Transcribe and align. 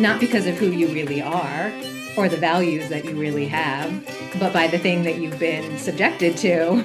Not 0.00 0.18
because 0.18 0.46
of 0.46 0.56
who 0.56 0.70
you 0.70 0.88
really 0.88 1.20
are 1.20 1.70
or 2.16 2.26
the 2.30 2.38
values 2.38 2.88
that 2.88 3.04
you 3.04 3.20
really 3.20 3.46
have, 3.48 3.92
but 4.40 4.50
by 4.50 4.66
the 4.66 4.78
thing 4.78 5.02
that 5.02 5.18
you've 5.18 5.38
been 5.38 5.76
subjected 5.76 6.38
to. 6.38 6.82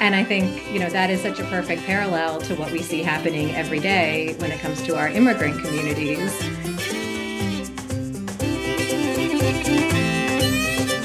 And 0.00 0.16
I 0.16 0.24
think, 0.24 0.68
you 0.72 0.80
know, 0.80 0.90
that 0.90 1.08
is 1.08 1.20
such 1.22 1.38
a 1.38 1.44
perfect 1.44 1.82
parallel 1.82 2.40
to 2.42 2.56
what 2.56 2.72
we 2.72 2.82
see 2.82 3.00
happening 3.00 3.54
every 3.54 3.78
day 3.78 4.34
when 4.38 4.50
it 4.50 4.58
comes 4.58 4.82
to 4.82 4.96
our 4.96 5.08
immigrant 5.08 5.64
communities. 5.64 6.32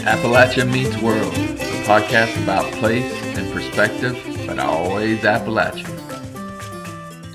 Appalachia 0.05 0.67
Meets 0.67 0.99
World, 1.03 1.33
a 1.33 1.83
podcast 1.83 2.41
about 2.41 2.71
place 2.73 3.13
and 3.37 3.53
perspective, 3.53 4.19
but 4.47 4.57
always 4.57 5.19
Appalachia. 5.19 5.87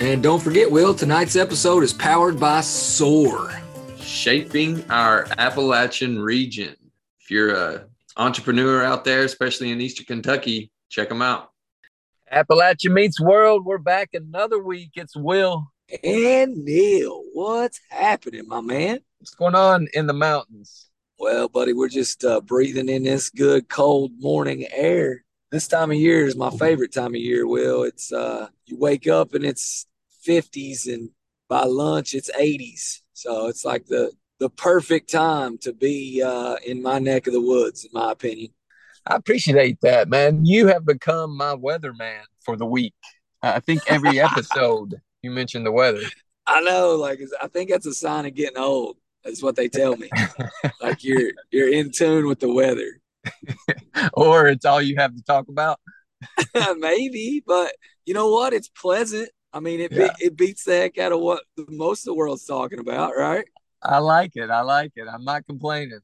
And 0.01 0.25
don't 0.25 0.43
forget, 0.43 0.73
Will, 0.73 0.93
tonight's 0.93 1.37
episode 1.37 1.85
is 1.85 1.93
powered 1.93 2.41
by 2.41 2.63
SOAR. 2.63 3.53
Shaping 4.09 4.91
our 4.91 5.27
Appalachian 5.37 6.19
region. 6.19 6.75
If 7.21 7.31
you're 7.31 7.55
a 7.55 7.87
entrepreneur 8.17 8.83
out 8.83 9.05
there, 9.05 9.23
especially 9.23 9.71
in 9.71 9.83
Eastern 9.83 10.07
Kentucky, 10.07 10.73
check 10.89 11.11
them 11.11 11.21
out. 11.21 11.51
Appalachia 12.33 12.91
meets 12.91 13.21
world. 13.21 13.67
We're 13.67 13.77
back 13.77 14.15
another 14.15 14.59
week. 14.61 14.93
It's 14.95 15.15
Will. 15.15 15.71
And 16.03 16.65
Neil, 16.65 17.23
what's 17.35 17.81
happening, 17.91 18.49
my 18.49 18.63
man? 18.63 19.01
What's 19.19 19.35
going 19.35 19.55
on 19.55 19.87
in 19.93 20.07
the 20.07 20.15
mountains? 20.15 20.89
Well, 21.19 21.51
buddy, 21.51 21.75
we're 21.75 21.89
just 21.89 22.25
uh, 22.25 22.41
breathing 22.41 22.89
in 22.89 23.03
this 23.05 23.29
good 23.29 23.69
cold 23.69 24.13
morning 24.19 24.67
air. 24.71 25.23
This 25.51 25.69
time 25.69 25.91
of 25.91 25.99
year 25.99 26.25
is 26.25 26.35
my 26.35 26.51
favorite 26.51 26.95
time 26.95 27.15
of 27.15 27.21
year. 27.21 27.47
Will 27.47 27.83
it's 27.83 28.11
uh, 28.11 28.49
you 28.65 28.79
wake 28.79 29.07
up 29.07 29.35
and 29.35 29.45
it's 29.45 29.87
50s, 30.27 30.93
and 30.93 31.11
by 31.47 31.65
lunch 31.65 32.15
it's 32.15 32.31
80s. 32.31 33.03
So 33.19 33.49
it's 33.49 33.65
like 33.65 33.87
the 33.87 34.13
the 34.39 34.49
perfect 34.49 35.11
time 35.11 35.59
to 35.59 35.73
be 35.73 36.23
uh, 36.25 36.55
in 36.65 36.81
my 36.81 37.01
neck 37.01 37.27
of 37.27 37.33
the 37.33 37.41
woods, 37.41 37.85
in 37.85 37.91
my 37.93 38.13
opinion. 38.13 38.53
I 39.05 39.17
appreciate 39.17 39.81
that, 39.81 40.09
man. 40.09 40.45
You 40.45 40.69
have 40.69 40.87
become 40.87 41.37
my 41.37 41.57
weatherman 41.57 42.21
for 42.45 42.57
the 42.57 42.65
week. 42.65 42.95
I 43.43 43.59
think 43.59 43.83
every 43.89 44.21
episode 44.29 44.95
you 45.23 45.33
mention 45.33 45.65
the 45.65 45.73
weather. 45.73 46.03
I 46.47 46.61
know, 46.61 46.95
like 46.95 47.19
I 47.43 47.49
think 47.49 47.71
that's 47.71 47.87
a 47.87 47.93
sign 47.93 48.25
of 48.25 48.35
getting 48.35 48.57
old. 48.57 48.99
That's 49.25 49.43
what 49.43 49.57
they 49.57 49.69
tell 49.69 49.97
me. 49.97 50.11
like 50.81 51.03
you're 51.03 51.33
you're 51.51 51.73
in 51.73 51.91
tune 51.91 52.29
with 52.29 52.39
the 52.39 52.53
weather. 52.53 53.01
or 54.13 54.47
it's 54.47 54.65
all 54.65 54.81
you 54.81 54.95
have 54.97 55.17
to 55.17 55.23
talk 55.25 55.49
about. 55.49 55.81
Maybe, 56.79 57.43
but 57.45 57.73
you 58.07 58.15
know 58.15 58.31
what? 58.31 58.53
It's 58.53 58.69
pleasant. 58.69 59.29
I 59.53 59.61
mean, 59.61 59.81
it 59.81 59.93
yeah. 59.93 60.09
be, 60.19 60.27
it 60.27 60.37
beats 60.37 60.65
the 60.65 60.73
heck 60.73 60.99
out 60.99 61.13
of 61.13 61.21
what 61.21 61.43
most 61.69 62.01
of 62.01 62.07
the 62.07 62.15
world's 62.15 62.45
talking 62.45 62.79
about, 62.79 63.17
right? 63.17 63.47
I 63.83 63.99
like 63.99 64.33
it. 64.35 64.51
I 64.51 64.61
like 64.63 64.93
it. 64.97 65.07
I'm 65.09 65.25
not 65.25 65.47
complaining. 65.47 66.01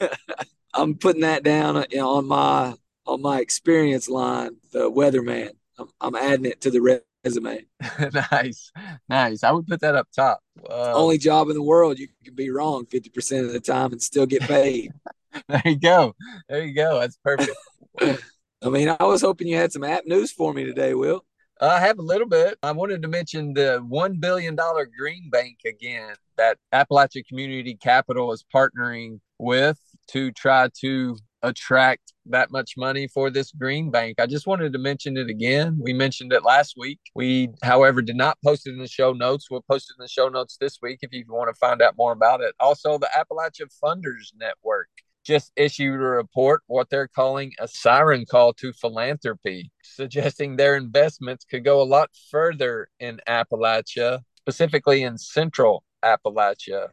I'm 0.74 0.94
putting 0.94 1.22
that 1.22 1.42
down 1.42 1.76
uh, 1.76 1.84
on 1.98 2.26
my 2.26 2.74
on 3.04 3.20
my 3.20 3.40
experience 3.40 4.08
line, 4.08 4.56
the 4.72 4.90
weatherman. 4.90 5.50
I'm, 5.78 5.88
I'm 6.00 6.14
adding 6.14 6.46
it 6.46 6.60
to 6.62 6.70
the 6.70 7.02
resume. 7.24 7.66
nice, 8.30 8.70
nice. 9.08 9.44
I 9.44 9.50
would 9.52 9.66
put 9.66 9.80
that 9.80 9.96
up 9.96 10.08
top. 10.14 10.40
Uh, 10.68 10.92
Only 10.94 11.18
job 11.18 11.48
in 11.48 11.54
the 11.54 11.62
world 11.62 11.98
you 11.98 12.08
can 12.24 12.34
be 12.34 12.50
wrong 12.50 12.86
50% 12.86 13.44
of 13.44 13.52
the 13.52 13.60
time 13.60 13.92
and 13.92 14.02
still 14.02 14.26
get 14.26 14.42
paid. 14.42 14.92
there 15.48 15.62
you 15.64 15.78
go. 15.78 16.14
There 16.48 16.64
you 16.64 16.74
go. 16.74 17.00
That's 17.00 17.18
perfect. 17.18 17.56
I 18.00 18.68
mean, 18.68 18.94
I 18.98 19.04
was 19.04 19.22
hoping 19.22 19.48
you 19.48 19.56
had 19.56 19.72
some 19.72 19.84
app 19.84 20.06
news 20.06 20.30
for 20.30 20.54
me 20.54 20.64
today, 20.64 20.94
Will. 20.94 21.24
I 21.60 21.78
have 21.80 21.98
a 21.98 22.02
little 22.02 22.26
bit. 22.26 22.58
I 22.62 22.72
wanted 22.72 23.02
to 23.02 23.08
mention 23.08 23.54
the 23.54 23.84
$1 23.88 24.20
billion 24.20 24.56
green 24.56 25.30
bank 25.30 25.58
again 25.66 26.14
that 26.36 26.58
Appalachian 26.72 27.22
Community 27.28 27.76
Capital 27.76 28.32
is 28.32 28.44
partnering 28.54 29.20
with 29.38 29.78
to 30.08 30.32
try 30.32 30.68
to 30.80 31.16
attract 31.42 32.12
that 32.26 32.50
much 32.50 32.74
money 32.76 33.08
for 33.08 33.30
this 33.30 33.52
green 33.52 33.90
bank. 33.90 34.20
I 34.20 34.26
just 34.26 34.46
wanted 34.46 34.72
to 34.72 34.78
mention 34.78 35.16
it 35.16 35.28
again. 35.28 35.78
We 35.80 35.92
mentioned 35.92 36.32
it 36.32 36.44
last 36.44 36.74
week. 36.76 37.00
We, 37.14 37.50
however, 37.62 38.00
did 38.00 38.16
not 38.16 38.38
post 38.44 38.66
it 38.66 38.70
in 38.70 38.78
the 38.78 38.88
show 38.88 39.12
notes. 39.12 39.48
We'll 39.50 39.64
post 39.68 39.90
it 39.90 40.00
in 40.00 40.04
the 40.04 40.08
show 40.08 40.28
notes 40.28 40.56
this 40.60 40.78
week 40.80 41.00
if 41.02 41.12
you 41.12 41.24
want 41.28 41.48
to 41.48 41.58
find 41.58 41.82
out 41.82 41.96
more 41.96 42.12
about 42.12 42.40
it. 42.40 42.54
Also, 42.60 42.98
the 42.98 43.08
Appalachia 43.16 43.66
Funders 43.82 44.32
Network 44.38 44.88
just 45.24 45.52
issued 45.56 45.94
a 45.94 46.04
report, 46.04 46.62
what 46.66 46.90
they're 46.90 47.08
calling 47.08 47.52
a 47.58 47.68
siren 47.68 48.24
call 48.24 48.52
to 48.54 48.72
philanthropy, 48.72 49.70
suggesting 49.82 50.56
their 50.56 50.76
investments 50.76 51.44
could 51.44 51.64
go 51.64 51.80
a 51.80 51.84
lot 51.84 52.10
further 52.30 52.88
in 52.98 53.20
Appalachia, 53.28 54.20
specifically 54.36 55.02
in 55.02 55.18
central 55.18 55.84
Appalachia. 56.04 56.88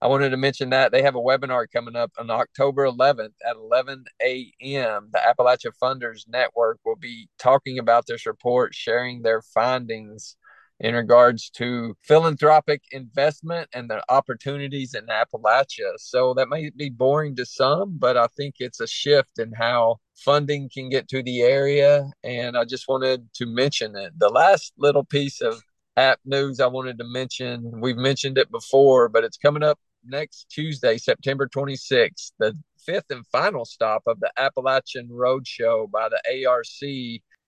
I 0.00 0.08
wanted 0.08 0.30
to 0.30 0.36
mention 0.36 0.70
that 0.70 0.90
they 0.90 1.02
have 1.02 1.14
a 1.14 1.20
webinar 1.20 1.66
coming 1.72 1.94
up 1.94 2.10
on 2.18 2.28
October 2.28 2.84
11th 2.86 3.34
at 3.48 3.54
11 3.54 4.04
a.m. 4.20 5.10
The 5.12 5.20
Appalachia 5.20 5.70
Funders 5.80 6.28
Network 6.28 6.80
will 6.84 6.96
be 6.96 7.28
talking 7.38 7.78
about 7.78 8.06
this 8.06 8.26
report, 8.26 8.74
sharing 8.74 9.22
their 9.22 9.42
findings 9.42 10.36
in 10.82 10.96
regards 10.96 11.48
to 11.48 11.96
philanthropic 12.02 12.82
investment 12.90 13.68
and 13.72 13.88
the 13.88 14.02
opportunities 14.08 14.94
in 14.94 15.06
Appalachia. 15.06 15.92
So 15.96 16.34
that 16.34 16.48
may 16.48 16.70
be 16.70 16.90
boring 16.90 17.36
to 17.36 17.46
some, 17.46 17.96
but 17.98 18.16
I 18.16 18.26
think 18.36 18.56
it's 18.58 18.80
a 18.80 18.86
shift 18.88 19.38
in 19.38 19.52
how 19.52 20.00
funding 20.16 20.68
can 20.68 20.90
get 20.90 21.08
to 21.08 21.22
the 21.22 21.42
area. 21.42 22.10
And 22.24 22.58
I 22.58 22.64
just 22.64 22.88
wanted 22.88 23.32
to 23.34 23.46
mention 23.46 23.94
it. 23.96 24.12
The 24.18 24.28
last 24.28 24.72
little 24.76 25.04
piece 25.04 25.40
of 25.40 25.62
app 25.96 26.18
news 26.24 26.58
I 26.58 26.66
wanted 26.66 26.98
to 26.98 27.04
mention, 27.04 27.80
we've 27.80 27.96
mentioned 27.96 28.36
it 28.36 28.50
before, 28.50 29.08
but 29.08 29.22
it's 29.22 29.38
coming 29.38 29.62
up 29.62 29.78
next 30.04 30.48
Tuesday, 30.50 30.98
September 30.98 31.46
26th, 31.46 32.32
the 32.40 32.58
fifth 32.84 33.10
and 33.10 33.24
final 33.28 33.64
stop 33.64 34.02
of 34.08 34.18
the 34.18 34.32
Appalachian 34.36 35.08
Roadshow 35.08 35.88
by 35.88 36.08
the 36.08 36.44
ARC 36.44 36.66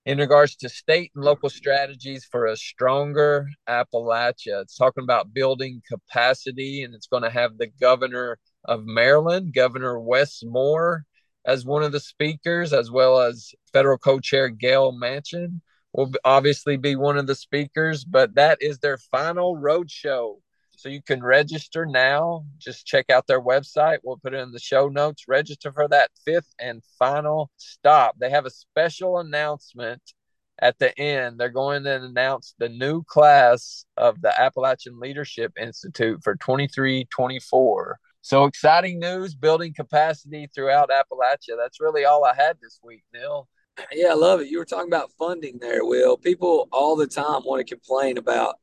in 0.07 0.19
regards 0.19 0.57
to 0.57 0.69
state 0.69 1.11
and 1.15 1.25
local 1.25 1.49
strategies 1.49 2.27
for 2.31 2.47
a 2.47 2.57
stronger 2.57 3.47
Appalachia. 3.69 4.63
It's 4.63 4.77
talking 4.77 5.03
about 5.03 5.33
building 5.33 5.81
capacity, 5.89 6.83
and 6.83 6.95
it's 6.95 7.07
going 7.07 7.23
to 7.23 7.31
have 7.31 7.57
the 7.57 7.69
governor 7.81 8.39
of 8.65 8.85
Maryland, 8.85 9.55
Governor 9.55 9.99
Wes 9.99 10.43
Moore, 10.45 11.05
as 11.47 11.65
one 11.65 11.83
of 11.83 11.93
the 11.93 12.01
speakers, 12.01 12.73
as 12.73 12.91
well 12.91 13.21
as 13.21 13.55
federal 13.73 13.99
co 13.99 14.21
chair 14.21 14.49
Gail 14.49 14.93
Manchin 14.93 15.61
will 15.93 16.11
obviously 16.25 16.77
be 16.77 16.97
one 16.97 17.17
of 17.17 17.27
the 17.27 17.35
speakers. 17.35 18.05
But 18.05 18.35
that 18.35 18.59
is 18.61 18.79
their 18.79 18.99
final 18.99 19.57
roadshow 19.57 20.37
so 20.85 20.91
you 20.91 21.01
can 21.01 21.23
register 21.23 21.87
now. 21.87 22.45
Just 22.59 22.87
check 22.87 23.09
out 23.09 23.27
their 23.27 23.41
website. 23.41 24.01
We'll 24.03 24.19
put 24.19 24.35
it 24.35 24.41
in 24.41 24.53
the 24.53 24.59
show 24.59 24.89
notes. 24.89 25.25
Register 25.27 25.73
for 25.73 25.89
that 25.89 26.11
fifth 26.27 26.55
and 26.61 26.83
final 26.99 27.51
stop. 27.57 28.17
They 28.19 28.29
have 28.29 28.45
a 28.45 28.51
special 28.51 29.19
announcement 29.19 30.03
at 30.61 30.79
the 30.79 30.97
end. 31.01 31.41
They're 31.41 31.49
going 31.49 31.85
to 31.85 32.03
announce 32.03 32.55
the 32.59 32.69
new 32.69 33.03
class 33.03 33.87
of 33.97 34.21
the 34.21 34.39
Appalachian 34.39 35.01
Leadership 35.01 35.55
Institute 35.59 36.21
for 36.23 36.37
23 36.37 37.07
24. 37.07 37.99
So 38.21 38.45
exciting 38.45 38.99
news, 38.99 39.35
building 39.35 39.73
capacity 39.73 40.51
throughout 40.55 40.91
Appalachia. 40.91 41.57
That's 41.57 41.81
really 41.81 42.05
all 42.05 42.27
I 42.27 42.35
had 42.35 42.59
this 42.61 42.79
week, 42.83 43.05
Neil. 43.15 43.49
Yeah, 43.91 44.11
I 44.11 44.15
love 44.15 44.43
it. 44.43 44.49
You 44.49 44.59
were 44.59 44.67
talking 44.67 44.91
about 44.91 45.13
funding 45.19 45.59
there, 45.61 45.87
Will. 45.87 46.19
People 46.19 46.69
all 46.73 46.95
the 46.95 47.07
time 47.07 47.41
want 47.47 47.67
to 47.67 47.75
complain 47.75 48.19
about 48.19 48.57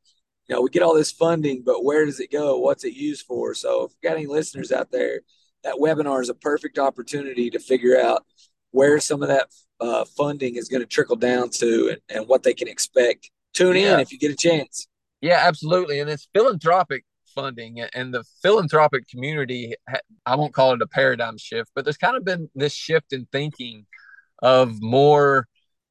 you 0.48 0.56
know, 0.56 0.62
we 0.62 0.70
get 0.70 0.84
all 0.84 0.96
this 0.96 1.12
funding, 1.12 1.64
but 1.66 1.84
where 1.84 2.06
does 2.06 2.20
it 2.20 2.32
go? 2.32 2.58
What's 2.58 2.84
it 2.84 2.94
used 2.94 3.26
for? 3.26 3.54
So 3.54 3.84
if 3.84 3.92
you 3.92 4.10
got 4.10 4.18
any 4.18 4.28
listeners 4.28 4.72
out 4.72 4.92
there, 4.92 5.22
that 5.64 5.76
webinar 5.76 6.22
is 6.22 6.30
a 6.30 6.34
perfect 6.34 6.80
opportunity 6.80 7.50
to 7.52 7.60
figure 7.60 8.00
out 8.00 8.26
where 8.72 9.00
some 9.00 9.22
of 9.22 9.30
that 9.30 9.48
uh, 9.80 10.06
funding 10.06 10.56
is 10.56 10.68
going 10.68 10.82
to 10.82 10.88
trickle 10.88 11.16
down 11.16 11.50
to 11.50 11.90
and, 11.90 12.02
and 12.10 12.28
what 12.28 12.44
they 12.44 12.54
can 12.54 12.68
expect. 12.68 13.30
Tune 13.54 13.76
yeah. 13.76 13.96
in 13.96 14.00
if 14.00 14.12
you 14.12 14.18
get 14.18 14.32
a 14.32 14.36
chance. 14.36 14.88
Yeah, 15.22 15.40
absolutely. 15.44 16.00
And 16.00 16.10
it's 16.10 16.28
philanthropic 16.34 17.06
funding 17.36 17.80
and 17.94 18.14
the 18.14 18.24
philanthropic 18.42 19.08
community. 19.08 19.74
I 20.26 20.36
won't 20.36 20.54
call 20.54 20.74
it 20.74 20.82
a 20.82 20.88
paradigm 20.88 21.38
shift, 21.38 21.72
but 21.76 21.86
there's 21.86 21.98
kind 21.98 22.18
of 22.18 22.26
been 22.26 22.50
this 22.56 22.74
shift 22.74 23.14
in 23.14 23.28
thinking 23.32 23.86
of 24.42 24.82
more 24.82 25.48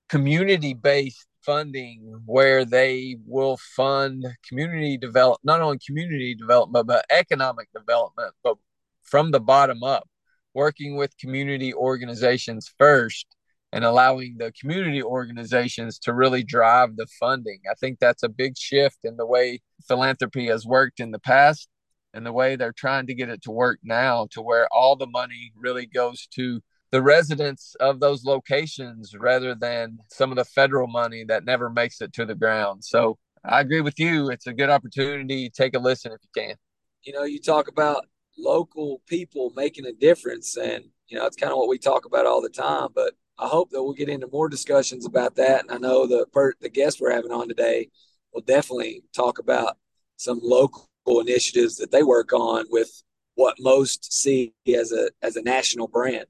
community 0.09 0.75
based 0.75 1.27
funding 1.43 2.21
where 2.27 2.65
they 2.65 3.17
will 3.27 3.57
fund 3.77 4.27
community 4.47 4.97
develop 4.97 5.41
not 5.43 5.61
only 5.61 5.79
community 5.85 6.35
development 6.35 6.87
but 6.87 7.05
economic 7.11 7.69
development 7.75 8.33
but 8.43 8.57
from 9.03 9.31
the 9.31 9.41
bottom 9.41 9.83
up 9.83 10.09
working 10.55 10.97
with 10.97 11.17
community 11.19 11.73
organizations 11.75 12.73
first 12.79 13.27
and 13.73 13.85
allowing 13.85 14.37
the 14.39 14.53
community 14.53 15.03
organizations 15.03 15.99
to 16.01 16.13
really 16.13 16.43
drive 16.43 16.97
the 16.97 17.07
funding. 17.19 17.61
I 17.71 17.75
think 17.75 17.99
that's 17.99 18.23
a 18.23 18.29
big 18.29 18.57
shift 18.57 18.99
in 19.05 19.17
the 19.17 19.27
way 19.27 19.61
philanthropy 19.87 20.47
has 20.49 20.67
worked 20.67 20.99
in 20.99 21.13
the 21.13 21.21
past 21.21 21.69
and 22.13 22.27
the 22.27 22.33
way 22.33 22.57
they're 22.57 22.73
trying 22.73 23.07
to 23.07 23.15
get 23.15 23.29
it 23.29 23.43
to 23.43 23.53
work 23.53 23.79
now 23.85 24.27
to 24.33 24.43
where 24.43 24.67
all 24.73 24.97
the 24.97 25.07
money 25.07 25.53
really 25.57 25.87
goes 25.87 26.27
to 26.35 26.61
the 26.93 27.03
residents 27.03 27.77
of 27.81 28.01
those 28.01 28.25
locations 28.25 29.15
rather 29.17 29.55
than 29.55 29.99
some 30.09 30.31
of 30.31 30.37
the 30.37 30.45
federal 30.45 30.89
money 30.89 31.25
that 31.25 31.45
never 31.45 31.71
makes 31.71 32.01
it 32.01 32.13
to 32.15 32.27
the 32.27 32.35
ground. 32.35 32.85
So 32.85 33.17
I 33.45 33.61
agree 33.61 33.81
with 33.81 33.99
you. 33.99 34.31
It's 34.31 34.47
a 34.47 34.53
good 34.53 34.71
opportunity. 34.71 35.51
Take 35.51 35.75
a 35.75 35.79
listen 35.79 36.13
if 36.13 36.21
you 36.23 36.43
can. 36.43 36.57
You 37.03 37.13
know, 37.13 37.25
you 37.25 37.41
talk 37.41 37.69
about 37.69 38.07
local 38.37 39.01
people 39.07 39.53
making 39.57 39.87
a 39.87 39.93
difference, 39.93 40.57
and, 40.57 40.85
you 41.09 41.17
know, 41.17 41.27
it's 41.27 41.37
kind 41.37 41.53
of 41.53 41.59
what 41.59 41.69
we 41.69 41.79
talk 41.79 42.05
about 42.05 42.27
all 42.27 42.43
the 42.43 42.49
time, 42.49 42.89
but 42.95 43.15
I 43.39 43.49
hope 43.49 43.71
that 43.71 43.83
we'll 43.83 43.95
get 43.95 44.11
into 44.11 44.29
more 44.31 44.49
discussions 44.49 45.07
about 45.07 45.37
that. 45.37 45.63
And 45.63 45.71
I 45.71 45.79
know 45.79 46.07
the 46.07 46.27
per, 46.33 46.53
the 46.61 46.69
guest 46.69 47.01
we're 47.01 47.13
having 47.13 47.33
on 47.33 47.49
today 47.49 47.89
will 48.35 48.43
definitely 48.43 49.03
talk 49.15 49.39
about 49.39 49.79
some 50.17 50.41
local 50.43 50.87
initiatives 51.07 51.77
that 51.77 51.91
they 51.91 52.03
work 52.03 52.35
on 52.35 52.67
with 52.69 52.91
what 53.37 53.57
most 53.59 54.13
see 54.13 54.53
as 54.77 54.93
a 54.93 55.11
as 55.23 55.37
a 55.37 55.43
national 55.43 55.89
brand. 55.89 56.27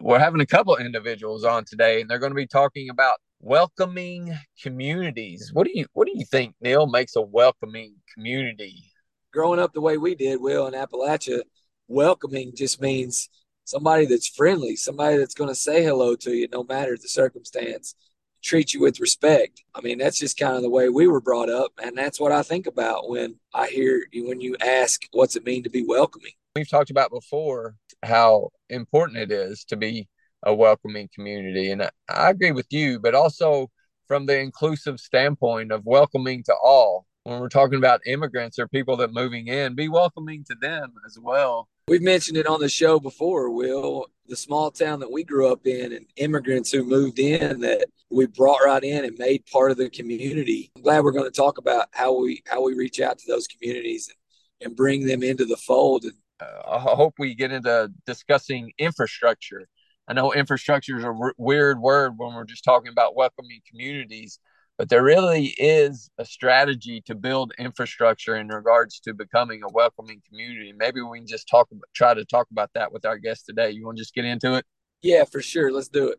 We're 0.00 0.18
having 0.18 0.40
a 0.40 0.46
couple 0.46 0.74
of 0.74 0.80
individuals 0.80 1.44
on 1.44 1.64
today, 1.64 2.00
and 2.00 2.10
they're 2.10 2.18
going 2.18 2.32
to 2.32 2.36
be 2.36 2.46
talking 2.46 2.90
about 2.90 3.16
welcoming 3.40 4.36
communities. 4.62 5.50
What 5.52 5.66
do 5.66 5.72
you 5.74 5.86
what 5.92 6.06
do 6.06 6.12
you 6.14 6.24
think, 6.24 6.54
Neil, 6.60 6.86
makes 6.86 7.16
a 7.16 7.22
welcoming 7.22 7.94
community? 8.14 8.84
Growing 9.32 9.60
up 9.60 9.72
the 9.72 9.80
way 9.80 9.96
we 9.96 10.14
did, 10.14 10.40
Will 10.40 10.66
in 10.66 10.74
Appalachia, 10.74 11.42
welcoming 11.88 12.52
just 12.54 12.80
means 12.80 13.28
somebody 13.64 14.04
that's 14.06 14.28
friendly, 14.28 14.76
somebody 14.76 15.16
that's 15.16 15.34
going 15.34 15.48
to 15.48 15.54
say 15.54 15.82
hello 15.82 16.16
to 16.16 16.32
you 16.32 16.48
no 16.52 16.64
matter 16.64 16.96
the 16.96 17.08
circumstance, 17.08 17.94
treat 18.42 18.74
you 18.74 18.80
with 18.80 19.00
respect. 19.00 19.62
I 19.74 19.80
mean, 19.80 19.98
that's 19.98 20.18
just 20.18 20.38
kind 20.38 20.56
of 20.56 20.62
the 20.62 20.70
way 20.70 20.88
we 20.88 21.06
were 21.06 21.20
brought 21.20 21.48
up. 21.48 21.72
And 21.82 21.96
that's 21.96 22.18
what 22.18 22.32
I 22.32 22.42
think 22.42 22.66
about 22.66 23.08
when 23.08 23.36
I 23.54 23.68
hear 23.68 24.06
you, 24.12 24.26
when 24.26 24.40
you 24.40 24.56
ask, 24.60 25.02
what's 25.12 25.36
it 25.36 25.44
mean 25.44 25.62
to 25.62 25.70
be 25.70 25.84
welcoming? 25.86 26.32
We've 26.56 26.68
talked 26.68 26.90
about 26.90 27.10
before 27.10 27.76
how 28.02 28.50
important 28.68 29.18
it 29.18 29.30
is 29.30 29.64
to 29.66 29.76
be 29.76 30.08
a 30.42 30.54
welcoming 30.54 31.08
community. 31.14 31.70
And 31.70 31.82
I 32.08 32.30
agree 32.30 32.52
with 32.52 32.66
you, 32.70 32.98
but 32.98 33.14
also 33.14 33.70
from 34.08 34.26
the 34.26 34.38
inclusive 34.38 34.98
standpoint 34.98 35.72
of 35.72 35.84
welcoming 35.84 36.42
to 36.44 36.54
all. 36.54 37.06
When 37.24 37.38
we're 37.40 37.48
talking 37.48 37.78
about 37.78 38.00
immigrants 38.06 38.58
or 38.58 38.66
people 38.66 38.96
that 38.98 39.12
moving 39.12 39.48
in, 39.48 39.74
be 39.74 39.88
welcoming 39.88 40.44
to 40.44 40.54
them 40.54 40.94
as 41.06 41.18
well 41.20 41.68
we've 41.90 42.00
mentioned 42.00 42.36
it 42.36 42.46
on 42.46 42.60
the 42.60 42.68
show 42.68 43.00
before, 43.00 43.50
Will, 43.50 44.06
the 44.28 44.36
small 44.36 44.70
town 44.70 45.00
that 45.00 45.10
we 45.10 45.24
grew 45.24 45.52
up 45.52 45.66
in 45.66 45.92
and 45.92 46.06
immigrants 46.16 46.70
who 46.70 46.84
moved 46.84 47.18
in 47.18 47.60
that 47.60 47.84
we 48.10 48.26
brought 48.26 48.64
right 48.64 48.84
in 48.84 49.04
and 49.04 49.18
made 49.18 49.44
part 49.46 49.72
of 49.72 49.76
the 49.76 49.90
community. 49.90 50.70
I'm 50.76 50.82
glad 50.82 51.02
we're 51.02 51.10
going 51.10 51.24
to 51.24 51.32
talk 51.32 51.58
about 51.58 51.88
how 51.90 52.16
we 52.16 52.44
how 52.46 52.62
we 52.62 52.74
reach 52.74 53.00
out 53.00 53.18
to 53.18 53.24
those 53.26 53.48
communities 53.48 54.08
and, 54.08 54.68
and 54.68 54.76
bring 54.76 55.04
them 55.04 55.24
into 55.24 55.44
the 55.44 55.56
fold. 55.56 56.04
And, 56.04 56.14
I 56.40 56.78
hope 56.78 57.14
we 57.18 57.34
get 57.34 57.52
into 57.52 57.92
discussing 58.06 58.72
infrastructure. 58.78 59.68
I 60.08 60.12
know 60.12 60.32
infrastructure 60.32 60.98
is 60.98 61.04
a 61.04 61.08
r- 61.08 61.34
weird 61.38 61.80
word 61.80 62.14
when 62.16 62.34
we're 62.34 62.44
just 62.44 62.64
talking 62.64 62.90
about 62.90 63.14
welcoming 63.14 63.60
communities, 63.68 64.38
but 64.76 64.88
there 64.88 65.02
really 65.02 65.54
is 65.58 66.10
a 66.18 66.24
strategy 66.24 67.02
to 67.06 67.14
build 67.14 67.52
infrastructure 67.58 68.36
in 68.36 68.48
regards 68.48 69.00
to 69.00 69.14
becoming 69.14 69.62
a 69.62 69.72
welcoming 69.72 70.22
community. 70.28 70.72
Maybe 70.76 71.00
we 71.02 71.18
can 71.18 71.26
just 71.26 71.48
talk 71.48 71.68
try 71.94 72.14
to 72.14 72.24
talk 72.24 72.48
about 72.50 72.70
that 72.74 72.92
with 72.92 73.04
our 73.04 73.18
guest 73.18 73.46
today. 73.46 73.70
You 73.70 73.84
want 73.84 73.98
to 73.98 74.02
just 74.02 74.14
get 74.14 74.24
into 74.24 74.54
it? 74.54 74.64
Yeah, 75.02 75.24
for 75.24 75.40
sure. 75.40 75.70
Let's 75.70 75.88
do 75.88 76.08
it. 76.08 76.18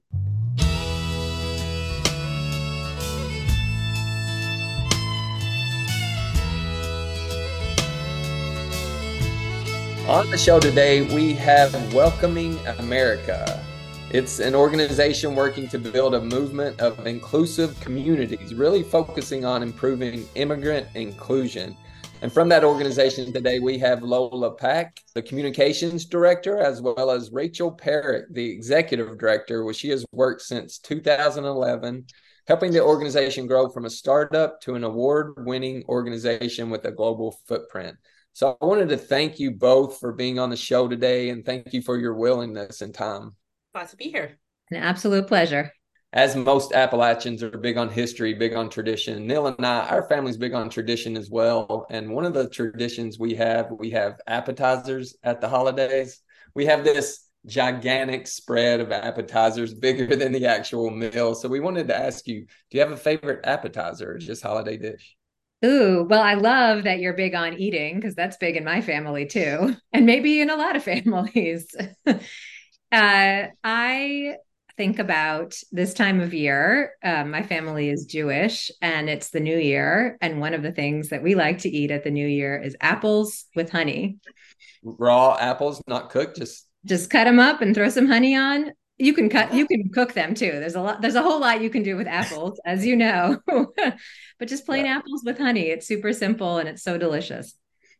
On 10.12 10.30
the 10.30 10.38
show 10.38 10.60
today, 10.60 11.04
we 11.16 11.32
have 11.36 11.94
Welcoming 11.94 12.60
America. 12.80 13.64
It's 14.10 14.40
an 14.40 14.54
organization 14.54 15.36
working 15.36 15.70
to 15.70 15.80
build 15.80 16.16
a 16.16 16.22
movement 16.22 16.82
of 16.82 17.08
inclusive 17.08 17.80
communities, 17.80 18.54
really 18.54 18.84
focusing 18.84 19.46
on 19.46 19.64
improving 19.64 20.28
immigrant 20.36 20.86
inclusion. 20.96 21.78
And 22.22 22.30
from 22.30 22.50
that 22.50 22.66
organization 22.66 23.32
today, 23.32 23.60
we 23.60 23.78
have 23.78 24.04
Lola 24.04 24.54
Pak, 24.54 25.00
the 25.14 25.22
communications 25.22 26.04
director, 26.04 26.58
as 26.58 26.82
well 26.82 27.10
as 27.10 27.32
Rachel 27.32 27.72
Peric, 27.72 28.26
the 28.34 28.52
executive 28.52 29.18
director, 29.18 29.64
where 29.64 29.74
she 29.74 29.88
has 29.92 30.06
worked 30.12 30.42
since 30.42 30.78
2011, 30.80 32.06
helping 32.50 32.74
the 32.74 32.84
organization 32.84 33.48
grow 33.48 33.70
from 33.70 33.86
a 33.86 33.90
startup 33.90 34.60
to 34.60 34.76
an 34.76 34.84
award 34.84 35.36
winning 35.46 35.86
organization 35.88 36.70
with 36.70 36.84
a 36.84 36.92
global 36.92 37.40
footprint. 37.48 37.96
So 38.34 38.58
I 38.62 38.66
wanted 38.66 38.90
to 38.90 38.98
thank 38.98 39.40
you 39.40 39.52
both 39.52 40.00
for 40.00 40.14
being 40.14 40.40
on 40.40 40.50
the 40.50 40.56
show 40.56 40.88
today 40.88 41.30
and 41.30 41.46
thank 41.46 41.74
you 41.74 41.82
for 41.82 41.98
your 41.98 42.16
willingness 42.16 42.82
and 42.82 42.94
time. 42.94 43.36
Glad 43.74 43.90
to 43.90 43.98
be 43.98 44.06
here. 44.06 44.40
An 44.72 44.78
absolute 44.78 45.28
pleasure. 45.28 45.72
As 46.14 46.36
most 46.36 46.74
Appalachians 46.74 47.42
are 47.42 47.58
big 47.58 47.78
on 47.78 47.90
history, 47.90 48.34
big 48.34 48.54
on 48.54 48.70
tradition, 48.70 49.26
Neil 49.26 49.48
and 49.48 49.66
I, 49.66 49.88
our 49.88 50.04
family's 50.10 50.38
big 50.38 50.54
on 50.54 50.70
tradition 50.70 51.16
as 51.16 51.30
well. 51.30 51.86
And 51.90 52.10
one 52.10 52.26
of 52.26 52.34
the 52.34 52.50
traditions 52.50 53.18
we 53.18 53.36
have, 53.36 53.72
we 53.72 53.92
have 53.92 54.20
appetizers 54.28 55.16
at 55.24 55.40
the 55.40 55.48
holidays. 55.48 56.22
We 56.54 56.66
have 56.66 56.84
this 56.84 57.28
gigantic 57.46 58.28
spread 58.28 58.82
of 58.82 58.92
appetizers 58.92 59.74
bigger 59.74 60.16
than 60.16 60.34
the 60.34 60.48
actual 60.48 60.90
meal. 60.90 61.34
So 61.34 61.48
we 61.48 61.62
wanted 61.62 61.88
to 61.88 61.98
ask 61.98 62.28
you, 62.28 62.42
do 62.42 62.78
you 62.78 62.82
have 62.82 62.92
a 62.92 62.98
favorite 62.98 63.46
appetizer 63.46 64.14
or 64.14 64.18
just 64.18 64.44
holiday 64.44 64.78
dish? 64.78 65.16
Ooh, 65.64 66.08
well, 66.10 66.22
I 66.22 66.34
love 66.34 66.84
that 66.84 67.00
you're 67.00 67.14
big 67.14 67.36
on 67.36 67.54
eating 67.54 67.96
because 67.96 68.16
that's 68.16 68.38
big 68.38 68.56
in 68.56 68.64
my 68.64 68.82
family 68.82 69.26
too, 69.26 69.76
and 69.94 70.06
maybe 70.06 70.42
in 70.42 70.50
a 70.50 70.56
lot 70.56 70.76
of 70.76 70.84
families. 70.92 71.68
Uh, 72.92 73.48
I 73.64 74.36
think 74.78 75.00
about 75.00 75.56
this 75.72 75.94
time 75.94 76.20
of 76.20 76.34
year. 76.34 76.94
Um, 77.04 77.32
my 77.32 77.44
family 77.44 77.90
is 77.90 78.06
Jewish 78.06 78.72
and 78.82 79.10
it's 79.10 79.30
the 79.30 79.40
new 79.40 79.58
year. 79.58 80.18
And 80.22 80.40
one 80.40 80.54
of 80.54 80.64
the 80.64 80.72
things 80.72 81.10
that 81.10 81.24
we 81.24 81.36
like 81.36 81.60
to 81.60 81.70
eat 81.70 81.92
at 81.92 82.04
the 82.04 82.12
new 82.12 82.28
year 82.28 82.60
is 82.60 82.76
apples 82.82 83.46
with 83.56 83.70
honey. 83.70 84.18
Raw 84.84 85.38
apples, 85.40 85.82
not 85.88 86.10
cooked, 86.10 86.38
just 86.38 86.68
just 86.84 87.12
cut 87.12 87.26
them 87.26 87.40
up 87.40 87.62
and 87.62 87.76
throw 87.76 87.90
some 87.90 88.08
honey 88.08 88.36
on. 88.36 88.72
You 89.02 89.14
can 89.14 89.30
cut, 89.30 89.52
you 89.52 89.66
can 89.66 89.90
cook 89.90 90.14
them 90.14 90.36
too. 90.36 90.52
There's 90.52 90.76
a 90.76 90.82
lot, 90.82 91.02
there's 91.02 91.16
a 91.16 91.24
whole 91.24 91.40
lot 91.40 91.62
you 91.62 91.72
can 91.72 91.82
do 91.82 91.98
with 91.98 92.06
apples, 92.06 92.60
as 92.66 92.86
you 92.86 92.96
know. 92.96 93.40
but 93.48 94.48
just 94.48 94.66
plain 94.66 94.86
yeah. 94.86 94.98
apples 94.98 95.24
with 95.26 95.40
honey. 95.40 95.70
It's 95.70 95.88
super 95.88 96.14
simple 96.14 96.60
and 96.60 96.70
it's 96.70 96.84
so 96.84 97.00
delicious. 97.00 97.56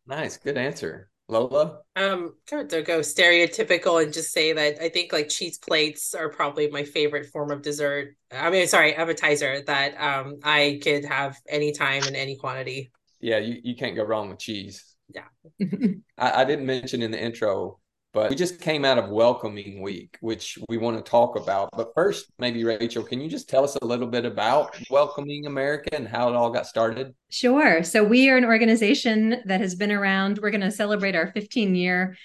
Nice. 0.06 0.38
Good 0.38 0.58
answer. 0.58 1.10
Lola? 1.28 1.80
Um, 1.96 2.36
going 2.50 2.68
to 2.68 2.84
go 2.84 3.00
stereotypical 3.00 4.04
and 4.04 4.14
just 4.14 4.32
say 4.32 4.54
that 4.54 4.80
I 4.80 4.90
think 4.90 5.12
like 5.12 5.30
cheese 5.30 5.58
plates 5.58 6.14
are 6.14 6.30
probably 6.30 6.70
my 6.70 6.84
favorite 6.84 7.28
form 7.28 7.50
of 7.50 7.64
dessert. 7.64 8.16
I 8.32 8.52
mean, 8.52 8.68
sorry, 8.68 8.94
appetizer 8.94 9.62
that 9.66 9.96
um 10.00 10.40
I 10.44 10.80
could 10.84 11.06
have 11.06 11.38
anytime 11.50 12.04
in 12.04 12.16
any 12.16 12.36
quantity. 12.36 12.92
Yeah, 13.22 13.40
you, 13.40 13.60
you 13.64 13.76
can't 13.76 13.96
go 13.96 14.04
wrong 14.04 14.30
with 14.30 14.40
cheese. 14.40 14.84
Yeah. 15.10 15.24
I, 16.18 16.42
I 16.42 16.46
didn't 16.46 16.66
mention 16.66 17.02
in 17.02 17.12
the 17.12 17.22
intro 17.22 17.80
but 18.14 18.30
we 18.30 18.36
just 18.36 18.60
came 18.60 18.84
out 18.84 18.98
of 18.98 19.10
welcoming 19.10 19.82
week, 19.82 20.18
which 20.20 20.58
we 20.68 20.78
want 20.78 20.98
to 20.98 21.10
talk 21.10 21.38
about. 21.38 21.70
But 21.72 21.94
first, 21.96 22.28
maybe 22.40 22.64
Rachel, 22.64 23.04
can 23.04 23.22
you 23.22 23.30
just 23.30 23.50
tell 23.50 23.64
us 23.64 23.78
a 23.82 23.86
little 23.86 24.08
bit 24.08 24.26
about 24.26 24.78
welcoming 24.90 25.46
America 25.46 25.96
and 25.96 26.08
how 26.08 26.30
it 26.30 26.36
all 26.36 26.50
got 26.50 26.68
started? 26.68 27.16
Sure. 27.30 27.84
So 27.84 28.04
we 28.04 28.30
are 28.30 28.38
an 28.38 28.46
organization 28.46 29.42
that 29.46 29.62
has 29.62 29.76
been 29.76 29.92
around. 29.92 30.40
We're 30.42 30.52
going 30.52 30.62
to 30.62 30.72
celebrate 30.72 31.16
our 31.16 31.32
15 31.32 31.76
year 31.76 32.18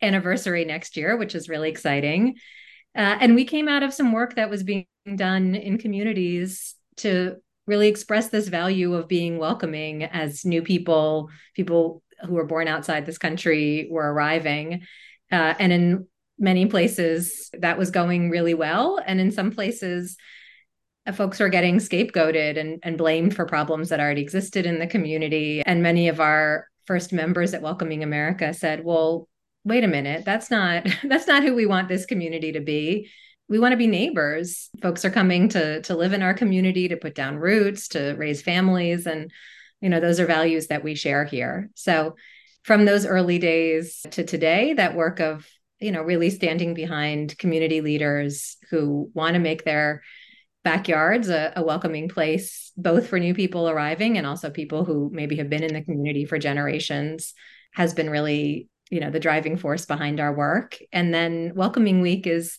anniversary 0.00 0.64
next 0.64 0.96
year, 0.96 1.16
which 1.16 1.34
is 1.34 1.48
really 1.48 1.70
exciting. 1.70 2.36
Uh, 2.94 3.16
and 3.20 3.34
we 3.34 3.44
came 3.44 3.68
out 3.68 3.82
of 3.82 3.94
some 3.94 4.12
work 4.12 4.36
that 4.36 4.50
was 4.50 4.62
being 4.62 4.86
done 5.16 5.54
in 5.54 5.78
communities 5.78 6.76
to 6.98 7.36
really 7.66 7.88
express 7.88 8.28
this 8.28 8.48
value 8.48 8.94
of 8.94 9.08
being 9.08 9.38
welcoming 9.38 10.04
as 10.04 10.44
new 10.44 10.62
people, 10.62 11.30
people 11.54 12.02
who 12.24 12.34
were 12.34 12.44
born 12.44 12.68
outside 12.68 13.06
this 13.06 13.18
country 13.18 13.88
were 13.90 14.12
arriving 14.12 14.82
uh, 15.32 15.54
and 15.58 15.72
in 15.72 16.06
many 16.38 16.66
places, 16.66 17.50
that 17.58 17.78
was 17.78 17.90
going 17.90 18.30
really 18.30 18.54
well. 18.54 19.00
And 19.04 19.20
in 19.20 19.30
some 19.30 19.50
places, 19.50 20.16
uh, 21.06 21.12
folks 21.12 21.40
were 21.40 21.48
getting 21.48 21.78
scapegoated 21.78 22.58
and, 22.58 22.78
and 22.82 22.98
blamed 22.98 23.34
for 23.34 23.46
problems 23.46 23.88
that 23.88 24.00
already 24.00 24.22
existed 24.22 24.66
in 24.66 24.78
the 24.78 24.86
community. 24.86 25.62
And 25.64 25.82
many 25.82 26.08
of 26.08 26.20
our 26.20 26.68
first 26.86 27.12
members 27.12 27.54
at 27.54 27.62
Welcoming 27.62 28.02
America 28.02 28.52
said, 28.52 28.84
well, 28.84 29.28
wait 29.64 29.84
a 29.84 29.88
minute, 29.88 30.24
that's 30.24 30.50
not 30.50 30.86
that's 31.04 31.26
not 31.26 31.42
who 31.42 31.54
we 31.54 31.66
want 31.66 31.88
this 31.88 32.06
community 32.06 32.52
to 32.52 32.60
be. 32.60 33.08
we 33.48 33.58
want 33.58 33.72
to 33.72 33.76
be 33.76 33.86
neighbors. 33.86 34.70
Folks 34.80 35.04
are 35.04 35.10
coming 35.10 35.48
to 35.50 35.82
to 35.82 35.96
live 35.96 36.12
in 36.12 36.22
our 36.22 36.34
community, 36.34 36.88
to 36.88 36.96
put 36.96 37.14
down 37.14 37.36
roots, 37.36 37.88
to 37.88 38.14
raise 38.14 38.42
families 38.42 39.06
and 39.06 39.30
you 39.80 39.88
know, 39.88 40.00
those 40.00 40.20
are 40.20 40.26
values 40.26 40.68
that 40.68 40.84
we 40.84 40.94
share 40.94 41.24
here. 41.24 41.68
So 41.74 42.14
from 42.62 42.84
those 42.84 43.06
early 43.06 43.38
days 43.38 44.04
to 44.10 44.24
today, 44.24 44.74
that 44.74 44.94
work 44.94 45.20
of, 45.20 45.46
you 45.80 45.90
know, 45.90 46.02
really 46.02 46.30
standing 46.30 46.74
behind 46.74 47.36
community 47.38 47.80
leaders 47.80 48.56
who 48.70 49.10
want 49.14 49.34
to 49.34 49.40
make 49.40 49.64
their 49.64 50.02
backyards 50.64 51.28
a, 51.28 51.52
a, 51.56 51.62
welcoming 51.62 52.08
place, 52.08 52.70
both 52.76 53.08
for 53.08 53.18
new 53.18 53.34
people 53.34 53.68
arriving 53.68 54.16
and 54.16 54.26
also 54.26 54.48
people 54.48 54.84
who 54.84 55.10
maybe 55.12 55.36
have 55.36 55.50
been 55.50 55.64
in 55.64 55.74
the 55.74 55.82
community 55.82 56.24
for 56.24 56.38
generations, 56.38 57.34
has 57.72 57.94
been 57.94 58.08
really, 58.08 58.68
you 58.90 59.00
know, 59.00 59.10
the 59.10 59.18
driving 59.18 59.56
force 59.56 59.86
behind 59.86 60.20
our 60.20 60.32
work. 60.32 60.78
And 60.92 61.12
then 61.12 61.52
Welcoming 61.56 62.00
Week 62.00 62.28
is 62.28 62.58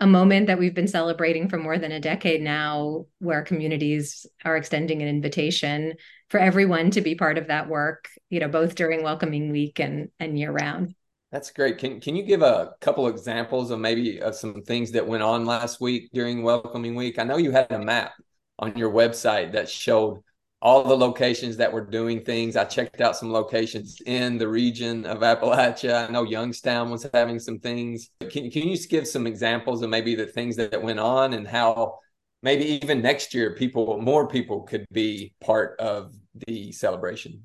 a 0.00 0.06
moment 0.06 0.48
that 0.48 0.58
we've 0.58 0.74
been 0.74 0.88
celebrating 0.88 1.48
for 1.48 1.56
more 1.56 1.78
than 1.78 1.92
a 1.92 2.00
decade 2.00 2.42
now, 2.42 3.06
where 3.20 3.44
communities 3.44 4.26
are 4.44 4.56
extending 4.56 5.02
an 5.02 5.08
invitation 5.08 5.94
for 6.30 6.40
everyone 6.40 6.90
to 6.90 7.00
be 7.00 7.14
part 7.14 7.38
of 7.38 7.46
that 7.46 7.68
work, 7.68 8.08
you 8.34 8.40
know, 8.40 8.48
both 8.48 8.74
during 8.74 9.04
Welcoming 9.04 9.52
Week 9.52 9.78
and 9.78 10.10
and 10.18 10.36
year 10.36 10.50
round. 10.50 10.92
That's 11.30 11.52
great. 11.52 11.78
Can 11.78 12.00
can 12.00 12.16
you 12.16 12.24
give 12.24 12.42
a 12.42 12.74
couple 12.80 13.06
examples 13.06 13.70
of 13.70 13.78
maybe 13.78 14.20
of 14.20 14.34
some 14.34 14.62
things 14.62 14.90
that 14.90 15.06
went 15.06 15.22
on 15.22 15.46
last 15.46 15.80
week 15.80 16.10
during 16.12 16.42
Welcoming 16.42 16.96
Week? 16.96 17.20
I 17.20 17.22
know 17.22 17.36
you 17.36 17.52
had 17.52 17.70
a 17.70 17.78
map 17.78 18.14
on 18.58 18.76
your 18.76 18.90
website 18.90 19.52
that 19.52 19.68
showed 19.68 20.20
all 20.60 20.82
the 20.82 20.96
locations 20.96 21.56
that 21.58 21.72
were 21.72 21.84
doing 21.84 22.24
things. 22.24 22.56
I 22.56 22.64
checked 22.64 23.00
out 23.00 23.16
some 23.16 23.30
locations 23.30 24.00
in 24.04 24.36
the 24.36 24.48
region 24.48 25.06
of 25.06 25.18
Appalachia. 25.18 26.08
I 26.08 26.10
know 26.10 26.24
Youngstown 26.24 26.90
was 26.90 27.06
having 27.14 27.38
some 27.38 27.60
things. 27.60 28.10
Can, 28.18 28.50
can 28.50 28.68
you 28.68 28.74
just 28.74 28.90
give 28.90 29.06
some 29.06 29.28
examples 29.28 29.82
of 29.82 29.90
maybe 29.90 30.16
the 30.16 30.26
things 30.26 30.56
that 30.56 30.82
went 30.82 30.98
on 30.98 31.34
and 31.34 31.46
how 31.46 31.98
maybe 32.42 32.64
even 32.64 33.00
next 33.00 33.32
year 33.32 33.54
people 33.54 34.00
more 34.00 34.26
people 34.26 34.62
could 34.62 34.86
be 34.90 35.34
part 35.40 35.78
of 35.78 36.16
the 36.48 36.72
celebration? 36.72 37.44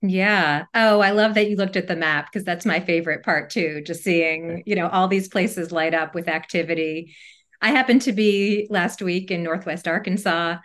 Yeah. 0.00 0.66
Oh, 0.74 1.00
I 1.00 1.10
love 1.10 1.34
that 1.34 1.50
you 1.50 1.56
looked 1.56 1.76
at 1.76 1.88
the 1.88 1.96
map 1.96 2.26
because 2.26 2.44
that's 2.44 2.64
my 2.64 2.78
favorite 2.78 3.24
part 3.24 3.50
too. 3.50 3.82
Just 3.84 4.04
seeing, 4.04 4.62
you 4.64 4.76
know, 4.76 4.88
all 4.88 5.08
these 5.08 5.28
places 5.28 5.72
light 5.72 5.92
up 5.92 6.14
with 6.14 6.28
activity. 6.28 7.16
I 7.60 7.70
happened 7.70 8.02
to 8.02 8.12
be 8.12 8.68
last 8.70 9.02
week 9.02 9.32
in 9.32 9.42
Northwest 9.42 9.88
Arkansas 9.88 10.58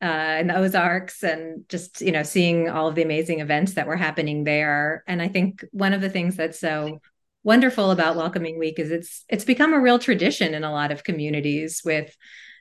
uh, 0.00 0.36
in 0.40 0.46
the 0.46 0.56
Ozarks 0.56 1.22
and 1.22 1.68
just, 1.68 2.00
you 2.00 2.12
know, 2.12 2.22
seeing 2.22 2.70
all 2.70 2.88
of 2.88 2.94
the 2.94 3.02
amazing 3.02 3.40
events 3.40 3.74
that 3.74 3.86
were 3.86 3.96
happening 3.96 4.44
there. 4.44 5.04
And 5.06 5.20
I 5.20 5.28
think 5.28 5.64
one 5.72 5.92
of 5.92 6.00
the 6.00 6.10
things 6.10 6.36
that's 6.36 6.58
so 6.58 7.00
wonderful 7.42 7.90
about 7.90 8.16
Welcoming 8.16 8.58
Week 8.58 8.78
is 8.78 8.90
it's 8.90 9.24
it's 9.28 9.44
become 9.44 9.74
a 9.74 9.80
real 9.80 9.98
tradition 9.98 10.54
in 10.54 10.64
a 10.64 10.72
lot 10.72 10.92
of 10.92 11.04
communities 11.04 11.82
with 11.84 12.16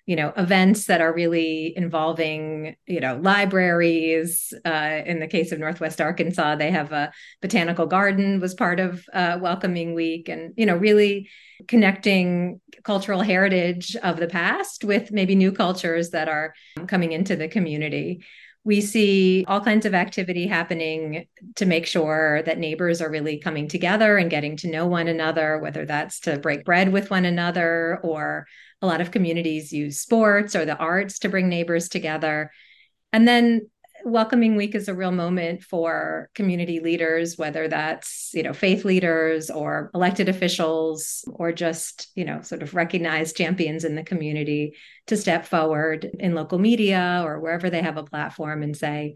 you 0.07 0.15
know 0.15 0.33
events 0.35 0.85
that 0.85 1.01
are 1.01 1.13
really 1.13 1.77
involving 1.77 2.75
you 2.87 2.99
know 2.99 3.19
libraries 3.21 4.53
uh, 4.65 5.01
in 5.05 5.19
the 5.19 5.27
case 5.27 5.51
of 5.51 5.59
northwest 5.59 6.01
arkansas 6.01 6.55
they 6.55 6.71
have 6.71 6.91
a 6.91 7.11
botanical 7.41 7.85
garden 7.85 8.39
was 8.39 8.55
part 8.55 8.79
of 8.79 9.05
uh, 9.13 9.37
welcoming 9.39 9.93
week 9.93 10.27
and 10.27 10.53
you 10.57 10.65
know 10.65 10.75
really 10.75 11.29
connecting 11.67 12.59
cultural 12.83 13.21
heritage 13.21 13.95
of 13.97 14.17
the 14.17 14.27
past 14.27 14.83
with 14.83 15.11
maybe 15.11 15.35
new 15.35 15.51
cultures 15.51 16.11
that 16.11 16.27
are 16.27 16.53
coming 16.87 17.11
into 17.11 17.35
the 17.35 17.47
community. 17.47 18.23
We 18.63 18.81
see 18.81 19.45
all 19.47 19.61
kinds 19.61 19.85
of 19.85 19.93
activity 19.93 20.45
happening 20.45 21.27
to 21.55 21.65
make 21.65 21.85
sure 21.85 22.43
that 22.45 22.59
neighbors 22.59 23.01
are 23.01 23.09
really 23.09 23.39
coming 23.39 23.69
together 23.69 24.17
and 24.17 24.29
getting 24.29 24.57
to 24.57 24.69
know 24.69 24.85
one 24.85 25.07
another, 25.07 25.57
whether 25.59 25.85
that's 25.85 26.19
to 26.21 26.37
break 26.37 26.65
bread 26.65 26.91
with 26.91 27.09
one 27.09 27.23
another, 27.23 27.99
or 28.03 28.45
a 28.81 28.87
lot 28.87 29.01
of 29.01 29.11
communities 29.11 29.73
use 29.73 29.99
sports 29.99 30.55
or 30.55 30.65
the 30.65 30.77
arts 30.77 31.19
to 31.19 31.29
bring 31.29 31.49
neighbors 31.49 31.89
together. 31.89 32.51
And 33.11 33.27
then 33.27 33.69
welcoming 34.05 34.55
week 34.55 34.75
is 34.75 34.87
a 34.87 34.93
real 34.93 35.11
moment 35.11 35.63
for 35.63 36.29
community 36.35 36.79
leaders 36.79 37.37
whether 37.37 37.67
that's 37.67 38.29
you 38.33 38.43
know 38.43 38.53
faith 38.53 38.85
leaders 38.85 39.49
or 39.49 39.89
elected 39.93 40.29
officials 40.29 41.25
or 41.33 41.51
just 41.51 42.07
you 42.15 42.23
know 42.23 42.41
sort 42.41 42.61
of 42.61 42.75
recognized 42.75 43.35
champions 43.35 43.83
in 43.83 43.95
the 43.95 44.03
community 44.03 44.73
to 45.07 45.17
step 45.17 45.45
forward 45.45 46.09
in 46.19 46.35
local 46.35 46.59
media 46.59 47.21
or 47.25 47.39
wherever 47.39 47.69
they 47.69 47.81
have 47.81 47.97
a 47.97 48.03
platform 48.03 48.61
and 48.63 48.77
say 48.77 49.15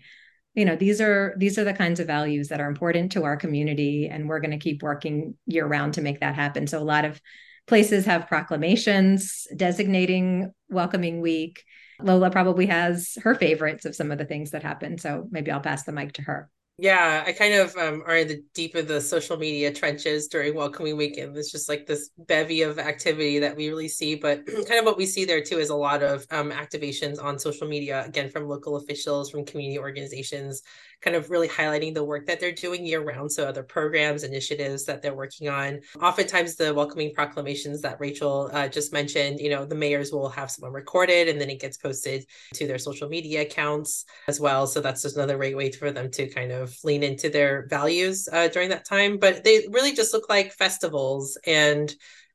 you 0.55 0.65
know 0.65 0.75
these 0.75 0.99
are 0.99 1.35
these 1.37 1.57
are 1.57 1.63
the 1.63 1.73
kinds 1.73 1.99
of 1.99 2.07
values 2.07 2.49
that 2.49 2.59
are 2.59 2.67
important 2.67 3.11
to 3.11 3.23
our 3.23 3.37
community 3.37 4.07
and 4.07 4.27
we're 4.27 4.39
going 4.39 4.51
to 4.51 4.57
keep 4.57 4.81
working 4.83 5.35
year 5.45 5.65
round 5.65 5.93
to 5.93 6.01
make 6.01 6.19
that 6.19 6.35
happen 6.35 6.67
so 6.67 6.79
a 6.79 6.83
lot 6.83 7.05
of 7.05 7.21
places 7.67 8.05
have 8.05 8.27
proclamations 8.27 9.47
designating 9.55 10.51
welcoming 10.69 11.21
week 11.21 11.63
Lola 12.03 12.29
probably 12.29 12.65
has 12.67 13.17
her 13.23 13.35
favorites 13.35 13.85
of 13.85 13.95
some 13.95 14.11
of 14.11 14.17
the 14.17 14.25
things 14.25 14.51
that 14.51 14.63
happen. 14.63 14.97
So 14.97 15.27
maybe 15.31 15.51
I'll 15.51 15.59
pass 15.59 15.83
the 15.83 15.91
mic 15.91 16.13
to 16.13 16.21
her. 16.23 16.49
Yeah, 16.77 17.23
I 17.27 17.33
kind 17.33 17.53
of 17.53 17.75
um, 17.75 18.01
are 18.07 18.17
in 18.17 18.27
the 18.27 18.43
deep 18.55 18.73
of 18.73 18.87
the 18.87 18.99
social 19.01 19.37
media 19.37 19.71
trenches 19.71 20.27
during 20.27 20.55
Welcoming 20.55 20.97
Weekend. 20.97 21.37
It's 21.37 21.51
just 21.51 21.69
like 21.69 21.85
this 21.85 22.09
bevy 22.17 22.63
of 22.63 22.79
activity 22.79 23.37
that 23.37 23.55
we 23.55 23.69
really 23.69 23.87
see. 23.87 24.15
But 24.15 24.45
kind 24.67 24.79
of 24.79 24.85
what 24.85 24.97
we 24.97 25.05
see 25.05 25.23
there 25.23 25.43
too 25.43 25.59
is 25.59 25.69
a 25.69 25.75
lot 25.75 26.01
of 26.01 26.25
um, 26.31 26.49
activations 26.49 27.21
on 27.21 27.37
social 27.37 27.67
media, 27.67 28.03
again, 28.05 28.31
from 28.31 28.47
local 28.47 28.77
officials, 28.77 29.29
from 29.29 29.45
community 29.45 29.77
organizations, 29.77 30.63
kind 31.01 31.15
of 31.15 31.29
really 31.29 31.47
highlighting 31.47 31.93
the 31.93 32.03
work 32.03 32.25
that 32.27 32.39
they're 32.39 32.51
doing 32.51 32.85
year 32.85 33.01
round. 33.01 33.31
So 33.31 33.45
other 33.45 33.63
programs, 33.63 34.23
initiatives 34.23 34.85
that 34.85 35.01
they're 35.01 35.15
working 35.15 35.49
on. 35.49 35.81
Oftentimes, 36.01 36.55
the 36.55 36.73
welcoming 36.73 37.13
proclamations 37.13 37.81
that 37.81 37.99
Rachel 37.99 38.49
uh, 38.53 38.67
just 38.67 38.93
mentioned, 38.93 39.39
you 39.39 39.49
know, 39.49 39.65
the 39.65 39.75
mayors 39.75 40.11
will 40.11 40.29
have 40.29 40.51
someone 40.51 40.73
recorded 40.73 41.27
and 41.27 41.39
then 41.39 41.49
it 41.49 41.59
gets 41.59 41.77
posted 41.77 42.25
to 42.53 42.67
their 42.67 42.77
social 42.77 43.09
media 43.09 43.41
accounts 43.41 44.05
as 44.27 44.39
well. 44.39 44.67
So 44.67 44.79
that's 44.79 45.01
just 45.01 45.15
another 45.15 45.37
great 45.37 45.57
way 45.57 45.71
for 45.71 45.91
them 45.91 46.11
to 46.11 46.27
kind 46.27 46.51
of 46.51 46.75
lean 46.83 47.03
into 47.03 47.29
their 47.29 47.65
values 47.67 48.29
uh, 48.31 48.47
during 48.47 48.69
that 48.69 48.85
time. 48.85 49.17
But 49.17 49.43
they 49.43 49.65
really 49.71 49.93
just 49.93 50.13
look 50.13 50.29
like 50.29 50.53
festivals 50.53 51.37
and 51.45 51.93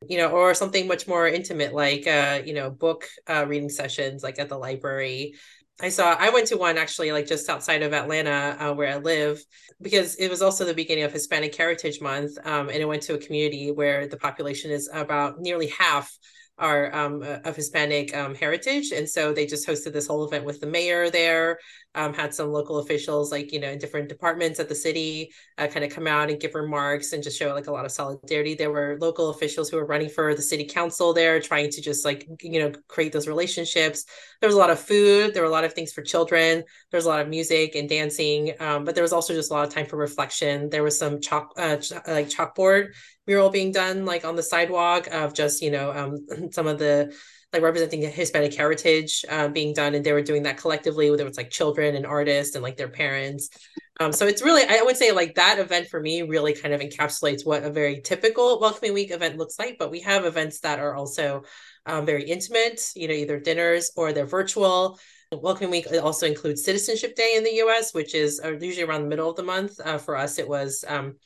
you 0.08 0.18
know, 0.18 0.28
or 0.28 0.54
something 0.54 0.86
much 0.86 1.08
more 1.08 1.26
intimate, 1.26 1.72
like 1.72 2.06
uh, 2.06 2.40
you 2.44 2.52
know, 2.52 2.70
book 2.70 3.08
uh, 3.28 3.46
reading 3.48 3.70
sessions, 3.70 4.22
like 4.22 4.38
at 4.38 4.48
the 4.48 4.56
library, 4.56 5.34
I 5.80 5.90
saw 5.90 6.14
I 6.18 6.30
went 6.30 6.46
to 6.48 6.56
one 6.56 6.78
actually 6.78 7.12
like 7.12 7.26
just 7.26 7.48
outside 7.50 7.82
of 7.82 7.92
Atlanta 7.92 8.56
uh, 8.58 8.74
where 8.74 8.92
I 8.92 8.96
live 8.96 9.44
because 9.80 10.14
it 10.16 10.30
was 10.30 10.40
also 10.40 10.64
the 10.64 10.72
beginning 10.72 11.04
of 11.04 11.12
Hispanic 11.12 11.54
Heritage 11.54 12.00
Month 12.00 12.38
um, 12.44 12.70
and 12.70 12.78
it 12.78 12.86
went 12.86 13.02
to 13.02 13.14
a 13.14 13.18
community 13.18 13.70
where 13.70 14.06
the 14.06 14.16
population 14.16 14.70
is 14.70 14.88
about 14.92 15.38
nearly 15.38 15.66
half 15.68 16.10
are 16.58 16.94
um, 16.94 17.22
of 17.22 17.54
Hispanic 17.54 18.16
um, 18.16 18.34
heritage. 18.34 18.92
And 18.92 19.08
so 19.08 19.32
they 19.32 19.46
just 19.46 19.66
hosted 19.66 19.92
this 19.92 20.06
whole 20.06 20.24
event 20.24 20.44
with 20.44 20.60
the 20.60 20.66
mayor 20.66 21.10
there, 21.10 21.58
um, 21.94 22.14
had 22.14 22.34
some 22.34 22.50
local 22.50 22.78
officials, 22.78 23.30
like, 23.30 23.52
you 23.52 23.60
know, 23.60 23.68
in 23.68 23.78
different 23.78 24.08
departments 24.08 24.58
at 24.58 24.68
the 24.68 24.74
city, 24.74 25.32
uh, 25.58 25.66
kind 25.66 25.84
of 25.84 25.92
come 25.92 26.06
out 26.06 26.30
and 26.30 26.40
give 26.40 26.54
remarks 26.54 27.12
and 27.12 27.22
just 27.22 27.38
show 27.38 27.52
like 27.52 27.66
a 27.66 27.72
lot 27.72 27.84
of 27.84 27.90
solidarity. 27.90 28.54
There 28.54 28.70
were 28.70 28.96
local 29.00 29.30
officials 29.30 29.68
who 29.68 29.76
were 29.76 29.86
running 29.86 30.08
for 30.08 30.34
the 30.34 30.42
city 30.42 30.64
council 30.64 31.12
there, 31.12 31.40
trying 31.40 31.70
to 31.70 31.82
just 31.82 32.04
like, 32.04 32.26
you 32.40 32.60
know, 32.60 32.72
create 32.88 33.12
those 33.12 33.28
relationships. 33.28 34.06
There 34.40 34.48
was 34.48 34.56
a 34.56 34.58
lot 34.58 34.70
of 34.70 34.80
food, 34.80 35.34
there 35.34 35.42
were 35.42 35.48
a 35.48 35.52
lot 35.52 35.64
of 35.64 35.74
things 35.74 35.92
for 35.92 36.02
children, 36.02 36.64
there 36.90 36.98
was 36.98 37.06
a 37.06 37.08
lot 37.08 37.20
of 37.20 37.28
music 37.28 37.74
and 37.74 37.88
dancing, 37.88 38.52
um, 38.60 38.84
but 38.84 38.94
there 38.94 39.04
was 39.04 39.12
also 39.12 39.34
just 39.34 39.50
a 39.50 39.54
lot 39.54 39.66
of 39.66 39.74
time 39.74 39.86
for 39.86 39.96
reflection. 39.96 40.70
There 40.70 40.82
was 40.82 40.98
some 40.98 41.20
chalk, 41.20 41.52
uh, 41.58 41.76
ch- 41.76 41.92
like 42.06 42.28
chalkboard 42.28 42.88
mural 43.26 43.50
being 43.50 43.72
done 43.72 44.04
like 44.04 44.24
on 44.24 44.36
the 44.36 44.42
sidewalk 44.42 45.08
of 45.08 45.34
just 45.34 45.62
you 45.62 45.70
know 45.70 45.92
um, 45.92 46.50
some 46.52 46.66
of 46.66 46.78
the 46.78 47.14
like 47.52 47.62
representing 47.62 48.02
Hispanic 48.02 48.54
heritage 48.54 49.24
uh, 49.28 49.48
being 49.48 49.72
done, 49.72 49.94
and 49.94 50.04
they 50.04 50.12
were 50.12 50.22
doing 50.22 50.42
that 50.44 50.58
collectively. 50.58 51.10
Whether 51.10 51.26
it's 51.26 51.38
like 51.38 51.50
children 51.50 51.94
and 51.94 52.04
artists 52.04 52.54
and 52.54 52.62
like 52.62 52.76
their 52.76 52.88
parents. 52.88 53.50
Um, 53.98 54.12
so 54.12 54.26
it's 54.26 54.42
really, 54.42 54.62
I 54.68 54.82
would 54.82 54.98
say, 54.98 55.12
like 55.12 55.36
that 55.36 55.58
event 55.58 55.88
for 55.88 55.98
me 55.98 56.20
really 56.20 56.52
kind 56.52 56.74
of 56.74 56.82
encapsulates 56.82 57.46
what 57.46 57.62
a 57.62 57.70
very 57.70 58.02
typical 58.02 58.60
welcoming 58.60 58.92
week 58.92 59.10
event 59.10 59.38
looks 59.38 59.58
like. 59.58 59.76
But 59.78 59.90
we 59.90 60.00
have 60.00 60.26
events 60.26 60.60
that 60.60 60.80
are 60.80 60.94
also 60.94 61.44
um, 61.86 62.04
very 62.04 62.24
intimate, 62.24 62.82
you 62.94 63.08
know, 63.08 63.14
either 63.14 63.40
dinners 63.40 63.90
or 63.96 64.12
they're 64.12 64.26
virtual. 64.26 64.98
Welcoming 65.32 65.70
Week 65.70 65.88
also 66.02 66.24
includes 66.26 66.62
Citizenship 66.62 67.16
Day 67.16 67.34
in 67.36 67.42
the 67.42 67.54
US, 67.64 67.92
which 67.92 68.14
is 68.14 68.40
uh, 68.44 68.52
usually 68.52 68.84
around 68.84 69.02
the 69.02 69.08
middle 69.08 69.28
of 69.28 69.36
the 69.36 69.42
month. 69.42 69.80
Uh, 69.84 69.98
for 69.98 70.16
us, 70.16 70.38
it 70.38 70.48
was 70.48 70.84
um, 70.86 71.16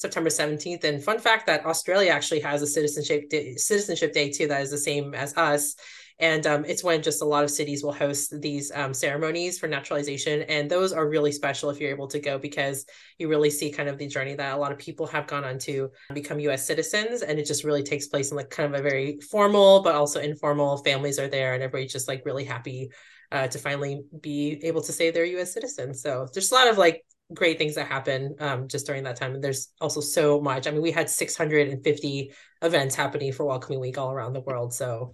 September 0.00 0.30
17th. 0.30 0.82
And 0.84 1.04
fun 1.04 1.18
fact 1.18 1.46
that 1.46 1.66
Australia 1.66 2.10
actually 2.10 2.40
has 2.40 2.62
a 2.62 2.66
citizenship 2.66 3.28
day, 3.28 3.54
citizenship 3.56 4.14
day 4.14 4.30
too 4.30 4.46
that 4.46 4.62
is 4.62 4.70
the 4.70 4.78
same 4.78 5.14
as 5.14 5.36
us. 5.36 5.76
And 6.18 6.46
um, 6.46 6.64
it's 6.64 6.82
when 6.82 7.02
just 7.02 7.20
a 7.20 7.26
lot 7.26 7.44
of 7.44 7.50
cities 7.50 7.82
will 7.82 7.92
host 7.92 8.40
these 8.40 8.72
um, 8.74 8.94
ceremonies 8.94 9.58
for 9.58 9.66
naturalization. 9.66 10.42
And 10.42 10.70
those 10.70 10.94
are 10.94 11.06
really 11.06 11.32
special 11.32 11.68
if 11.68 11.80
you're 11.80 11.90
able 11.90 12.08
to 12.08 12.18
go 12.18 12.38
because 12.38 12.86
you 13.18 13.28
really 13.28 13.50
see 13.50 13.70
kind 13.70 13.90
of 13.90 13.98
the 13.98 14.06
journey 14.06 14.34
that 14.34 14.54
a 14.54 14.56
lot 14.56 14.72
of 14.72 14.78
people 14.78 15.06
have 15.08 15.26
gone 15.26 15.44
on 15.44 15.58
to 15.60 15.90
become 16.14 16.40
US 16.40 16.66
citizens. 16.66 17.20
And 17.20 17.38
it 17.38 17.44
just 17.46 17.64
really 17.64 17.82
takes 17.82 18.06
place 18.06 18.30
in 18.30 18.38
like 18.38 18.48
kind 18.48 18.74
of 18.74 18.80
a 18.80 18.82
very 18.82 19.20
formal, 19.30 19.82
but 19.82 19.94
also 19.94 20.20
informal. 20.20 20.78
Families 20.78 21.18
are 21.18 21.28
there 21.28 21.52
and 21.52 21.62
everybody's 21.62 21.92
just 21.92 22.08
like 22.08 22.24
really 22.24 22.44
happy 22.44 22.90
uh, 23.32 23.48
to 23.48 23.58
finally 23.58 24.00
be 24.18 24.60
able 24.62 24.80
to 24.82 24.92
say 24.92 25.10
they're 25.10 25.24
US 25.24 25.52
citizens. 25.52 26.02
So 26.02 26.26
there's 26.32 26.52
a 26.52 26.54
lot 26.54 26.68
of 26.68 26.78
like 26.78 27.04
great 27.32 27.58
things 27.58 27.74
that 27.74 27.86
happen 27.86 28.36
um, 28.40 28.68
just 28.68 28.86
during 28.86 29.04
that 29.04 29.16
time. 29.16 29.34
And 29.34 29.44
there's 29.44 29.68
also 29.80 30.00
so 30.00 30.40
much. 30.40 30.66
I 30.66 30.70
mean, 30.70 30.82
we 30.82 30.90
had 30.90 31.08
650 31.08 32.32
events 32.62 32.94
happening 32.94 33.32
for 33.32 33.44
Welcoming 33.44 33.80
Week 33.80 33.98
all 33.98 34.12
around 34.12 34.32
the 34.32 34.40
world. 34.40 34.72
So 34.74 35.12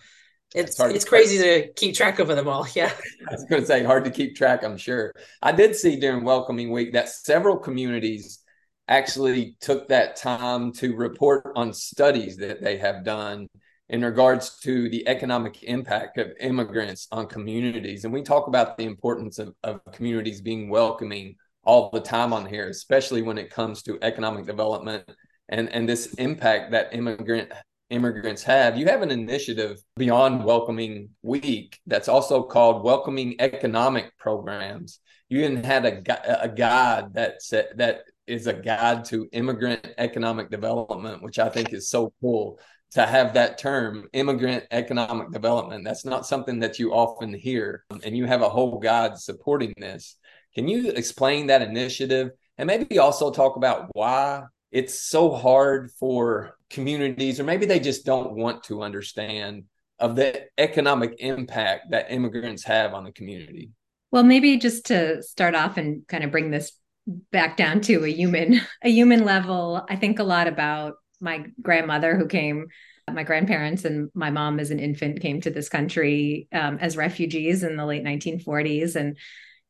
it's 0.55 0.79
it's 0.81 1.05
crazy 1.05 1.39
to 1.39 1.73
keep 1.75 1.95
track 1.95 2.19
of 2.19 2.29
them 2.29 2.49
all. 2.49 2.67
Yeah. 2.75 2.93
I 3.29 3.33
was 3.33 3.45
going 3.45 3.63
to 3.63 3.67
say 3.67 3.83
hard 3.83 4.05
to 4.05 4.11
keep 4.11 4.37
track, 4.37 4.65
I'm 4.65 4.77
sure. 4.77 5.13
I 5.43 5.53
did 5.53 5.75
see 5.77 5.99
during 5.99 6.25
welcoming 6.25 6.71
week 6.71 6.93
that 6.93 7.09
several 7.09 7.57
communities 7.57 8.43
actually 8.89 9.57
took 9.61 9.89
that 9.89 10.17
time 10.17 10.73
to 10.73 10.95
report 10.95 11.53
on 11.57 11.73
studies 11.73 12.37
that 12.37 12.63
they 12.63 12.79
have 12.79 13.05
done 13.05 13.49
in 13.89 14.05
regards 14.05 14.59
to 14.61 14.89
the 14.89 15.07
economic 15.09 15.63
impact 15.63 16.19
of 16.19 16.33
immigrants 16.41 17.07
on 17.13 17.27
communities. 17.27 18.05
And 18.05 18.13
we 18.13 18.23
talk 18.23 18.49
about 18.49 18.77
the 18.77 18.85
importance 18.85 19.39
of, 19.39 19.55
of 19.63 19.81
communities 19.93 20.41
being 20.41 20.69
welcoming 20.69 21.37
all 21.67 21.91
the 21.91 22.01
time 22.01 22.33
on 22.33 22.47
here, 22.47 22.69
especially 22.69 23.23
when 23.23 23.39
it 23.39 23.51
comes 23.51 23.83
to 23.83 23.99
economic 24.03 24.47
development 24.47 25.05
and, 25.49 25.69
and 25.71 25.89
this 25.89 26.15
impact 26.15 26.73
that 26.73 26.95
immigrant 26.95 27.53
immigrants 27.91 28.43
have. 28.43 28.77
You 28.77 28.87
have 28.87 29.03
an 29.03 29.11
initiative 29.11 29.79
beyond 29.97 30.45
Welcoming 30.45 31.11
Week 31.23 31.79
that's 31.87 32.09
also 32.09 32.43
called 32.43 32.85
Welcoming 32.85 33.37
Economic 33.39 34.17
Programs. 34.19 35.01
You 35.29 35.41
even 35.45 35.63
had 35.63 35.85
a, 35.85 36.43
a 36.43 36.49
guide 36.49 37.15
that 37.15 37.43
said 37.43 37.69
that 37.77 38.03
is 38.27 38.47
a 38.47 38.53
guide 38.53 39.05
to 39.07 39.29
immigrant 39.33 39.87
economic 39.99 40.51
development, 40.51 41.23
which 41.23 41.39
I 41.39 41.49
think 41.49 41.73
is 41.73 41.89
so 41.89 42.13
cool 42.21 42.59
to 42.93 43.05
have 43.05 43.35
that 43.35 43.59
term 43.59 44.09
immigrant 44.13 44.65
economic 44.71 45.31
development 45.33 45.85
that's 45.85 46.05
not 46.05 46.27
something 46.27 46.61
that 46.61 46.79
you 46.79 46.93
often 46.95 47.35
hear 47.35 47.85
and 47.91 48.17
you 48.17 48.27
have 48.27 48.43
a 48.43 48.49
whole 48.49 48.79
guide 48.79 49.19
supporting 49.19 49.75
this 49.77 50.17
can 50.57 50.69
you 50.69 50.91
explain 50.91 51.49
that 51.49 51.61
initiative? 51.61 52.31
And 52.57 52.67
maybe 52.67 52.99
also 52.99 53.31
talk 53.31 53.57
about 53.57 53.91
why 53.93 54.45
it's 54.73 54.99
so 54.99 55.31
hard 55.31 55.91
for 55.93 56.57
communities 56.71 57.39
or 57.39 57.45
maybe 57.45 57.67
they 57.67 57.79
just 57.79 58.07
don't 58.07 58.33
want 58.33 58.65
to 58.65 58.83
understand 58.83 59.65
of 59.99 60.17
the 60.17 60.47
economic 60.57 61.17
impact 61.19 61.91
that 61.91 62.11
immigrants 62.11 62.65
have 62.65 62.95
on 62.95 63.05
the 63.05 63.13
community. 63.13 63.71
Well 64.11 64.23
maybe 64.23 64.57
just 64.57 64.87
to 64.87 65.23
start 65.23 65.55
off 65.55 65.77
and 65.77 66.07
kind 66.09 66.25
of 66.25 66.31
bring 66.31 66.51
this 66.51 66.73
back 67.31 67.59
down 67.59 67.83
to 67.83 68.05
a 68.05 68.09
human 68.09 68.61
a 68.83 68.89
human 68.89 69.25
level 69.25 69.87
i 69.89 69.95
think 69.95 70.19
a 70.19 70.25
lot 70.25 70.49
about 70.49 70.95
my 71.21 71.45
grandmother 71.63 72.17
who 72.17 72.27
came 72.27 72.67
my 73.13 73.23
grandparents 73.23 73.85
and 73.85 74.11
my 74.13 74.31
mom 74.31 74.59
as 74.59 74.73
an 74.73 74.81
infant 74.81 75.21
came 75.21 75.41
to 75.41 75.51
this 75.51 75.69
country 75.69 76.49
um, 76.53 76.79
as 76.81 76.97
refugees 76.97 77.63
in 77.63 77.77
the 77.77 77.87
late 77.87 78.03
1940s 78.03 78.97
and 78.97 79.17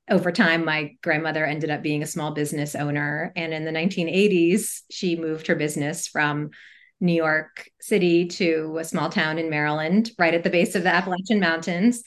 over 0.08 0.30
time 0.30 0.64
my 0.64 0.94
grandmother 1.02 1.44
ended 1.44 1.70
up 1.70 1.82
being 1.82 2.02
a 2.02 2.06
small 2.06 2.32
business 2.32 2.74
owner. 2.74 3.32
And 3.36 3.52
in 3.52 3.64
the 3.64 3.72
1980s 3.72 4.82
she 4.90 5.16
moved 5.16 5.46
her 5.46 5.56
business 5.56 6.06
from 6.06 6.50
new 6.98 7.12
york 7.12 7.68
city 7.78 8.24
to 8.24 8.78
a 8.80 8.84
small 8.84 9.10
town 9.10 9.36
in 9.36 9.50
maryland 9.50 10.10
right 10.18 10.32
at 10.32 10.42
the 10.42 10.48
base 10.48 10.74
of 10.74 10.82
the 10.82 10.88
appalachian 10.88 11.40
mountains. 11.40 12.02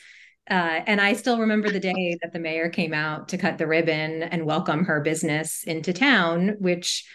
Uh, 0.50 0.82
and 0.88 1.00
I 1.00 1.13
still 1.13 1.39
remember 1.39 1.70
the 1.70 1.79
day 1.79 2.18
that 2.24 2.34
the 2.34 2.39
mayor 2.39 2.70
came 2.70 2.91
out 2.91 3.29
to 3.29 3.38
cut 3.38 3.60
the 3.60 3.68
ribbon 3.68 4.24
and 4.24 4.48
welcome 4.48 4.86
her 4.86 5.00
business 5.00 5.63
into 5.63 5.94
town, 5.94 6.56
which 6.58 7.06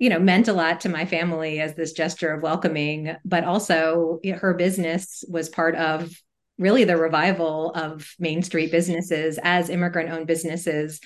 you 0.00 0.08
know 0.08 0.18
meant 0.18 0.48
a 0.48 0.52
lot 0.52 0.80
to 0.80 0.88
my 0.88 1.04
family 1.04 1.60
as 1.60 1.74
this 1.74 1.92
gesture 1.92 2.32
of 2.32 2.42
welcoming 2.42 3.14
but 3.24 3.44
also 3.44 4.18
her 4.34 4.54
business 4.54 5.22
was 5.28 5.48
part 5.48 5.76
of 5.76 6.10
really 6.60 6.84
the 6.84 6.96
revival 6.96 7.72
of 7.74 8.14
main 8.18 8.42
street 8.42 8.70
businesses 8.70 9.38
as 9.42 9.68
immigrant 9.68 10.10
owned 10.10 10.26
businesses 10.26 11.00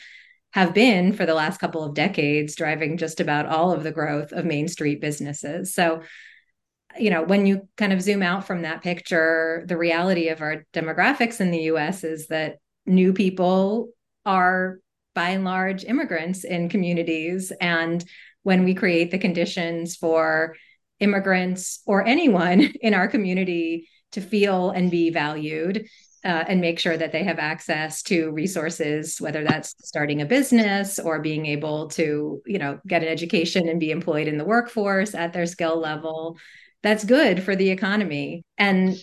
have 0.53 0.75
been 0.75 1.13
for 1.13 1.25
the 1.25 1.35
last 1.35 1.59
couple 1.59 1.83
of 1.83 1.95
decades 1.95 2.55
driving 2.55 2.97
just 2.99 3.21
about 3.21 3.47
all 3.47 3.73
of 3.73 3.83
the 3.83 3.93
growth 3.93 4.33
of 4.33 4.45
main 4.45 4.69
street 4.69 5.01
businesses. 5.01 5.75
So 5.75 6.03
you 6.99 7.11
know 7.11 7.23
when 7.25 7.47
you 7.47 7.69
kind 7.77 7.93
of 7.93 8.03
zoom 8.03 8.23
out 8.23 8.47
from 8.47 8.63
that 8.63 8.83
picture 8.83 9.65
the 9.67 9.77
reality 9.77 10.29
of 10.29 10.41
our 10.41 10.65
demographics 10.73 11.41
in 11.41 11.51
the 11.51 11.63
US 11.63 12.05
is 12.05 12.29
that 12.29 12.59
new 12.87 13.13
people 13.13 13.89
are 14.27 14.79
by 15.15 15.31
and 15.31 15.45
large 15.45 15.85
immigrants 15.85 16.45
in 16.45 16.69
communities. 16.69 17.53
And 17.61 18.05
when 18.43 18.65
we 18.65 18.75
create 18.75 19.11
the 19.11 19.19
conditions 19.19 19.97
for 19.97 20.57
immigrants 21.01 21.81
or 21.87 22.07
anyone 22.07 22.61
in 22.81 22.95
our 22.95 23.09
community 23.09 23.89
to 24.15 24.21
feel 24.21 24.71
and 24.71 24.91
be 24.91 25.11
valued 25.11 25.87
uh, 26.25 26.45
and 26.49 26.61
make 26.61 26.79
sure 26.79 26.97
that 26.97 27.13
they 27.13 27.23
have 27.23 27.39
access 27.39 28.03
to 28.03 28.31
resources 28.31 29.21
whether 29.21 29.45
that's 29.45 29.75
starting 29.85 30.23
a 30.23 30.27
business 30.27 30.99
or 30.99 31.21
being 31.21 31.45
able 31.47 31.89
to 31.89 32.43
you 32.47 32.59
know 32.59 32.79
get 32.87 33.03
an 33.03 33.09
education 33.09 33.69
and 33.69 33.79
be 33.79 33.91
employed 33.91 34.27
in 34.27 34.39
the 34.39 34.45
workforce 34.45 35.15
at 35.15 35.33
their 35.33 35.47
skill 35.47 35.79
level. 35.79 36.39
That's 36.83 37.05
good 37.05 37.43
for 37.43 37.57
the 37.57 37.71
economy. 37.71 38.45
And 38.59 38.97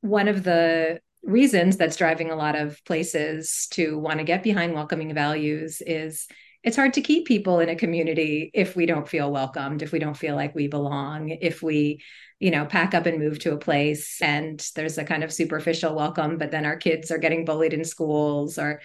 one 0.00 0.28
of 0.28 0.44
the 0.44 1.00
reasons 1.22 1.76
that's 1.76 1.96
driving 1.96 2.30
a 2.30 2.36
lot 2.36 2.56
of 2.56 2.82
places 2.84 3.66
to 3.72 3.98
want 3.98 4.18
to 4.18 4.24
get 4.24 4.42
behind 4.42 4.74
welcoming 4.74 5.12
values 5.14 5.82
is 5.84 6.26
it's 6.64 6.76
hard 6.76 6.94
to 6.94 7.00
keep 7.00 7.26
people 7.26 7.60
in 7.60 7.68
a 7.68 7.76
community 7.76 8.50
if 8.52 8.74
we 8.74 8.84
don't 8.84 9.08
feel 9.08 9.30
welcomed, 9.30 9.82
if 9.82 9.92
we 9.92 9.98
don't 9.98 10.16
feel 10.16 10.34
like 10.34 10.54
we 10.54 10.66
belong, 10.66 11.30
if 11.30 11.62
we, 11.62 12.02
you 12.40 12.50
know, 12.50 12.66
pack 12.66 12.94
up 12.94 13.06
and 13.06 13.18
move 13.18 13.38
to 13.38 13.52
a 13.52 13.58
place 13.58 14.20
and 14.20 14.66
there's 14.74 14.98
a 14.98 15.04
kind 15.04 15.22
of 15.22 15.32
superficial 15.32 15.94
welcome, 15.94 16.36
but 16.36 16.50
then 16.50 16.66
our 16.66 16.76
kids 16.76 17.10
are 17.10 17.18
getting 17.18 17.44
bullied 17.44 17.72
in 17.72 17.84
schools 17.84 18.58
or, 18.58 18.80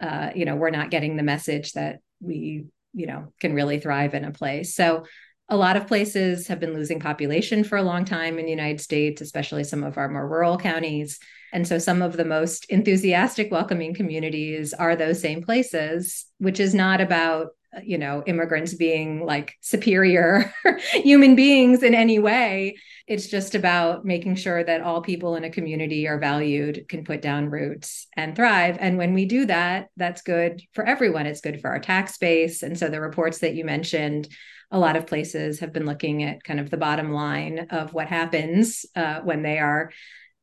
uh, 0.00 0.30
you 0.34 0.44
know, 0.44 0.56
we're 0.56 0.70
not 0.70 0.90
getting 0.90 1.16
the 1.16 1.22
message 1.22 1.72
that 1.72 2.00
we, 2.20 2.66
you 2.92 3.06
know, 3.06 3.32
can 3.40 3.54
really 3.54 3.80
thrive 3.80 4.14
in 4.14 4.24
a 4.24 4.32
place. 4.32 4.74
So, 4.74 5.04
a 5.48 5.56
lot 5.56 5.76
of 5.76 5.86
places 5.86 6.48
have 6.48 6.58
been 6.58 6.74
losing 6.74 6.98
population 6.98 7.62
for 7.62 7.78
a 7.78 7.82
long 7.82 8.04
time 8.04 8.40
in 8.40 8.46
the 8.46 8.50
United 8.50 8.80
States, 8.80 9.20
especially 9.20 9.62
some 9.62 9.84
of 9.84 9.96
our 9.96 10.08
more 10.08 10.28
rural 10.28 10.58
counties. 10.58 11.20
And 11.56 11.66
so 11.66 11.78
some 11.78 12.02
of 12.02 12.18
the 12.18 12.24
most 12.26 12.66
enthusiastic 12.68 13.50
welcoming 13.50 13.94
communities 13.94 14.74
are 14.74 14.94
those 14.94 15.22
same 15.22 15.42
places, 15.42 16.26
which 16.36 16.60
is 16.60 16.74
not 16.74 17.00
about 17.00 17.52
you 17.82 17.96
know 17.96 18.22
immigrants 18.26 18.74
being 18.74 19.24
like 19.24 19.54
superior 19.62 20.52
human 20.92 21.34
beings 21.34 21.82
in 21.82 21.94
any 21.94 22.18
way. 22.18 22.76
It's 23.06 23.28
just 23.28 23.54
about 23.54 24.04
making 24.04 24.36
sure 24.36 24.62
that 24.64 24.82
all 24.82 25.00
people 25.00 25.34
in 25.34 25.44
a 25.44 25.50
community 25.50 26.06
are 26.06 26.18
valued 26.18 26.84
can 26.90 27.04
put 27.04 27.22
down 27.22 27.48
roots 27.48 28.06
and 28.14 28.36
thrive. 28.36 28.76
And 28.78 28.98
when 28.98 29.14
we 29.14 29.24
do 29.24 29.46
that 29.46 29.88
that's 29.96 30.20
good 30.20 30.60
for 30.74 30.84
everyone. 30.84 31.24
It's 31.24 31.40
good 31.40 31.62
for 31.62 31.70
our 31.70 31.80
tax 31.80 32.18
base. 32.18 32.62
And 32.62 32.78
so 32.78 32.90
the 32.90 33.00
reports 33.00 33.38
that 33.38 33.54
you 33.54 33.64
mentioned 33.64 34.28
a 34.70 34.78
lot 34.78 34.96
of 34.96 35.06
places 35.06 35.60
have 35.60 35.72
been 35.72 35.86
looking 35.86 36.22
at 36.22 36.44
kind 36.44 36.60
of 36.60 36.68
the 36.68 36.76
bottom 36.76 37.12
line 37.12 37.68
of 37.70 37.94
what 37.94 38.08
happens 38.08 38.84
uh, 38.94 39.20
when 39.20 39.42
they 39.42 39.58
are 39.58 39.90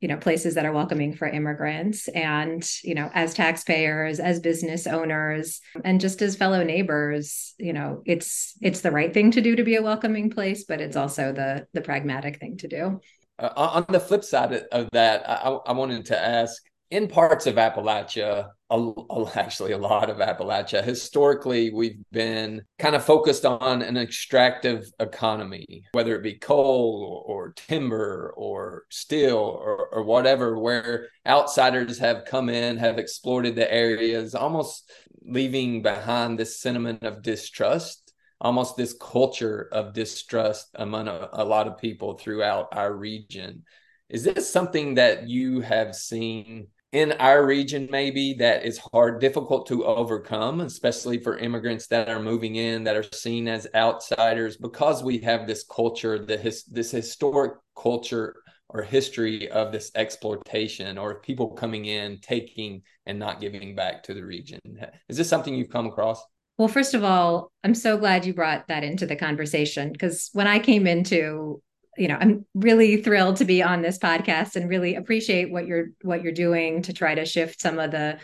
you 0.03 0.09
know 0.09 0.17
places 0.17 0.55
that 0.55 0.65
are 0.65 0.73
welcoming 0.73 1.15
for 1.15 1.29
immigrants 1.29 2.09
and 2.09 2.69
you 2.83 2.93
know 2.93 3.09
as 3.13 3.33
taxpayers 3.33 4.19
as 4.19 4.41
business 4.41 4.85
owners 4.85 5.61
and 5.85 6.01
just 6.01 6.21
as 6.21 6.35
fellow 6.35 6.61
neighbors 6.61 7.55
you 7.57 7.71
know 7.71 8.03
it's 8.05 8.57
it's 8.61 8.81
the 8.81 8.91
right 8.91 9.13
thing 9.13 9.31
to 9.31 9.39
do 9.39 9.55
to 9.55 9.63
be 9.63 9.77
a 9.77 9.81
welcoming 9.81 10.29
place 10.29 10.65
but 10.65 10.81
it's 10.81 10.97
also 10.97 11.31
the 11.31 11.65
the 11.71 11.79
pragmatic 11.81 12.37
thing 12.37 12.57
to 12.57 12.67
do. 12.67 12.99
Uh, 13.39 13.49
on 13.55 13.85
the 13.87 13.99
flip 13.99 14.25
side 14.25 14.51
of 14.73 14.89
that 14.91 15.27
I, 15.27 15.57
I 15.65 15.71
wanted 15.71 16.05
to 16.07 16.19
ask 16.19 16.61
in 16.93 17.07
parts 17.07 17.47
of 17.47 17.55
Appalachia, 17.55 18.49
a, 18.69 18.77
a, 18.77 19.31
actually 19.35 19.71
a 19.71 19.77
lot 19.79 20.11
of 20.11 20.17
Appalachia, 20.17 20.83
historically, 20.83 21.71
we've 21.71 21.97
been 22.11 22.61
kind 22.77 22.95
of 22.95 23.03
focused 23.03 23.45
on 23.45 23.81
an 23.81 23.97
extractive 23.97 24.85
economy, 24.99 25.85
whether 25.93 26.15
it 26.15 26.21
be 26.21 26.35
coal 26.35 27.25
or, 27.27 27.47
or 27.47 27.53
timber 27.53 28.31
or 28.37 28.83
steel 28.91 29.37
or, 29.37 29.87
or 29.87 30.03
whatever, 30.03 30.59
where 30.59 31.07
outsiders 31.25 31.97
have 31.97 32.25
come 32.25 32.47
in, 32.47 32.77
have 32.77 32.99
exploited 32.99 33.55
the 33.55 33.73
areas, 33.73 34.35
almost 34.35 34.91
leaving 35.23 35.81
behind 35.81 36.37
this 36.37 36.59
sentiment 36.59 37.03
of 37.03 37.23
distrust 37.23 37.99
almost 38.41 38.75
this 38.75 38.93
culture 38.99 39.69
of 39.71 39.93
distrust 39.93 40.67
among 40.75 41.07
a, 41.07 41.29
a, 41.31 41.45
lot 41.45 41.65
of 41.65 41.77
people 41.77 42.17
throughout 42.17 42.67
our 42.73 42.93
region. 42.93 43.63
Is 44.09 44.25
this 44.25 44.51
something 44.51 44.95
that 44.95 45.29
you 45.29 45.61
have 45.61 45.95
seen 45.95 46.67
in 46.93 47.11
our 47.13 47.45
region 47.45 47.87
maybe 47.91 48.35
that 48.35 48.63
is 48.63 48.79
hard 48.93 49.19
difficult 49.19 49.67
to 49.67 49.83
overcome 49.83 50.61
especially 50.61 51.17
for 51.17 51.37
immigrants 51.39 51.87
that 51.87 52.07
are 52.07 52.21
moving 52.21 52.55
in 52.55 52.83
that 52.83 52.95
are 52.95 53.05
seen 53.11 53.47
as 53.47 53.67
outsiders 53.75 54.55
because 54.55 55.03
we 55.03 55.17
have 55.17 55.47
this 55.47 55.63
culture 55.63 56.23
the 56.23 56.37
his, 56.37 56.63
this 56.65 56.91
historic 56.91 57.53
culture 57.75 58.35
or 58.69 58.81
history 58.83 59.49
of 59.51 59.71
this 59.71 59.91
exploitation 59.95 60.97
or 60.97 61.19
people 61.21 61.49
coming 61.49 61.85
in 61.85 62.19
taking 62.21 62.81
and 63.05 63.19
not 63.19 63.39
giving 63.39 63.75
back 63.75 64.01
to 64.01 64.15
the 64.15 64.25
region. 64.25 64.59
Is 65.07 65.17
this 65.17 65.29
something 65.29 65.53
you've 65.53 65.69
come 65.69 65.85
across? 65.85 66.23
Well 66.57 66.67
first 66.67 66.93
of 66.93 67.03
all 67.03 67.51
i'm 67.63 67.73
so 67.73 67.97
glad 67.97 68.25
you 68.25 68.33
brought 68.33 68.67
that 68.67 68.83
into 68.83 69.07
the 69.07 69.15
conversation 69.15 69.91
because 69.91 70.29
when 70.33 70.45
i 70.45 70.59
came 70.59 70.85
into 70.85 71.61
you 71.97 72.07
know 72.07 72.17
i'm 72.19 72.45
really 72.53 73.01
thrilled 73.01 73.37
to 73.37 73.45
be 73.45 73.61
on 73.61 73.81
this 73.81 73.97
podcast 73.97 74.55
and 74.55 74.69
really 74.69 74.95
appreciate 74.95 75.51
what 75.51 75.65
you're 75.67 75.87
what 76.01 76.23
you're 76.23 76.31
doing 76.31 76.81
to 76.81 76.93
try 76.93 77.15
to 77.15 77.25
shift 77.25 77.61
some 77.61 77.79
of 77.79 77.91
the 77.91 78.17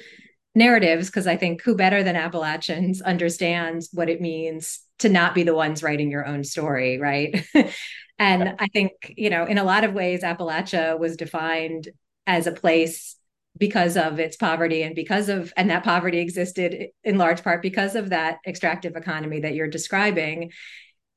narratives 0.55 1.07
because 1.07 1.27
i 1.27 1.35
think 1.35 1.61
who 1.61 1.75
better 1.75 2.03
than 2.03 2.15
appalachians 2.15 3.01
understands 3.01 3.89
what 3.93 4.09
it 4.09 4.21
means 4.21 4.81
to 4.97 5.09
not 5.09 5.33
be 5.33 5.43
the 5.43 5.55
ones 5.55 5.81
writing 5.83 6.11
your 6.11 6.25
own 6.25 6.43
story 6.43 6.97
right? 6.99 7.45
And 8.21 8.55
i 8.59 8.67
think 8.67 9.13
you 9.15 9.29
know 9.29 9.45
in 9.45 9.57
a 9.57 9.63
lot 9.63 9.85
of 9.85 9.93
ways 9.93 10.23
appalachia 10.23 10.99
was 10.99 11.15
defined 11.15 11.87
as 12.27 12.47
a 12.47 12.51
place 12.51 13.15
because 13.57 13.97
of 13.97 14.19
its 14.19 14.37
poverty 14.37 14.83
and 14.83 14.95
because 14.95 15.29
of 15.29 15.53
and 15.57 15.69
that 15.69 15.83
poverty 15.83 16.19
existed 16.19 16.87
in 17.03 17.17
large 17.17 17.43
part 17.43 17.61
because 17.61 17.95
of 17.95 18.09
that 18.09 18.39
extractive 18.47 18.95
economy 18.95 19.41
that 19.41 19.53
you're 19.53 19.67
describing 19.67 20.51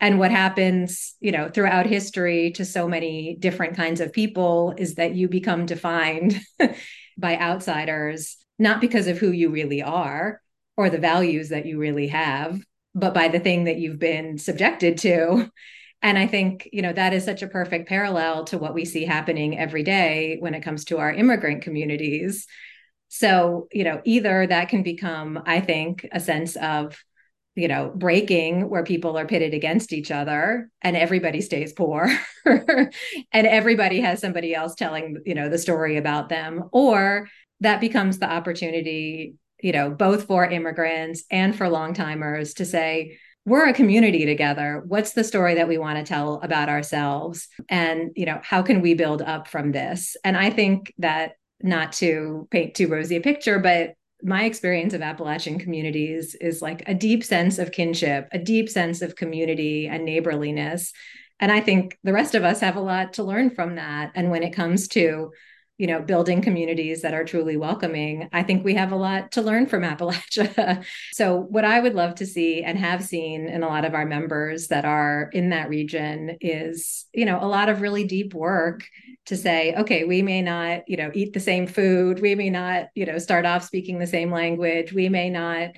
and 0.03 0.19
what 0.19 0.31
happens 0.31 1.15
you 1.21 1.33
know 1.33 1.49
throughout 1.49 1.87
history 1.87 2.51
to 2.51 2.65
so 2.67 2.87
many 2.87 3.37
different 3.39 3.77
kinds 3.77 4.01
of 4.01 4.13
people 4.13 4.75
is 4.77 4.97
that 4.97 5.15
you 5.15 5.29
become 5.29 5.65
defined 5.65 6.39
by 7.19 7.39
outsiders 7.39 8.37
not 8.59 8.83
because 8.83 9.07
of 9.07 9.17
who 9.17 9.31
you 9.31 9.49
really 9.49 9.81
are 9.81 10.43
or 10.77 10.91
the 10.91 10.99
values 10.99 11.49
that 11.49 11.65
you 11.65 11.79
really 11.79 12.09
have 12.09 12.61
but 12.95 13.15
by 13.15 13.29
the 13.29 13.41
thing 13.41 13.65
that 13.65 13.79
you've 13.79 13.99
been 13.99 14.37
subjected 14.37 14.99
to. 14.99 15.51
And 16.03 16.19
i 16.19 16.27
think 16.27 16.69
you 16.73 16.83
know 16.83 16.93
that 16.93 17.13
is 17.13 17.25
such 17.25 17.43
a 17.43 17.47
perfect 17.47 17.89
parallel 17.89 18.45
to 18.47 18.59
what 18.59 18.75
we 18.75 18.85
see 18.85 19.05
happening 19.05 19.59
every 19.59 19.83
day 19.83 20.37
when 20.41 20.55
it 20.55 20.63
comes 20.63 20.85
to 20.87 20.99
our 20.99 21.13
immigrant 21.13 21.63
communities. 21.63 22.47
So 23.09 23.69
you 23.73 23.85
know 23.85 24.03
either 24.05 24.47
that 24.47 24.69
can 24.69 24.83
become 24.83 25.43
i 25.47 25.61
think 25.61 26.09
a 26.13 26.19
sense 26.19 26.57
of 26.57 26.99
you 27.55 27.69
know 27.69 27.93
breaking 27.95 28.69
where 28.69 28.85
people 28.85 29.19
are 29.19 29.27
pitted 29.27 29.55
against 29.55 29.93
each 29.93 30.11
other 30.11 30.69
and 30.81 30.97
everybody 30.97 31.41
stays 31.41 31.73
poor 31.73 32.09
and 32.47 32.91
everybody 33.33 34.01
has 34.01 34.21
somebody 34.21 34.55
else 34.55 34.75
telling 34.75 35.19
you 35.27 35.35
know 35.35 35.49
the 35.49 35.59
story 35.59 35.97
about 35.97 36.29
them 36.29 36.65
or 36.73 37.29
that 37.61 37.81
becomes 37.81 38.19
the 38.19 38.31
opportunity 38.31 39.35
you 39.61 39.73
know 39.73 39.91
both 39.91 40.25
for 40.25 40.45
immigrants 40.45 41.25
and 41.31 41.57
for 41.57 41.69
long 41.69 41.95
timers 41.95 42.55
to 42.55 42.65
say 42.65 43.19
we're 43.45 43.69
a 43.69 43.75
community 43.75 44.25
together. 44.25 44.85
What's 44.87 45.15
the 45.15 45.25
story 45.25 45.55
that 45.55 45.67
we 45.67 45.77
want 45.77 45.99
to 45.99 46.05
tell 46.05 46.35
about 46.45 46.69
ourselves? 46.69 47.49
And 47.69 48.13
you 48.15 48.25
know 48.25 48.39
how 48.45 48.63
can 48.63 48.81
we 48.81 48.95
build 48.95 49.21
up 49.21 49.49
from 49.49 49.73
this? 49.73 50.17
And 50.23 50.37
i 50.37 50.49
think 50.49 50.95
that 50.99 51.33
not 51.63 51.93
to 51.93 52.49
paint 52.51 52.75
too 52.75 52.89
rosy 52.89 53.17
a 53.17 53.21
picture 53.21 53.59
but 53.59 53.95
my 54.23 54.45
experience 54.45 54.95
of 54.95 55.03
appalachian 55.03 55.59
communities 55.59 56.35
is 56.37 56.63
like 56.63 56.83
a 56.87 56.95
deep 56.95 57.25
sense 57.25 57.59
of 57.59 57.73
kinship 57.73 58.29
a 58.33 58.39
deep 58.39 58.69
sense 58.69 59.03
of 59.03 59.17
community 59.17 59.89
and 59.89 60.05
neighborliness. 60.05 60.93
And 61.41 61.51
i 61.51 61.61
think 61.61 61.99
the 62.05 62.13
rest 62.13 62.35
of 62.35 62.45
us 62.45 62.61
have 62.61 62.77
a 62.77 62.81
lot 62.81 63.15
to 63.15 63.25
learn 63.25 63.51
from 63.51 63.77
that. 63.77 64.13
And 64.15 64.31
when 64.31 64.43
it 64.43 64.55
comes 64.55 64.89
to 64.89 65.33
you 65.79 65.87
know 65.87 66.01
building 66.01 66.43
communities 66.43 67.03
that 67.03 67.15
are 67.15 67.25
truly 67.25 67.57
welcoming 67.57 68.29
i 68.33 68.43
think 68.43 68.65
we 68.65 68.75
have 68.75 68.93
a 68.93 68.97
lot 68.97 69.33
to 69.33 69.43
learn 69.43 69.67
from 69.67 69.83
appalachia. 69.83 70.85
So 71.13 71.39
what 71.39 71.65
i 71.65 71.81
would 71.81 71.95
love 71.95 72.17
to 72.17 72.27
see 72.27 72.63
and 72.63 72.79
have 72.79 73.03
seen 73.05 73.49
in 73.49 73.63
a 73.63 73.69
lot 73.69 73.85
of 73.85 73.95
our 73.95 74.07
members 74.07 74.69
that 74.69 74.85
are 74.85 75.31
in 75.33 75.51
that 75.51 75.69
region 75.69 76.37
is 76.41 77.07
you 77.13 77.25
know 77.25 77.43
a 77.43 77.47
lot 77.47 77.69
of 77.69 77.81
really 77.81 78.05
deep 78.05 78.35
work 78.35 78.85
to 79.27 79.37
say 79.37 79.75
okay 79.75 80.05
we 80.05 80.23
may 80.23 80.43
not 80.43 80.83
you 80.87 80.97
know 80.97 81.11
eat 81.15 81.33
the 81.33 81.41
same 81.41 81.67
food. 81.67 82.21
We 82.21 82.35
may 82.35 82.51
not 82.51 82.89
you 82.95 83.07
know 83.07 83.19
start 83.19 83.47
off 83.47 83.65
speaking 83.65 83.99
the 83.99 84.07
same 84.07 84.31
language. 84.31 84.93
We 84.93 85.09
may 85.09 85.31
not 85.31 85.71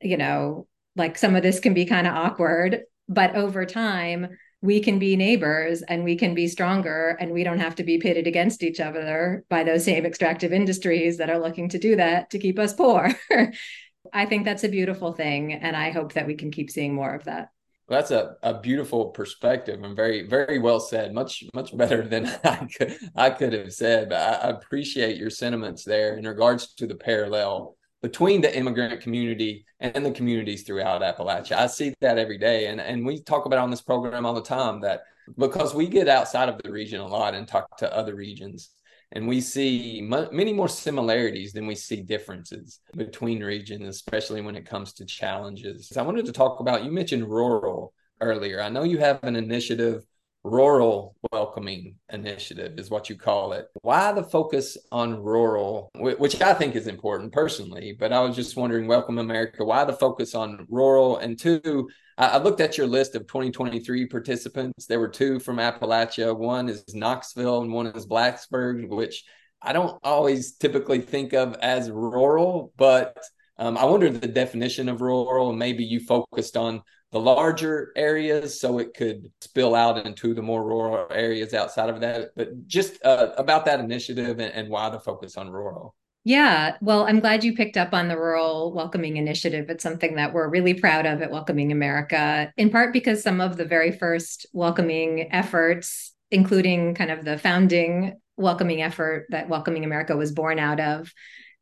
you 0.00 0.16
know 0.16 0.66
like 0.96 1.18
some 1.18 1.34
of 1.34 1.42
this 1.42 1.60
can 1.60 1.74
be 1.74 1.86
kind 1.86 2.06
of 2.06 2.14
awkward 2.14 2.82
but 3.08 3.34
over 3.36 3.66
time 3.66 4.28
we 4.64 4.80
can 4.80 4.98
be 4.98 5.14
neighbors 5.14 5.82
and 5.82 6.04
we 6.04 6.16
can 6.16 6.34
be 6.34 6.48
stronger 6.48 7.18
and 7.20 7.30
we 7.30 7.44
don't 7.44 7.58
have 7.58 7.74
to 7.74 7.84
be 7.84 7.98
pitted 7.98 8.26
against 8.26 8.62
each 8.62 8.80
other 8.80 9.44
by 9.50 9.62
those 9.62 9.84
same 9.84 10.06
extractive 10.06 10.54
industries 10.54 11.18
that 11.18 11.28
are 11.28 11.38
looking 11.38 11.68
to 11.68 11.78
do 11.78 11.96
that 11.96 12.30
to 12.30 12.38
keep 12.38 12.58
us 12.58 12.72
poor. 12.72 13.10
I 14.14 14.24
think 14.24 14.46
that's 14.46 14.64
a 14.64 14.70
beautiful 14.70 15.12
thing. 15.12 15.52
And 15.52 15.76
I 15.76 15.90
hope 15.90 16.14
that 16.14 16.26
we 16.26 16.34
can 16.34 16.50
keep 16.50 16.70
seeing 16.70 16.94
more 16.94 17.14
of 17.14 17.24
that. 17.24 17.50
Well, 17.86 18.00
that's 18.00 18.10
a, 18.10 18.36
a 18.42 18.58
beautiful 18.58 19.10
perspective 19.10 19.82
and 19.82 19.94
very, 19.94 20.26
very 20.26 20.58
well 20.58 20.80
said. 20.80 21.12
Much, 21.12 21.44
much 21.52 21.76
better 21.76 22.00
than 22.08 22.24
I 22.42 22.66
could, 22.74 22.96
I 23.14 23.28
could 23.28 23.52
have 23.52 23.74
said. 23.74 24.08
But 24.08 24.16
I, 24.16 24.48
I 24.48 24.50
appreciate 24.52 25.18
your 25.18 25.28
sentiments 25.28 25.84
there 25.84 26.16
in 26.16 26.26
regards 26.26 26.72
to 26.76 26.86
the 26.86 26.94
parallel 26.94 27.76
between 28.04 28.42
the 28.42 28.54
immigrant 28.54 29.00
community 29.00 29.64
and 29.80 30.04
the 30.04 30.10
communities 30.10 30.62
throughout 30.62 31.00
Appalachia. 31.00 31.56
I 31.56 31.66
see 31.66 31.94
that 32.02 32.18
every 32.18 32.36
day. 32.36 32.66
And, 32.66 32.78
and 32.78 33.06
we 33.06 33.22
talk 33.22 33.46
about 33.46 33.60
on 33.60 33.70
this 33.70 33.80
program 33.80 34.26
all 34.26 34.34
the 34.34 34.42
time 34.42 34.82
that 34.82 35.04
because 35.38 35.74
we 35.74 35.88
get 35.88 36.06
outside 36.06 36.50
of 36.50 36.60
the 36.62 36.70
region 36.70 37.00
a 37.00 37.06
lot 37.06 37.34
and 37.34 37.48
talk 37.48 37.78
to 37.78 37.96
other 37.96 38.14
regions, 38.14 38.72
and 39.12 39.26
we 39.26 39.40
see 39.40 40.00
m- 40.00 40.28
many 40.32 40.52
more 40.52 40.68
similarities 40.68 41.54
than 41.54 41.66
we 41.66 41.74
see 41.74 42.02
differences 42.02 42.80
between 42.94 43.42
regions, 43.42 43.88
especially 43.88 44.42
when 44.42 44.54
it 44.54 44.68
comes 44.68 44.92
to 44.92 45.06
challenges. 45.06 45.88
So 45.88 45.98
I 45.98 46.04
wanted 46.04 46.26
to 46.26 46.32
talk 46.32 46.60
about 46.60 46.84
you 46.84 46.92
mentioned 46.92 47.26
rural 47.26 47.94
earlier. 48.20 48.60
I 48.60 48.68
know 48.68 48.82
you 48.82 48.98
have 48.98 49.24
an 49.24 49.34
initiative 49.34 50.04
rural 50.44 51.16
welcoming 51.32 51.96
initiative 52.12 52.78
is 52.78 52.90
what 52.90 53.08
you 53.08 53.16
call 53.16 53.52
it. 53.52 53.66
Why 53.80 54.12
the 54.12 54.22
focus 54.22 54.76
on 54.92 55.22
rural 55.22 55.90
which 55.96 56.40
i 56.42 56.52
think 56.52 56.76
is 56.76 56.86
important 56.86 57.32
personally 57.32 57.96
but 57.98 58.12
i 58.12 58.20
was 58.20 58.36
just 58.36 58.56
wondering 58.56 58.86
welcome 58.86 59.18
america 59.18 59.64
why 59.64 59.84
the 59.84 59.94
focus 59.94 60.34
on 60.34 60.66
rural? 60.68 61.16
And 61.16 61.38
two 61.38 61.88
i 62.18 62.36
looked 62.38 62.60
at 62.60 62.76
your 62.76 62.86
list 62.86 63.14
of 63.14 63.26
2023 63.26 64.06
participants. 64.06 64.86
There 64.86 65.00
were 65.00 65.08
two 65.08 65.40
from 65.40 65.56
appalachia. 65.56 66.36
One 66.36 66.68
is 66.68 66.84
knoxville 66.94 67.62
and 67.62 67.72
one 67.72 67.86
is 67.86 68.06
blacksburg 68.06 68.88
which 68.88 69.24
i 69.62 69.72
don't 69.72 69.98
always 70.04 70.56
typically 70.56 71.00
think 71.00 71.32
of 71.32 71.54
as 71.62 71.90
rural 71.90 72.72
but 72.76 73.18
um, 73.56 73.78
I 73.78 73.84
wonder 73.84 74.10
the 74.10 74.26
definition 74.26 74.88
of 74.88 75.00
rural, 75.00 75.50
and 75.50 75.58
maybe 75.58 75.84
you 75.84 76.00
focused 76.00 76.56
on 76.56 76.82
the 77.14 77.20
larger 77.20 77.92
areas 77.94 78.60
so 78.60 78.80
it 78.80 78.92
could 78.92 79.30
spill 79.40 79.76
out 79.76 80.04
into 80.04 80.34
the 80.34 80.42
more 80.42 80.64
rural 80.64 81.06
areas 81.12 81.54
outside 81.54 81.88
of 81.88 82.00
that. 82.00 82.30
But 82.34 82.66
just 82.66 83.02
uh, 83.04 83.30
about 83.38 83.66
that 83.66 83.78
initiative 83.78 84.40
and, 84.40 84.52
and 84.52 84.68
why 84.68 84.90
the 84.90 84.98
focus 84.98 85.36
on 85.36 85.48
rural. 85.48 85.94
Yeah, 86.24 86.76
well, 86.80 87.06
I'm 87.06 87.20
glad 87.20 87.44
you 87.44 87.54
picked 87.54 87.76
up 87.76 87.92
on 87.92 88.08
the 88.08 88.16
Rural 88.16 88.72
Welcoming 88.72 89.16
Initiative. 89.16 89.70
It's 89.70 89.82
something 89.82 90.16
that 90.16 90.32
we're 90.32 90.48
really 90.48 90.74
proud 90.74 91.06
of 91.06 91.22
at 91.22 91.30
Welcoming 91.30 91.70
America, 91.70 92.52
in 92.56 92.70
part 92.70 92.92
because 92.92 93.22
some 93.22 93.40
of 93.40 93.56
the 93.56 93.64
very 93.64 93.92
first 93.92 94.46
welcoming 94.52 95.32
efforts, 95.32 96.14
including 96.32 96.96
kind 96.96 97.12
of 97.12 97.24
the 97.24 97.38
founding 97.38 98.14
welcoming 98.36 98.82
effort 98.82 99.26
that 99.28 99.48
Welcoming 99.48 99.84
America 99.84 100.16
was 100.16 100.32
born 100.32 100.58
out 100.58 100.80
of 100.80 101.12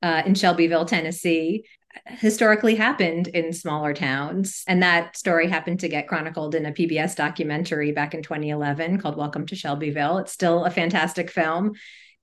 uh, 0.02 0.22
in 0.24 0.34
Shelbyville, 0.34 0.86
Tennessee, 0.86 1.66
historically 2.06 2.74
happened 2.74 3.28
in 3.28 3.52
smaller 3.52 3.94
towns. 3.94 4.64
And 4.66 4.82
that 4.82 5.16
story 5.16 5.48
happened 5.48 5.80
to 5.80 5.88
get 5.88 6.08
chronicled 6.08 6.54
in 6.54 6.66
a 6.66 6.72
PBS 6.72 7.16
documentary 7.16 7.92
back 7.92 8.14
in 8.14 8.22
2011 8.22 8.98
called 8.98 9.16
Welcome 9.16 9.46
to 9.46 9.56
Shelbyville. 9.56 10.18
It's 10.18 10.32
still 10.32 10.64
a 10.64 10.70
fantastic 10.70 11.30
film. 11.30 11.72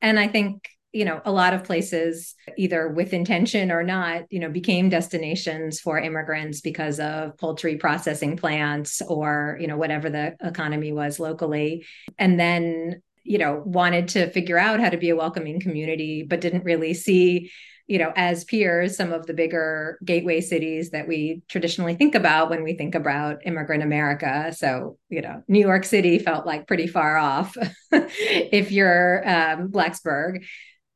And 0.01 0.19
I 0.19 0.27
think 0.27 0.69
you 0.91 1.05
know 1.05 1.21
a 1.23 1.31
lot 1.31 1.53
of 1.53 1.63
places 1.63 2.33
either 2.57 2.89
with 2.89 3.13
intention 3.13 3.71
or 3.71 3.83
not 3.83 4.23
you 4.31 4.39
know 4.39 4.49
became 4.49 4.89
destinations 4.89 5.79
for 5.79 5.99
immigrants 5.99 6.61
because 6.61 6.99
of 6.99 7.37
poultry 7.37 7.77
processing 7.77 8.35
plants 8.35 9.01
or 9.07 9.57
you 9.61 9.67
know 9.67 9.77
whatever 9.77 10.09
the 10.09 10.35
economy 10.41 10.91
was 10.91 11.19
locally 11.19 11.85
and 12.17 12.39
then 12.39 13.01
you 13.23 13.37
know 13.37 13.61
wanted 13.65 14.07
to 14.07 14.31
figure 14.31 14.57
out 14.57 14.79
how 14.79 14.89
to 14.89 14.97
be 14.97 15.09
a 15.09 15.15
welcoming 15.15 15.59
community 15.59 16.23
but 16.23 16.41
didn't 16.41 16.63
really 16.63 16.95
see 16.95 17.51
you 17.89 17.97
know, 17.97 18.13
as 18.15 18.43
peers, 18.43 18.95
some 18.95 19.11
of 19.11 19.25
the 19.25 19.33
bigger 19.33 19.97
gateway 20.05 20.41
cities 20.41 20.91
that 20.91 21.07
we 21.07 21.41
traditionally 21.49 21.95
think 21.95 22.13
about 22.13 22.51
when 22.51 22.61
we 22.61 22.75
think 22.75 22.93
about 22.93 23.39
immigrant 23.47 23.81
America. 23.81 24.53
So, 24.55 24.99
you 25.09 25.23
know, 25.23 25.41
New 25.47 25.59
York 25.59 25.83
City 25.83 26.19
felt 26.19 26.45
like 26.45 26.67
pretty 26.67 26.85
far 26.85 27.17
off 27.17 27.57
if 27.91 28.71
you're 28.71 29.27
um, 29.27 29.69
Blacksburg. 29.69 30.45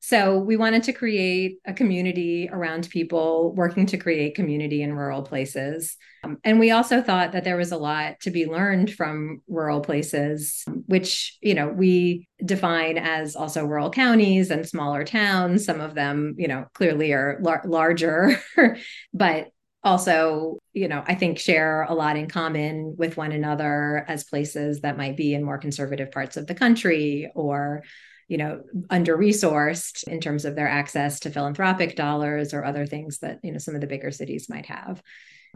So 0.05 0.37
we 0.37 0.57
wanted 0.57 0.83
to 0.83 0.91
create 0.91 1.59
a 1.65 1.71
community 1.71 2.49
around 2.51 2.89
people 2.89 3.53
working 3.55 3.85
to 3.85 3.97
create 3.97 4.35
community 4.35 4.81
in 4.81 4.91
rural 4.91 5.21
places. 5.21 5.95
Um, 6.25 6.39
and 6.43 6.59
we 6.59 6.71
also 6.71 7.01
thought 7.01 7.31
that 7.31 7.45
there 7.45 7.55
was 7.55 7.71
a 7.71 7.77
lot 7.77 8.19
to 8.23 8.29
be 8.29 8.45
learned 8.45 8.93
from 8.93 9.41
rural 9.47 9.79
places, 9.79 10.65
which, 10.87 11.37
you 11.41 11.53
know, 11.53 11.69
we 11.69 12.27
define 12.43 12.97
as 12.97 13.37
also 13.37 13.63
rural 13.63 13.89
counties 13.89 14.51
and 14.51 14.67
smaller 14.67 15.05
towns. 15.05 15.63
Some 15.63 15.79
of 15.79 15.95
them, 15.95 16.35
you 16.37 16.49
know, 16.49 16.65
clearly 16.73 17.13
are 17.13 17.39
lar- 17.41 17.63
larger, 17.65 18.37
but 19.13 19.51
also, 19.85 20.59
you 20.73 20.89
know, 20.89 21.01
I 21.07 21.15
think 21.15 21.39
share 21.39 21.83
a 21.83 21.93
lot 21.93 22.17
in 22.17 22.27
common 22.27 22.95
with 22.97 23.15
one 23.15 23.31
another 23.31 24.03
as 24.09 24.25
places 24.25 24.81
that 24.81 24.97
might 24.97 25.15
be 25.15 25.33
in 25.33 25.45
more 25.45 25.57
conservative 25.57 26.11
parts 26.11 26.35
of 26.35 26.45
the 26.45 26.55
country 26.55 27.31
or 27.35 27.83
you 28.27 28.37
know 28.37 28.61
under 28.89 29.17
resourced 29.17 30.07
in 30.07 30.19
terms 30.19 30.45
of 30.45 30.55
their 30.55 30.67
access 30.67 31.19
to 31.19 31.29
philanthropic 31.29 31.95
dollars 31.95 32.53
or 32.53 32.63
other 32.63 32.85
things 32.85 33.19
that 33.19 33.39
you 33.43 33.51
know 33.51 33.57
some 33.57 33.75
of 33.75 33.81
the 33.81 33.87
bigger 33.87 34.11
cities 34.11 34.49
might 34.49 34.65
have 34.65 35.01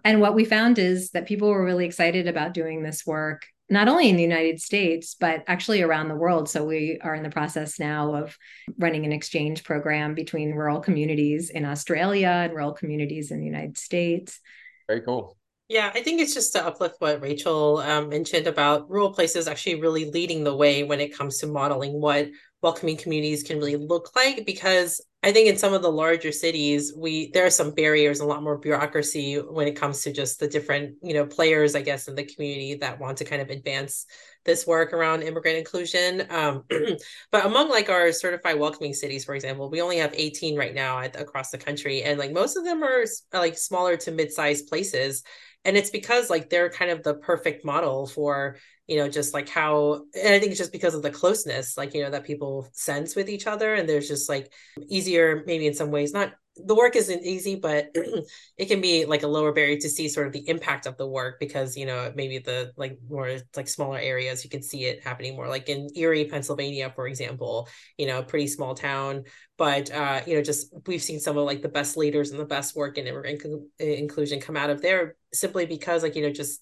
and 0.04 0.22
what 0.22 0.36
we 0.36 0.46
found 0.46 0.78
is 0.78 1.12
that 1.12 1.28
people 1.28 1.50
were 1.50 1.66
really 1.66 1.86
excited 1.86 2.28
about 2.28 2.54
doing 2.54 2.84
this 2.84 3.06
work 3.06 3.48
not 3.70 3.88
only 3.88 4.10
in 4.10 4.16
the 4.16 4.24
United 4.24 4.62
States, 4.62 5.16
but 5.20 5.44
actually 5.48 5.82
around 5.82 6.08
the 6.08 6.16
world. 6.16 6.48
So 6.50 6.64
we 6.64 7.00
are 7.02 7.16
in 7.16 7.24
the 7.24 7.30
process 7.30 7.80
now 7.80 8.16
of 8.16 8.38
running 8.78 9.06
an 9.06 9.12
exchange 9.12 9.64
program 9.64 10.14
between 10.14 10.54
rural 10.54 10.80
communities 10.80 11.50
in 11.50 11.66
Australia 11.66 12.30
and 12.30 12.54
rural 12.54 12.72
communities 12.72 13.32
in 13.32 13.40
the 13.40 13.46
United 13.46 13.78
States. 13.78 14.40
Very 14.88 15.02
cool. 15.02 15.38
Yeah, 15.68 15.92
I 15.94 16.02
think 16.02 16.22
it's 16.22 16.34
just 16.34 16.54
to 16.54 16.66
uplift 16.66 16.96
what 17.00 17.22
Rachel 17.22 17.80
um, 17.80 18.08
mentioned 18.08 18.48
about 18.48 18.90
rural 18.90 19.12
places 19.12 19.50
actually 19.50 19.82
really 19.82 20.10
leading 20.10 20.46
the 20.46 20.56
way 20.56 20.84
when 20.84 21.02
it 21.02 21.14
comes 21.18 21.40
to 21.40 21.48
modeling 21.48 22.00
what 22.00 22.30
welcoming 22.68 22.98
communities 22.98 23.44
can 23.44 23.58
really 23.60 23.78
look 23.78 24.14
like 24.14 24.46
because 24.46 25.02
I 25.24 25.32
think 25.32 25.48
in 25.48 25.58
some 25.58 25.74
of 25.74 25.82
the 25.82 25.90
larger 25.90 26.34
cities, 26.34 26.94
we 26.94 27.32
there 27.32 27.46
are 27.46 27.50
some 27.50 27.72
barriers, 27.72 28.20
a 28.20 28.26
lot 28.26 28.44
more 28.44 28.58
bureaucracy 28.58 29.36
when 29.36 29.70
it 29.70 29.78
comes 29.78 30.02
to 30.02 30.12
just 30.12 30.42
the 30.42 30.50
different, 30.50 30.98
you 31.02 31.14
know, 31.14 31.26
players, 31.26 31.76
I 31.76 31.82
guess, 31.82 32.10
in 32.10 32.16
the 32.16 32.26
community 32.26 32.76
that 32.76 33.00
want 33.00 33.20
to 33.20 33.26
kind 33.26 33.42
of 33.42 33.50
advance 33.50 34.06
this 34.48 34.66
work 34.66 34.94
around 34.94 35.22
immigrant 35.22 35.60
inclusion. 35.60 36.26
Um, 36.32 36.64
but 37.32 37.46
among 37.46 37.70
like 37.70 37.90
our 37.90 38.12
certified 38.12 38.58
welcoming 38.58 38.96
cities, 38.96 39.24
for 39.24 39.36
example, 39.36 39.70
we 39.70 39.82
only 39.82 39.98
have 39.98 40.14
18 40.16 40.58
right 40.58 40.74
now 40.74 41.00
at, 41.00 41.20
across 41.20 41.52
the 41.52 41.60
country, 41.60 42.02
and 42.02 42.18
like 42.18 42.32
most 42.32 42.58
of 42.58 42.64
them 42.66 42.84
are 42.84 43.06
like 43.32 43.56
smaller 43.56 43.96
to 43.98 44.12
mid-sized 44.12 44.68
places 44.68 45.24
and 45.68 45.76
it's 45.76 45.90
because 45.90 46.30
like 46.30 46.50
they're 46.50 46.70
kind 46.70 46.90
of 46.90 47.04
the 47.04 47.16
perfect 47.16 47.66
model 47.66 48.08
for 48.08 48.58
you 48.88 48.98
know 48.98 49.10
just 49.10 49.34
like 49.34 49.50
how 49.50 50.02
and 50.16 50.34
i 50.34 50.40
think 50.40 50.52
it's 50.52 50.58
just 50.58 50.72
because 50.72 50.96
of 50.96 51.02
the 51.02 51.12
closeness 51.12 51.78
like 51.78 51.94
you 51.94 52.02
know 52.02 52.10
that 52.10 52.24
people 52.24 52.68
sense 52.72 53.16
with 53.16 53.30
each 53.30 53.46
other 53.46 53.76
and 53.76 53.88
there's 53.88 54.08
just 54.08 54.30
like 54.30 54.52
easier 54.88 55.44
maybe 55.46 55.68
in 55.68 55.74
some 55.74 55.92
ways 55.92 56.14
not 56.14 56.34
the 56.66 56.76
work 56.76 56.96
isn't 56.96 57.24
easy, 57.24 57.56
but 57.56 57.90
it 58.58 58.66
can 58.68 58.82
be 58.82 59.06
like 59.06 59.24
a 59.24 59.28
lower 59.28 59.52
barrier 59.52 59.78
to 59.80 59.90
see 59.90 60.08
sort 60.08 60.28
of 60.28 60.34
the 60.34 60.48
impact 60.48 60.86
of 60.86 60.98
the 60.98 61.08
work 61.08 61.40
because 61.40 61.78
you 61.78 61.86
know 61.86 62.12
maybe 62.16 62.40
the 62.40 62.72
like 62.78 62.98
more 63.10 63.38
like 63.56 63.68
smaller 63.68 63.98
areas 63.98 64.44
you 64.44 64.50
can 64.50 64.62
see 64.62 64.86
it 64.86 65.04
happening 65.04 65.36
more. 65.36 65.48
Like 65.48 65.70
in 65.70 65.90
Erie, 65.96 66.26
Pennsylvania, 66.26 66.92
for 66.96 67.08
example, 67.08 67.68
you 67.98 68.08
know, 68.08 68.24
pretty 68.24 68.48
small 68.48 68.76
town, 68.76 69.24
but 69.58 69.92
uh, 69.92 70.22
you 70.26 70.36
know, 70.36 70.42
just 70.42 70.74
we've 70.86 71.02
seen 71.02 71.20
some 71.20 71.38
of 71.38 71.46
like 71.46 71.62
the 71.62 71.70
best 71.70 71.98
leaders 71.98 72.32
and 72.32 72.40
the 72.40 72.46
best 72.46 72.76
work 72.76 72.98
in 72.98 73.08
immigrant 73.08 73.42
inclusion 73.80 74.40
come 74.40 74.58
out 74.58 74.70
of 74.70 74.82
there 74.82 75.16
simply 75.34 75.66
because 75.66 76.04
like 76.04 76.16
you 76.16 76.24
know 76.24 76.32
just 76.32 76.62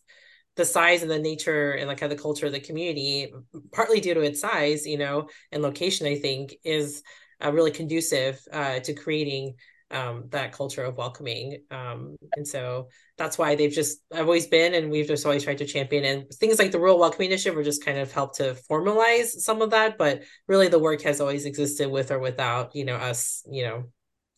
the 0.55 0.65
size 0.65 1.01
and 1.01 1.12
the 1.12 1.19
nature 1.19 1.71
and 1.71 1.88
like 1.88 2.01
of 2.01 2.10
the 2.10 2.15
culture 2.15 2.45
of 2.45 2.51
the 2.51 2.60
community, 2.60 3.31
partly 3.73 3.99
due 3.99 4.13
to 4.13 4.21
its 4.21 4.39
size, 4.39 4.86
you 4.86 4.97
know, 4.97 5.27
and 5.51 5.62
location, 5.62 6.08
I 6.08 6.15
think 6.15 6.55
is 6.63 7.03
uh, 7.43 7.51
really 7.51 7.71
conducive 7.71 8.39
uh, 8.51 8.79
to 8.79 8.93
creating 8.93 9.55
um, 9.95 10.25
that 10.29 10.51
culture 10.51 10.84
of 10.84 10.97
welcoming. 10.97 11.62
Um, 11.71 12.17
and 12.36 12.45
so 12.47 12.89
that's 13.17 13.38
why 13.38 13.55
they've 13.55 13.71
just 13.71 13.99
I've 14.13 14.25
always 14.25 14.47
been 14.47 14.73
and 14.73 14.91
we've 14.91 15.08
just 15.08 15.25
always 15.25 15.43
tried 15.43 15.60
to 15.60 15.65
champion 15.65 16.03
and 16.03 16.29
things 16.31 16.60
like 16.60 16.71
the 16.71 16.79
rural 16.79 16.99
welcoming 16.99 17.29
initiative 17.29 17.55
were 17.55 17.63
just 17.63 17.86
kind 17.86 17.97
of 17.97 18.12
helped 18.12 18.36
to 18.36 18.58
formalize 18.69 19.27
some 19.27 19.62
of 19.62 19.71
that. 19.71 19.97
But 19.97 20.23
really 20.47 20.67
the 20.67 20.79
work 20.79 21.01
has 21.03 21.21
always 21.21 21.45
existed 21.45 21.89
with 21.89 22.12
or 22.12 22.19
without, 22.19 22.75
you 22.75 22.84
know, 22.84 22.95
us, 22.95 23.43
you 23.49 23.63
know, 23.63 23.86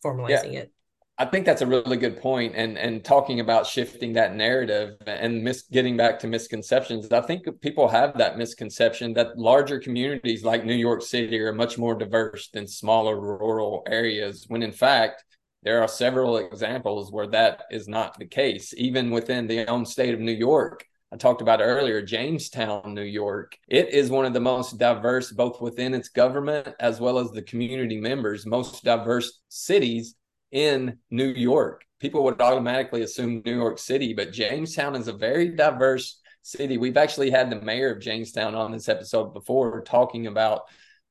formalizing 0.04 0.52
yeah. 0.52 0.60
it. 0.60 0.72
I 1.20 1.24
think 1.24 1.46
that's 1.46 1.62
a 1.62 1.66
really 1.66 1.96
good 1.96 2.20
point, 2.20 2.54
and 2.54 2.78
and 2.78 3.04
talking 3.04 3.40
about 3.40 3.66
shifting 3.66 4.12
that 4.12 4.36
narrative 4.36 4.94
and 5.04 5.42
mis- 5.42 5.64
getting 5.64 5.96
back 5.96 6.20
to 6.20 6.28
misconceptions. 6.28 7.10
I 7.10 7.22
think 7.22 7.42
people 7.60 7.88
have 7.88 8.16
that 8.18 8.38
misconception 8.38 9.14
that 9.14 9.36
larger 9.36 9.80
communities 9.80 10.44
like 10.44 10.64
New 10.64 10.76
York 10.76 11.02
City 11.02 11.40
are 11.40 11.52
much 11.52 11.76
more 11.76 11.96
diverse 11.96 12.50
than 12.50 12.68
smaller 12.68 13.20
rural 13.20 13.82
areas. 13.88 14.44
When 14.46 14.62
in 14.62 14.70
fact, 14.70 15.24
there 15.62 15.82
are 15.82 15.88
several 15.88 16.36
examples 16.36 17.10
where 17.10 17.26
that 17.28 17.64
is 17.70 17.88
not 17.88 18.18
the 18.18 18.26
case, 18.26 18.72
even 18.76 19.10
within 19.10 19.46
the 19.46 19.66
own 19.66 19.84
state 19.84 20.14
of 20.14 20.20
New 20.20 20.32
York. 20.32 20.84
I 21.12 21.16
talked 21.16 21.40
about 21.40 21.60
earlier, 21.62 22.02
Jamestown, 22.02 22.94
New 22.94 23.02
York. 23.02 23.56
It 23.66 23.88
is 23.88 24.10
one 24.10 24.26
of 24.26 24.34
the 24.34 24.40
most 24.40 24.78
diverse, 24.78 25.32
both 25.32 25.60
within 25.60 25.94
its 25.94 26.10
government 26.10 26.68
as 26.80 27.00
well 27.00 27.18
as 27.18 27.30
the 27.30 27.42
community 27.42 27.98
members, 27.98 28.46
most 28.46 28.84
diverse 28.84 29.40
cities 29.48 30.14
in 30.52 30.98
New 31.10 31.28
York. 31.28 31.82
People 31.98 32.24
would 32.24 32.40
automatically 32.40 33.02
assume 33.02 33.42
New 33.44 33.56
York 33.56 33.78
City, 33.78 34.12
but 34.12 34.32
Jamestown 34.32 34.94
is 34.94 35.08
a 35.08 35.12
very 35.12 35.48
diverse 35.48 36.20
city. 36.42 36.78
We've 36.78 36.96
actually 36.96 37.30
had 37.30 37.50
the 37.50 37.60
mayor 37.60 37.92
of 37.92 38.00
Jamestown 38.00 38.54
on 38.54 38.70
this 38.70 38.88
episode 38.88 39.34
before 39.34 39.82
talking 39.82 40.26
about 40.26 40.62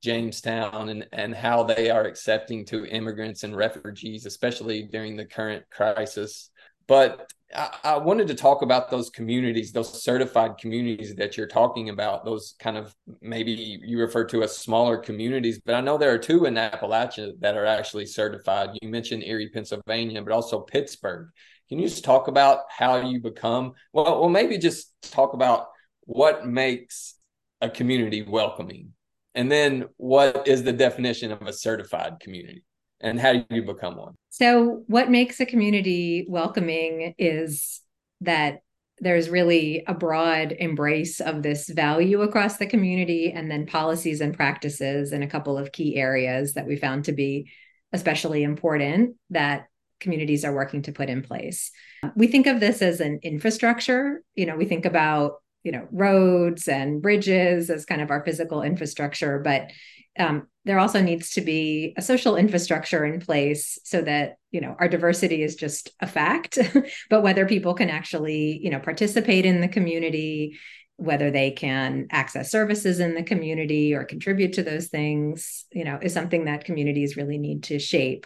Jamestown 0.03 0.89
and, 0.89 1.07
and 1.12 1.33
how 1.33 1.63
they 1.63 1.89
are 1.89 2.03
accepting 2.03 2.65
to 2.65 2.86
immigrants 2.86 3.43
and 3.43 3.55
refugees, 3.55 4.25
especially 4.25 4.83
during 4.83 5.17
the 5.17 5.25
current 5.25 5.65
crisis. 5.71 6.51
But 6.88 7.31
I, 7.53 7.77
I, 7.83 7.97
wanted 7.97 8.27
to 8.27 8.36
talk 8.36 8.62
about 8.62 8.89
those 8.89 9.10
communities, 9.10 9.71
those 9.71 10.01
certified 10.01 10.57
communities 10.57 11.15
that 11.15 11.36
you're 11.36 11.47
talking 11.47 11.89
about, 11.89 12.25
those 12.25 12.55
kind 12.60 12.77
of 12.77 12.95
maybe 13.21 13.79
you 13.83 13.99
refer 13.99 14.25
to 14.25 14.43
as 14.43 14.57
smaller 14.57 14.97
communities, 14.97 15.60
but 15.65 15.75
I 15.75 15.81
know 15.81 15.97
there 15.97 16.13
are 16.13 16.17
two 16.17 16.45
in 16.45 16.55
Appalachia 16.55 17.33
that 17.39 17.57
are 17.57 17.65
actually 17.65 18.05
certified. 18.05 18.69
You 18.81 18.89
mentioned 18.89 19.23
Erie, 19.23 19.49
Pennsylvania, 19.49 20.21
but 20.21 20.31
also 20.31 20.62
Pittsburgh. 20.62 21.29
Can 21.69 21.79
you 21.79 21.88
just 21.88 22.05
talk 22.05 22.27
about 22.27 22.62
how 22.69 23.01
you 23.01 23.19
become, 23.19 23.73
well, 23.91 24.21
well, 24.21 24.29
maybe 24.29 24.57
just 24.57 24.93
talk 25.12 25.33
about 25.33 25.67
what 26.01 26.47
makes 26.47 27.15
a 27.60 27.69
community 27.69 28.21
welcoming 28.21 28.93
and 29.38 29.52
then 29.52 29.86
what 29.97 30.47
is 30.47 30.63
the 30.63 30.73
definition 30.73 31.32
of 31.32 31.43
a 31.43 31.54
certified 31.54 32.19
community? 32.19 32.63
And 33.00 33.19
how 33.19 33.34
do 33.34 33.45
you 33.52 33.62
become 33.62 33.95
one? 33.95 34.15
So, 34.32 34.84
what 34.88 35.12
makes 35.12 35.39
a 35.39 35.45
community 35.45 36.26
welcoming 36.28 37.13
is 37.19 37.82
that 38.21 38.62
there's 39.00 39.30
really 39.30 39.84
a 39.86 39.93
broad 39.93 40.54
embrace 40.54 41.21
of 41.21 41.43
this 41.43 41.69
value 41.69 42.21
across 42.21 42.58
the 42.58 42.65
community, 42.65 43.32
and 43.32 43.52
then 43.52 43.67
policies 43.67 44.21
and 44.21 44.36
practices 44.36 45.13
in 45.13 45.21
a 45.21 45.30
couple 45.30 45.56
of 45.56 45.71
key 45.71 45.97
areas 45.97 46.56
that 46.56 46.65
we 46.65 46.76
found 46.76 47.06
to 47.06 47.12
be 47.12 47.52
especially 47.93 48.41
important 48.41 49.15
that 49.30 49.67
communities 50.00 50.43
are 50.43 50.54
working 50.54 50.82
to 50.82 50.91
put 50.91 51.10
in 51.10 51.21
place. 51.21 51.71
We 52.15 52.26
think 52.26 52.47
of 52.47 52.60
this 52.60 52.82
as 52.82 53.00
an 53.02 53.19
infrastructure. 53.21 54.23
You 54.34 54.47
know, 54.47 54.56
we 54.56 54.65
think 54.65 54.86
about 54.86 55.43
you 55.67 55.73
know 55.73 55.86
roads 55.91 56.69
and 56.69 57.01
bridges 57.01 57.69
as 57.69 57.86
kind 57.86 58.01
of 58.01 58.10
our 58.10 58.23
physical 58.23 58.63
infrastructure 58.63 59.38
but 59.39 59.69
um, 60.17 60.47
there 60.63 60.80
also 60.80 61.01
needs 61.01 61.32
to 61.32 61.41
be 61.41 61.93
a 61.97 62.01
social 62.01 62.38
infrastructure 62.38 63.06
in 63.06 63.19
place 63.19 63.77
so 63.84 64.01
that 64.01 64.38
you 64.49 64.62
know 64.62 64.77
our 64.80 64.88
diversity 64.88 65.43
is 65.43 65.58
just 65.58 65.91
a 65.99 66.08
fact 66.08 66.58
but 67.10 67.21
whether 67.21 67.45
people 67.45 67.73
can 67.73 67.89
actually 67.89 68.62
you 68.63 68.69
know 68.69 68.80
participate 68.80 69.45
in 69.45 69.60
the 69.60 69.67
community 69.67 70.58
whether 70.95 71.32
they 71.32 71.51
can 71.51 72.08
access 72.12 72.49
services 72.49 73.01
in 73.01 73.13
the 73.13 73.21
community 73.21 73.93
or 73.93 74.06
contribute 74.06 74.53
to 74.53 74.63
those 74.63 74.88
things 74.88 75.65
you 75.73 75.84
know 75.84 75.99
is 76.01 76.13
something 76.13 76.45
that 76.45 76.63
communities 76.63 77.17
really 77.17 77.38
need 77.38 77.63
to 77.63 77.77
shape 77.77 78.25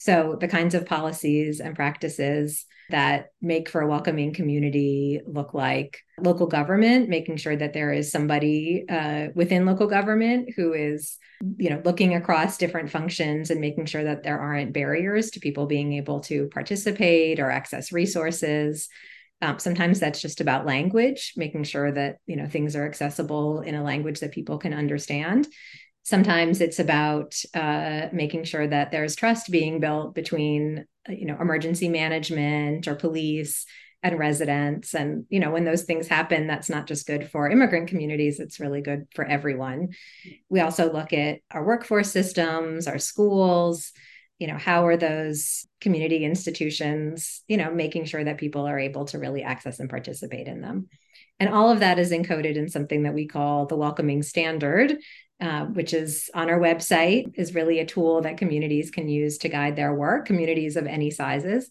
so 0.00 0.36
the 0.40 0.48
kinds 0.48 0.74
of 0.74 0.86
policies 0.86 1.60
and 1.60 1.76
practices 1.76 2.64
that 2.88 3.28
make 3.40 3.68
for 3.68 3.82
a 3.82 3.86
welcoming 3.86 4.32
community 4.32 5.20
look 5.26 5.54
like 5.54 5.98
local 6.18 6.46
government 6.46 7.08
making 7.08 7.36
sure 7.36 7.54
that 7.54 7.72
there 7.72 7.92
is 7.92 8.10
somebody 8.10 8.84
uh, 8.88 9.28
within 9.34 9.66
local 9.66 9.86
government 9.86 10.50
who 10.56 10.72
is 10.72 11.18
you 11.56 11.70
know 11.70 11.80
looking 11.84 12.14
across 12.14 12.58
different 12.58 12.90
functions 12.90 13.50
and 13.50 13.60
making 13.60 13.86
sure 13.86 14.04
that 14.04 14.22
there 14.22 14.38
aren't 14.38 14.72
barriers 14.72 15.30
to 15.30 15.40
people 15.40 15.66
being 15.66 15.94
able 15.94 16.20
to 16.20 16.48
participate 16.48 17.38
or 17.38 17.50
access 17.50 17.92
resources. 17.92 18.88
Um, 19.42 19.58
sometimes 19.58 20.00
that's 20.00 20.20
just 20.20 20.42
about 20.42 20.66
language 20.66 21.32
making 21.36 21.64
sure 21.64 21.90
that 21.92 22.16
you 22.26 22.36
know 22.36 22.46
things 22.46 22.76
are 22.76 22.84
accessible 22.84 23.60
in 23.60 23.74
a 23.74 23.82
language 23.82 24.20
that 24.20 24.32
people 24.32 24.58
can 24.58 24.74
understand 24.74 25.48
sometimes 26.02 26.60
it's 26.60 26.78
about 26.78 27.34
uh, 27.54 28.08
making 28.12 28.44
sure 28.44 28.66
that 28.66 28.90
there's 28.90 29.16
trust 29.16 29.50
being 29.50 29.80
built 29.80 30.14
between 30.14 30.86
you 31.08 31.26
know 31.26 31.36
emergency 31.40 31.88
management 31.88 32.86
or 32.88 32.94
police 32.94 33.66
and 34.02 34.18
residents. 34.18 34.94
And 34.94 35.26
you 35.28 35.40
know 35.40 35.50
when 35.50 35.64
those 35.64 35.82
things 35.82 36.08
happen 36.08 36.46
that's 36.46 36.70
not 36.70 36.86
just 36.86 37.06
good 37.06 37.30
for 37.30 37.50
immigrant 37.50 37.88
communities 37.88 38.40
it's 38.40 38.60
really 38.60 38.80
good 38.80 39.06
for 39.14 39.24
everyone. 39.24 39.90
We 40.48 40.60
also 40.60 40.92
look 40.92 41.12
at 41.12 41.40
our 41.50 41.64
workforce 41.64 42.10
systems 42.10 42.86
our 42.86 42.98
schools 42.98 43.92
you 44.38 44.46
know 44.46 44.56
how 44.56 44.86
are 44.86 44.96
those 44.96 45.66
community 45.82 46.24
institutions 46.24 47.42
you 47.46 47.58
know 47.58 47.70
making 47.70 48.06
sure 48.06 48.24
that 48.24 48.38
people 48.38 48.66
are 48.66 48.78
able 48.78 49.04
to 49.06 49.18
really 49.18 49.42
access 49.42 49.80
and 49.80 49.90
participate 49.90 50.48
in 50.48 50.60
them. 50.60 50.88
And 51.38 51.48
all 51.48 51.70
of 51.70 51.80
that 51.80 51.98
is 51.98 52.12
encoded 52.12 52.56
in 52.56 52.68
something 52.68 53.04
that 53.04 53.14
we 53.14 53.26
call 53.26 53.66
the 53.66 53.76
welcoming 53.76 54.22
standard 54.22 54.98
uh, 55.40 55.64
which 55.66 55.92
is 55.92 56.30
on 56.34 56.50
our 56.50 56.58
website, 56.58 57.32
is 57.34 57.54
really 57.54 57.78
a 57.78 57.86
tool 57.86 58.22
that 58.22 58.38
communities 58.38 58.90
can 58.90 59.08
use 59.08 59.38
to 59.38 59.48
guide 59.48 59.76
their 59.76 59.94
work, 59.94 60.26
communities 60.26 60.76
of 60.76 60.86
any 60.86 61.10
sizes. 61.10 61.70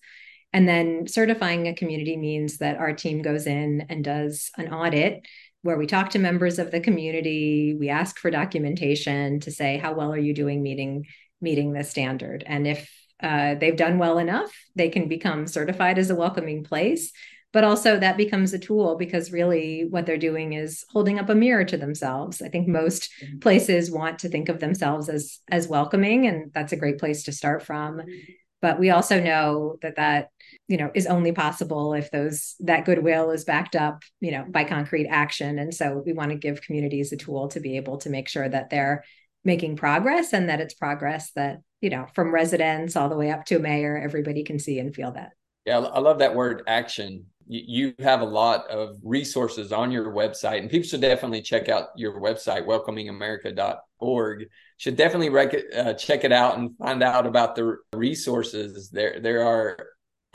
And 0.51 0.67
then 0.67 1.07
certifying 1.07 1.67
a 1.67 1.75
community 1.75 2.17
means 2.17 2.57
that 2.57 2.77
our 2.77 2.93
team 2.93 3.21
goes 3.21 3.45
in 3.45 3.85
and 3.89 4.03
does 4.03 4.51
an 4.57 4.73
audit 4.73 5.25
where 5.61 5.77
we 5.77 5.85
talk 5.85 6.11
to 6.11 6.19
members 6.19 6.57
of 6.57 6.71
the 6.71 6.79
community, 6.79 7.75
we 7.77 7.89
ask 7.89 8.17
for 8.17 8.31
documentation 8.31 9.39
to 9.41 9.51
say 9.51 9.77
how 9.77 9.93
well 9.93 10.13
are 10.13 10.17
you 10.17 10.33
doing 10.33 10.63
meeting 10.63 11.05
meeting 11.41 11.71
the 11.71 11.83
standard. 11.83 12.43
And 12.45 12.67
if 12.67 12.91
uh, 13.21 13.55
they've 13.55 13.75
done 13.75 13.97
well 13.97 14.17
enough, 14.17 14.51
they 14.75 14.89
can 14.89 15.07
become 15.07 15.47
certified 15.47 15.97
as 15.97 16.09
a 16.09 16.15
welcoming 16.15 16.63
place 16.63 17.11
but 17.51 17.63
also 17.63 17.97
that 17.97 18.17
becomes 18.17 18.53
a 18.53 18.59
tool 18.59 18.95
because 18.95 19.31
really 19.31 19.87
what 19.89 20.05
they're 20.05 20.17
doing 20.17 20.53
is 20.53 20.85
holding 20.91 21.17
up 21.17 21.29
a 21.29 21.35
mirror 21.35 21.63
to 21.65 21.77
themselves. 21.77 22.41
I 22.41 22.49
think 22.49 22.67
most 22.67 23.09
mm-hmm. 23.23 23.39
places 23.39 23.91
want 23.91 24.19
to 24.19 24.29
think 24.29 24.49
of 24.49 24.59
themselves 24.59 25.09
as 25.09 25.39
as 25.49 25.67
welcoming 25.67 26.27
and 26.27 26.51
that's 26.53 26.73
a 26.73 26.77
great 26.77 26.99
place 26.99 27.23
to 27.23 27.31
start 27.31 27.63
from. 27.63 27.97
Mm-hmm. 27.97 28.31
But 28.61 28.77
we 28.77 28.89
also 28.89 29.21
know 29.21 29.77
that 29.81 29.95
that 29.95 30.29
you 30.67 30.77
know 30.77 30.91
is 30.93 31.07
only 31.07 31.31
possible 31.31 31.93
if 31.93 32.11
those 32.11 32.55
that 32.59 32.85
goodwill 32.85 33.31
is 33.31 33.45
backed 33.45 33.75
up 33.75 34.03
you 34.19 34.31
know 34.31 34.45
by 34.47 34.63
concrete 34.63 35.07
action. 35.07 35.57
And 35.57 35.73
so 35.73 36.03
we 36.05 36.13
want 36.13 36.31
to 36.31 36.37
give 36.37 36.61
communities 36.61 37.11
a 37.11 37.17
tool 37.17 37.47
to 37.49 37.59
be 37.59 37.77
able 37.77 37.97
to 37.99 38.09
make 38.09 38.27
sure 38.27 38.47
that 38.47 38.69
they're 38.69 39.03
making 39.43 39.77
progress 39.77 40.33
and 40.33 40.49
that 40.49 40.59
it's 40.59 40.73
progress 40.75 41.31
that 41.31 41.61
you 41.81 41.89
know 41.89 42.05
from 42.13 42.31
residents 42.31 42.95
all 42.95 43.09
the 43.09 43.15
way 43.15 43.31
up 43.31 43.45
to 43.45 43.55
a 43.55 43.59
mayor 43.59 43.97
everybody 43.97 44.43
can 44.43 44.59
see 44.59 44.77
and 44.77 44.93
feel 44.93 45.13
that. 45.13 45.31
Yeah 45.65 45.79
i 45.79 45.99
love 45.99 46.19
that 46.19 46.35
word 46.35 46.63
action 46.67 47.25
you 47.51 47.95
have 47.99 48.21
a 48.21 48.25
lot 48.25 48.67
of 48.69 48.97
resources 49.03 49.71
on 49.71 49.91
your 49.91 50.13
website 50.13 50.59
and 50.59 50.69
people 50.69 50.87
should 50.87 51.01
definitely 51.01 51.41
check 51.41 51.67
out 51.67 51.87
your 51.95 52.21
website 52.21 52.65
welcomingamerica.org 52.65 54.45
should 54.77 54.95
definitely 54.95 55.29
rec- 55.29 55.75
uh, 55.75 55.93
check 55.93 56.23
it 56.23 56.31
out 56.31 56.59
and 56.59 56.77
find 56.77 57.01
out 57.01 57.25
about 57.25 57.55
the 57.55 57.75
resources 57.93 58.89
there 58.91 59.19
there 59.19 59.43
are 59.43 59.75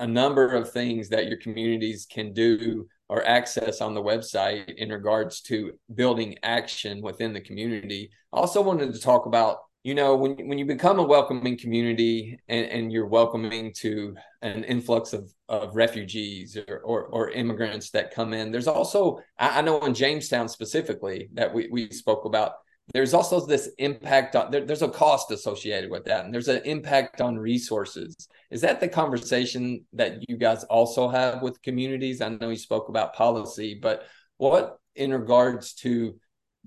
a 0.00 0.06
number 0.06 0.52
of 0.52 0.72
things 0.72 1.08
that 1.08 1.28
your 1.28 1.38
communities 1.38 2.06
can 2.10 2.32
do 2.32 2.86
or 3.08 3.26
access 3.26 3.80
on 3.80 3.94
the 3.94 4.02
website 4.02 4.74
in 4.76 4.88
regards 4.88 5.40
to 5.42 5.72
building 5.94 6.36
action 6.42 7.02
within 7.02 7.32
the 7.32 7.40
community. 7.40 8.10
I 8.32 8.38
also 8.38 8.62
wanted 8.62 8.92
to 8.94 9.00
talk 9.00 9.26
about, 9.26 9.58
you 9.84 9.94
know, 9.94 10.16
when 10.16 10.48
when 10.48 10.56
you 10.56 10.64
become 10.64 10.98
a 10.98 11.02
welcoming 11.02 11.58
community 11.58 12.40
and, 12.48 12.66
and 12.66 12.90
you're 12.90 13.06
welcoming 13.06 13.70
to 13.74 14.16
an 14.40 14.64
influx 14.64 15.12
of, 15.12 15.30
of 15.50 15.76
refugees 15.76 16.56
or, 16.56 16.78
or, 16.78 17.04
or 17.04 17.30
immigrants 17.30 17.90
that 17.90 18.14
come 18.14 18.32
in, 18.32 18.50
there's 18.50 18.66
also, 18.66 19.20
I, 19.38 19.58
I 19.58 19.60
know 19.60 19.78
in 19.84 19.92
Jamestown 19.92 20.48
specifically 20.48 21.28
that 21.34 21.52
we, 21.52 21.68
we 21.70 21.90
spoke 21.90 22.24
about, 22.24 22.52
there's 22.94 23.12
also 23.12 23.44
this 23.44 23.68
impact 23.76 24.34
on 24.36 24.50
there, 24.50 24.64
there's 24.64 24.80
a 24.80 24.88
cost 24.88 25.30
associated 25.30 25.90
with 25.90 26.06
that 26.06 26.24
and 26.24 26.32
there's 26.32 26.48
an 26.48 26.62
impact 26.64 27.20
on 27.20 27.38
resources. 27.38 28.16
Is 28.50 28.62
that 28.62 28.80
the 28.80 28.88
conversation 28.88 29.84
that 29.92 30.28
you 30.30 30.38
guys 30.38 30.64
also 30.64 31.08
have 31.08 31.42
with 31.42 31.60
communities? 31.60 32.22
I 32.22 32.30
know 32.30 32.48
you 32.48 32.56
spoke 32.56 32.88
about 32.88 33.14
policy 33.14 33.78
but 33.80 34.06
what 34.38 34.78
in 34.96 35.12
regards 35.12 35.74
to 35.74 36.18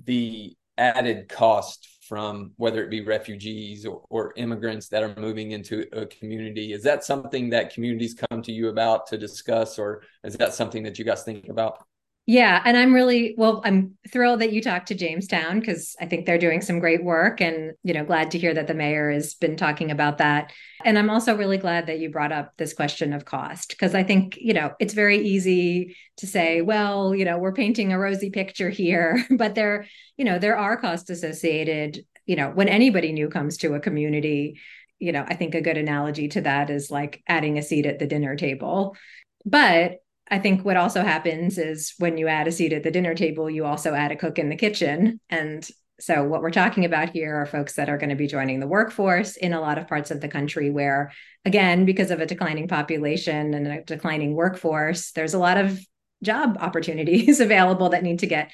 the 0.04 0.56
added 0.78 1.30
cost 1.30 1.97
from 2.08 2.52
whether 2.58 2.84
it 2.84 2.90
be 2.90 3.02
refugees 3.02 3.86
or, 3.86 4.04
or 4.10 4.34
immigrants 4.38 4.88
that 4.90 5.04
are 5.04 5.14
moving 5.20 5.52
into 5.52 5.86
a 5.94 6.06
community. 6.06 6.74
Is 6.74 6.84
that 6.84 7.04
something 7.04 7.50
that 7.50 7.74
communities 7.74 8.14
come 8.14 8.42
to 8.44 8.52
you 8.52 8.70
about 8.70 9.08
to 9.08 9.18
discuss 9.18 9.78
or 9.78 10.04
is 10.24 10.36
that 10.36 10.54
something 10.54 10.84
that 10.84 10.98
you 10.98 11.06
guys 11.06 11.24
think 11.24 11.50
about 11.50 11.87
yeah, 12.30 12.62
and 12.66 12.76
I'm 12.76 12.94
really 12.94 13.36
well, 13.38 13.62
I'm 13.64 13.94
thrilled 14.12 14.42
that 14.42 14.52
you 14.52 14.62
talked 14.62 14.90
to 14.90 14.96
Jamestown 14.96 15.62
because 15.62 15.96
I 16.02 16.08
think 16.08 16.26
they're 16.26 16.38
doing 16.38 16.60
some 16.60 16.80
great 16.80 17.02
work 17.02 17.40
and 17.40 17.72
you 17.84 17.94
know, 17.94 18.04
glad 18.04 18.32
to 18.32 18.38
hear 18.38 18.54
that 18.54 18.68
the 18.68 18.74
mayor 18.74 19.10
has 19.10 19.34
been 19.36 19.56
talking 19.56 19.92
about 19.92 20.18
that. 20.18 20.52
And 20.84 21.00
I'm 21.00 21.10
also 21.10 21.38
really 21.38 21.58
glad 21.58 21.88
that 21.88 22.00
you 22.00 22.10
brought 22.10 22.34
up 22.34 22.52
this 22.58 22.74
question 22.74 23.14
of 23.14 23.24
cost 23.24 23.70
because 23.70 23.96
I 23.96 24.04
think, 24.04 24.38
you 24.42 24.54
know, 24.54 24.74
it's 24.78 24.94
very 24.94 25.26
easy 25.26 25.96
to 26.18 26.28
say, 26.28 26.62
well, 26.62 27.16
you 27.16 27.24
know, 27.24 27.38
we're 27.38 27.54
painting 27.54 27.94
a 27.94 27.98
rosy 27.98 28.30
picture 28.30 28.70
here, 28.70 29.26
but 29.32 29.56
there, 29.56 29.88
you 30.18 30.26
know, 30.26 30.38
there 30.38 30.58
are 30.58 30.76
costs 30.76 31.10
associated, 31.10 32.06
you 32.26 32.36
know, 32.36 32.50
when 32.50 32.68
anybody 32.68 33.14
new 33.14 33.30
comes 33.30 33.56
to 33.60 33.76
a 33.76 33.80
community, 33.80 34.60
you 35.00 35.14
know, 35.14 35.24
I 35.26 35.36
think 35.36 35.56
a 35.56 35.62
good 35.62 35.78
analogy 35.78 36.28
to 36.28 36.42
that 36.42 36.70
is 36.70 36.92
like 36.92 37.24
adding 37.26 37.58
a 37.58 37.64
seat 37.64 37.86
at 37.86 38.00
the 38.00 38.08
dinner 38.08 38.36
table. 38.36 38.98
But 39.46 40.00
I 40.30 40.40
think 40.40 40.66
what 40.66 40.78
also 40.78 41.04
happens 41.04 41.58
is 41.58 41.94
when 41.98 42.18
you 42.18 42.28
add 42.28 42.48
a 42.48 42.52
seat 42.52 42.74
at 42.74 42.84
the 42.84 42.92
dinner 42.92 43.16
table, 43.16 43.50
you 43.50 43.66
also 43.66 43.94
add 43.94 44.12
a 44.12 44.16
cook 44.16 44.40
in 44.40 44.50
the 44.50 44.56
kitchen. 44.56 45.20
And 45.30 45.68
so, 46.00 46.24
what 46.24 46.42
we're 46.42 46.52
talking 46.52 46.86
about 46.86 47.10
here 47.10 47.36
are 47.36 47.46
folks 47.46 47.76
that 47.76 47.90
are 47.90 47.98
going 47.98 48.10
to 48.10 48.16
be 48.16 48.28
joining 48.28 48.60
the 48.60 48.68
workforce 48.68 49.36
in 49.36 49.54
a 49.54 49.62
lot 49.62 49.78
of 49.78 49.88
parts 49.88 50.12
of 50.12 50.22
the 50.22 50.28
country 50.28 50.70
where, 50.70 51.12
again, 51.44 51.86
because 51.86 52.12
of 52.12 52.20
a 52.20 52.26
declining 52.26 52.68
population 52.68 53.54
and 53.54 53.68
a 53.68 53.82
declining 53.84 54.36
workforce, 54.36 55.12
there's 55.12 55.34
a 55.34 55.40
lot 55.40 55.58
of 55.58 55.80
job 56.24 56.58
opportunities 56.60 57.40
available 57.40 57.90
that 57.90 58.04
need 58.04 58.20
to 58.20 58.28
get 58.28 58.52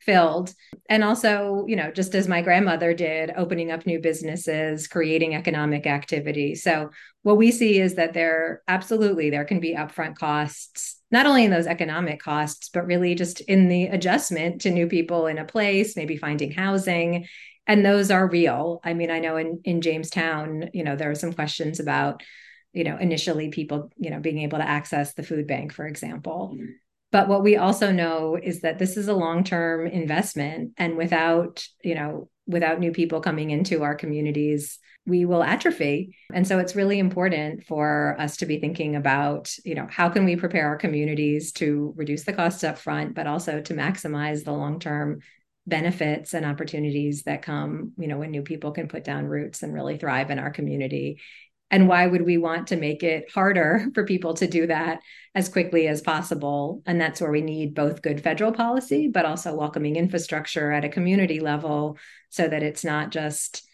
filled. 0.00 0.52
And 0.88 1.04
also, 1.04 1.64
you 1.68 1.76
know, 1.76 1.92
just 1.92 2.14
as 2.14 2.26
my 2.26 2.42
grandmother 2.42 2.92
did, 2.92 3.32
opening 3.36 3.70
up 3.70 3.86
new 3.86 4.00
businesses, 4.00 4.88
creating 4.88 5.34
economic 5.34 5.86
activity. 5.86 6.56
So 6.56 6.90
what 7.22 7.36
we 7.36 7.52
see 7.52 7.80
is 7.80 7.94
that 7.94 8.12
there 8.12 8.62
absolutely 8.66 9.30
there 9.30 9.44
can 9.44 9.60
be 9.60 9.76
upfront 9.76 10.16
costs, 10.16 11.00
not 11.12 11.26
only 11.26 11.44
in 11.44 11.50
those 11.50 11.66
economic 11.66 12.20
costs, 12.20 12.70
but 12.70 12.86
really 12.86 13.14
just 13.14 13.40
in 13.42 13.68
the 13.68 13.84
adjustment 13.84 14.62
to 14.62 14.70
new 14.70 14.86
people 14.86 15.26
in 15.26 15.38
a 15.38 15.44
place, 15.44 15.94
maybe 15.94 16.16
finding 16.16 16.50
housing. 16.50 17.26
And 17.66 17.84
those 17.84 18.10
are 18.10 18.26
real. 18.26 18.80
I 18.82 18.94
mean, 18.94 19.10
I 19.10 19.20
know 19.20 19.36
in, 19.36 19.60
in 19.64 19.82
Jamestown, 19.82 20.70
you 20.72 20.82
know, 20.82 20.96
there 20.96 21.10
are 21.10 21.14
some 21.14 21.34
questions 21.34 21.78
about, 21.78 22.22
you 22.72 22.82
know, 22.82 22.96
initially 22.96 23.50
people, 23.50 23.90
you 23.98 24.10
know, 24.10 24.18
being 24.18 24.38
able 24.38 24.58
to 24.58 24.68
access 24.68 25.12
the 25.12 25.22
food 25.22 25.46
bank, 25.46 25.72
for 25.72 25.86
example. 25.86 26.56
But 27.12 27.28
what 27.28 27.42
we 27.42 27.56
also 27.56 27.92
know 27.92 28.38
is 28.42 28.62
that 28.62 28.78
this 28.78 28.96
is 28.96 29.06
a 29.06 29.14
long-term 29.14 29.86
investment 29.86 30.72
and 30.78 30.96
without, 30.96 31.64
you 31.84 31.94
know, 31.94 32.30
without 32.46 32.80
new 32.80 32.90
people 32.90 33.20
coming 33.20 33.50
into 33.50 33.82
our 33.82 33.94
communities, 33.94 34.78
we 35.06 35.24
will 35.24 35.42
atrophy. 35.42 36.16
And 36.32 36.46
so 36.46 36.58
it's 36.58 36.76
really 36.76 36.98
important 36.98 37.64
for 37.64 38.16
us 38.18 38.36
to 38.38 38.46
be 38.46 38.60
thinking 38.60 38.94
about, 38.94 39.52
you 39.64 39.74
know, 39.74 39.88
how 39.90 40.08
can 40.08 40.24
we 40.24 40.36
prepare 40.36 40.68
our 40.68 40.76
communities 40.76 41.52
to 41.52 41.92
reduce 41.96 42.22
the 42.22 42.32
costs 42.32 42.62
up 42.62 42.78
front, 42.78 43.14
but 43.14 43.26
also 43.26 43.60
to 43.60 43.74
maximize 43.74 44.44
the 44.44 44.52
long-term 44.52 45.20
benefits 45.66 46.34
and 46.34 46.46
opportunities 46.46 47.24
that 47.24 47.42
come, 47.42 47.92
you 47.98 48.06
know, 48.06 48.18
when 48.18 48.30
new 48.30 48.42
people 48.42 48.72
can 48.72 48.88
put 48.88 49.04
down 49.04 49.26
roots 49.26 49.62
and 49.62 49.74
really 49.74 49.96
thrive 49.96 50.30
in 50.30 50.38
our 50.38 50.50
community 50.50 51.18
and 51.72 51.88
why 51.88 52.06
would 52.06 52.22
we 52.22 52.36
want 52.36 52.66
to 52.68 52.76
make 52.76 53.02
it 53.02 53.32
harder 53.32 53.86
for 53.94 54.04
people 54.04 54.34
to 54.34 54.46
do 54.46 54.66
that 54.66 55.00
as 55.34 55.48
quickly 55.48 55.88
as 55.88 56.02
possible? 56.02 56.82
And 56.86 57.00
that's 57.00 57.20
where 57.20 57.32
we 57.32 57.40
need 57.40 57.74
both 57.74 58.02
good 58.02 58.22
federal 58.22 58.52
policy, 58.52 59.08
but 59.08 59.24
also 59.24 59.56
welcoming 59.56 59.96
infrastructure 59.96 60.70
at 60.70 60.84
a 60.84 60.90
community 60.90 61.40
level 61.40 61.96
so 62.28 62.46
that 62.46 62.62
it's 62.62 62.84
not 62.84 63.10
just 63.10 63.66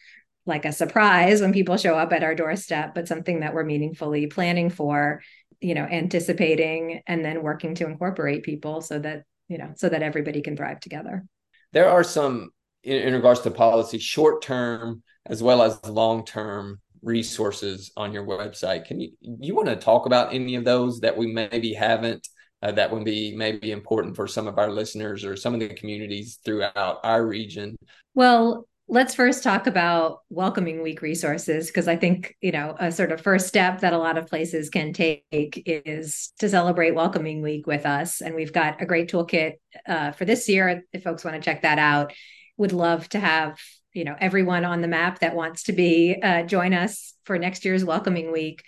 like 0.49 0.65
a 0.65 0.73
surprise 0.73 1.41
when 1.41 1.53
people 1.53 1.77
show 1.77 1.97
up 1.97 2.13
at 2.13 2.25
our 2.25 2.35
doorstep, 2.35 2.95
but 2.95 3.07
something 3.07 3.41
that 3.41 3.55
we're 3.55 3.65
meaningfully 3.65 4.27
planning 4.27 4.71
for, 4.71 5.23
you 5.61 5.75
know, 5.75 5.85
anticipating 5.85 7.03
and 7.07 7.25
then 7.25 7.43
working 7.43 7.75
to 7.77 7.87
incorporate 7.87 8.43
people 8.43 8.81
so 8.81 8.99
that, 8.99 9.25
you 9.49 9.59
know, 9.59 9.73
so 9.77 9.89
that 9.89 10.03
everybody 10.03 10.41
can 10.41 10.57
thrive 10.57 10.81
together. 10.81 11.25
There 11.73 11.89
are 11.89 12.03
some 12.03 12.51
in, 12.83 12.97
in 12.97 13.15
regards 13.15 13.41
to 13.41 13.51
policy, 13.51 13.99
short 13.99 14.43
term 14.43 15.03
as 15.27 15.43
well 15.43 15.63
as 15.63 15.85
long 15.87 16.25
term 16.25 16.81
resources 17.03 17.93
on 17.97 18.13
your 18.13 18.25
website. 18.25 18.87
Can 18.87 19.01
you 19.01 19.13
you 19.21 19.55
want 19.55 19.69
to 19.69 19.77
talk 19.77 20.07
about 20.07 20.35
any 20.35 20.57
of 20.57 20.65
those 20.65 21.01
that 21.01 21.17
we 21.17 21.33
maybe 21.33 21.75
haven't 21.75 22.27
uh, 22.63 22.73
that 22.73 22.91
would 22.91 23.05
be 23.05 23.37
maybe 23.37 23.71
important 23.71 24.17
for 24.17 24.27
some 24.27 24.47
of 24.49 24.59
our 24.59 24.71
listeners 24.71 25.25
or 25.25 25.37
some 25.37 25.55
of 25.55 25.61
the 25.61 25.69
communities 25.69 26.39
throughout 26.45 26.99
our 27.05 27.25
region? 27.25 27.77
Well, 28.15 28.67
let's 28.91 29.15
first 29.15 29.43
talk 29.43 29.67
about 29.67 30.21
welcoming 30.31 30.83
week 30.83 31.03
resources 31.03 31.67
because 31.67 31.87
I 31.87 31.97
think, 31.97 32.35
you 32.41 32.53
know, 32.53 32.75
a 32.79 32.91
sort 32.91 33.13
of 33.13 33.21
first 33.21 33.47
step 33.47 33.81
that 33.81 33.93
a 33.93 33.99
lot 33.99 34.17
of 34.17 34.29
places 34.29 34.71
can 34.71 34.95
take 34.95 35.25
is 35.31 36.33
to 36.39 36.49
celebrate 36.49 36.95
welcoming 36.95 37.43
week 37.43 37.67
with 37.67 37.85
us 37.85 38.23
and 38.23 38.35
we've 38.35 38.53
got 38.53 38.81
a 38.81 38.87
great 38.87 39.11
toolkit 39.11 39.55
uh, 39.87 40.13
for 40.13 40.25
this 40.25 40.49
year 40.49 40.85
if 40.93 41.03
folks 41.03 41.23
want 41.23 41.37
to 41.37 41.43
check 41.43 41.63
that 41.63 41.79
out. 41.79 42.15
Would 42.57 42.73
love 42.73 43.09
to 43.11 43.21
have 43.21 43.59
you 43.93 44.05
know 44.05 44.17
everyone 44.21 44.65
on 44.65 44.81
the 44.81 44.89
map 44.89 45.21
that 45.21 45.35
wants 45.35 45.65
to 45.65 45.73
be 45.73 46.17
uh, 46.23 46.43
join 46.43 46.75
us 46.75 47.15
for 47.25 47.39
next 47.39 47.65
year's 47.65 47.85
welcoming 47.85 48.31
week 48.31 48.63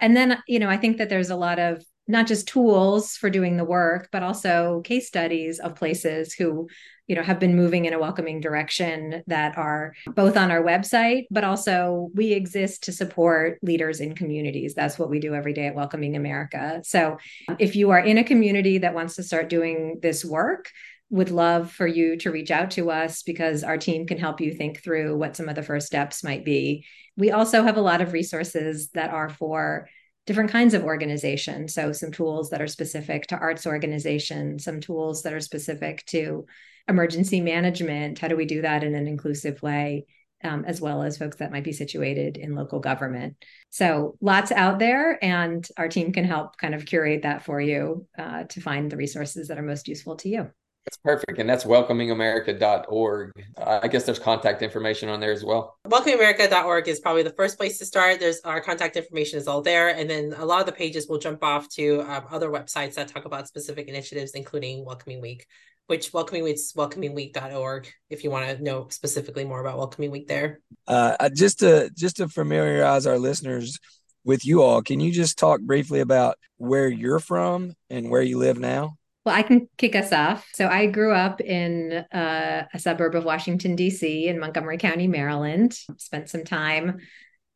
and 0.00 0.16
then 0.16 0.42
you 0.48 0.58
know 0.58 0.68
i 0.68 0.76
think 0.76 0.98
that 0.98 1.08
there's 1.08 1.30
a 1.30 1.36
lot 1.36 1.58
of 1.58 1.82
not 2.06 2.26
just 2.26 2.48
tools 2.48 3.16
for 3.16 3.30
doing 3.30 3.56
the 3.56 3.64
work 3.64 4.08
but 4.12 4.22
also 4.22 4.80
case 4.84 5.06
studies 5.06 5.58
of 5.58 5.74
places 5.74 6.32
who 6.34 6.68
you 7.06 7.14
know 7.14 7.22
have 7.22 7.38
been 7.38 7.56
moving 7.56 7.84
in 7.84 7.92
a 7.92 7.98
welcoming 7.98 8.40
direction 8.40 9.22
that 9.26 9.56
are 9.58 9.94
both 10.14 10.36
on 10.36 10.50
our 10.50 10.62
website 10.62 11.24
but 11.30 11.44
also 11.44 12.10
we 12.14 12.32
exist 12.32 12.84
to 12.84 12.92
support 12.92 13.58
leaders 13.62 14.00
in 14.00 14.14
communities 14.14 14.74
that's 14.74 14.98
what 14.98 15.10
we 15.10 15.18
do 15.18 15.34
every 15.34 15.52
day 15.52 15.66
at 15.66 15.74
welcoming 15.74 16.16
america 16.16 16.80
so 16.84 17.16
um, 17.48 17.56
if 17.58 17.76
you 17.76 17.90
are 17.90 18.00
in 18.00 18.18
a 18.18 18.24
community 18.24 18.78
that 18.78 18.94
wants 18.94 19.16
to 19.16 19.22
start 19.22 19.48
doing 19.48 19.98
this 20.02 20.24
work 20.24 20.70
would 21.10 21.30
love 21.30 21.70
for 21.70 21.86
you 21.86 22.16
to 22.16 22.30
reach 22.30 22.50
out 22.50 22.72
to 22.72 22.90
us 22.90 23.22
because 23.22 23.62
our 23.62 23.78
team 23.78 24.06
can 24.06 24.18
help 24.18 24.40
you 24.40 24.52
think 24.52 24.82
through 24.82 25.16
what 25.16 25.36
some 25.36 25.48
of 25.48 25.54
the 25.54 25.62
first 25.62 25.86
steps 25.86 26.24
might 26.24 26.44
be. 26.44 26.84
We 27.16 27.30
also 27.30 27.62
have 27.62 27.76
a 27.76 27.82
lot 27.82 28.00
of 28.00 28.12
resources 28.12 28.90
that 28.94 29.10
are 29.10 29.28
for 29.28 29.88
different 30.26 30.50
kinds 30.50 30.74
of 30.74 30.84
organizations. 30.84 31.74
So, 31.74 31.92
some 31.92 32.12
tools 32.12 32.50
that 32.50 32.62
are 32.62 32.66
specific 32.66 33.26
to 33.28 33.36
arts 33.36 33.66
organizations, 33.66 34.64
some 34.64 34.80
tools 34.80 35.22
that 35.22 35.32
are 35.32 35.40
specific 35.40 36.04
to 36.06 36.46
emergency 36.88 37.40
management. 37.40 38.18
How 38.18 38.28
do 38.28 38.36
we 38.36 38.46
do 38.46 38.62
that 38.62 38.84
in 38.84 38.94
an 38.94 39.06
inclusive 39.06 39.62
way? 39.62 40.06
Um, 40.42 40.66
as 40.66 40.78
well 40.78 41.02
as 41.02 41.16
folks 41.16 41.38
that 41.38 41.50
might 41.50 41.64
be 41.64 41.72
situated 41.72 42.36
in 42.36 42.54
local 42.54 42.78
government. 42.78 43.36
So, 43.70 44.16
lots 44.20 44.52
out 44.52 44.78
there, 44.78 45.18
and 45.24 45.66
our 45.78 45.88
team 45.88 46.12
can 46.12 46.24
help 46.24 46.58
kind 46.58 46.74
of 46.74 46.84
curate 46.84 47.22
that 47.22 47.44
for 47.44 47.60
you 47.60 48.06
uh, 48.18 48.44
to 48.44 48.60
find 48.60 48.90
the 48.90 48.98
resources 48.98 49.48
that 49.48 49.58
are 49.58 49.62
most 49.62 49.88
useful 49.88 50.16
to 50.16 50.28
you. 50.28 50.50
That's 50.84 50.98
perfect. 50.98 51.38
And 51.38 51.48
that's 51.48 51.64
welcomingamerica.org. 51.64 53.32
I 53.56 53.88
guess 53.88 54.04
there's 54.04 54.18
contact 54.18 54.60
information 54.60 55.08
on 55.08 55.18
there 55.18 55.32
as 55.32 55.42
well. 55.42 55.78
Welcomingamerica.org 55.86 56.88
is 56.88 57.00
probably 57.00 57.22
the 57.22 57.30
first 57.30 57.56
place 57.56 57.78
to 57.78 57.86
start. 57.86 58.20
There's 58.20 58.40
our 58.44 58.60
contact 58.60 58.96
information 58.96 59.38
is 59.38 59.48
all 59.48 59.62
there. 59.62 59.88
And 59.88 60.10
then 60.10 60.34
a 60.36 60.44
lot 60.44 60.60
of 60.60 60.66
the 60.66 60.72
pages 60.72 61.08
will 61.08 61.18
jump 61.18 61.42
off 61.42 61.68
to 61.70 62.02
um, 62.02 62.26
other 62.30 62.50
websites 62.50 62.94
that 62.94 63.08
talk 63.08 63.24
about 63.24 63.48
specific 63.48 63.88
initiatives, 63.88 64.32
including 64.32 64.84
Welcoming 64.84 65.22
Week, 65.22 65.46
which 65.86 66.12
Welcoming 66.12 66.44
Week 66.44 66.56
is 66.56 66.74
welcomingweek.org 66.76 67.90
if 68.10 68.22
you 68.22 68.30
want 68.30 68.46
to 68.46 68.62
know 68.62 68.88
specifically 68.90 69.44
more 69.44 69.60
about 69.60 69.78
Welcoming 69.78 70.10
Week 70.10 70.28
there. 70.28 70.60
Uh, 70.86 71.30
just 71.30 71.60
to 71.60 71.90
just 71.96 72.16
to 72.18 72.28
familiarize 72.28 73.06
our 73.06 73.18
listeners 73.18 73.78
with 74.22 74.44
you 74.44 74.62
all, 74.62 74.82
can 74.82 75.00
you 75.00 75.12
just 75.12 75.38
talk 75.38 75.60
briefly 75.62 76.00
about 76.00 76.36
where 76.58 76.88
you're 76.88 77.20
from 77.20 77.72
and 77.88 78.10
where 78.10 78.22
you 78.22 78.38
live 78.38 78.58
now? 78.58 78.96
Well, 79.24 79.34
I 79.34 79.42
can 79.42 79.68
kick 79.78 79.94
us 79.94 80.12
off. 80.12 80.46
So 80.52 80.68
I 80.68 80.86
grew 80.86 81.12
up 81.12 81.40
in 81.40 82.04
uh, 82.12 82.66
a 82.72 82.78
suburb 82.78 83.14
of 83.14 83.24
Washington, 83.24 83.74
D.C., 83.74 84.28
in 84.28 84.38
Montgomery 84.38 84.76
County, 84.76 85.06
Maryland. 85.08 85.78
Spent 85.96 86.28
some 86.28 86.44
time 86.44 86.98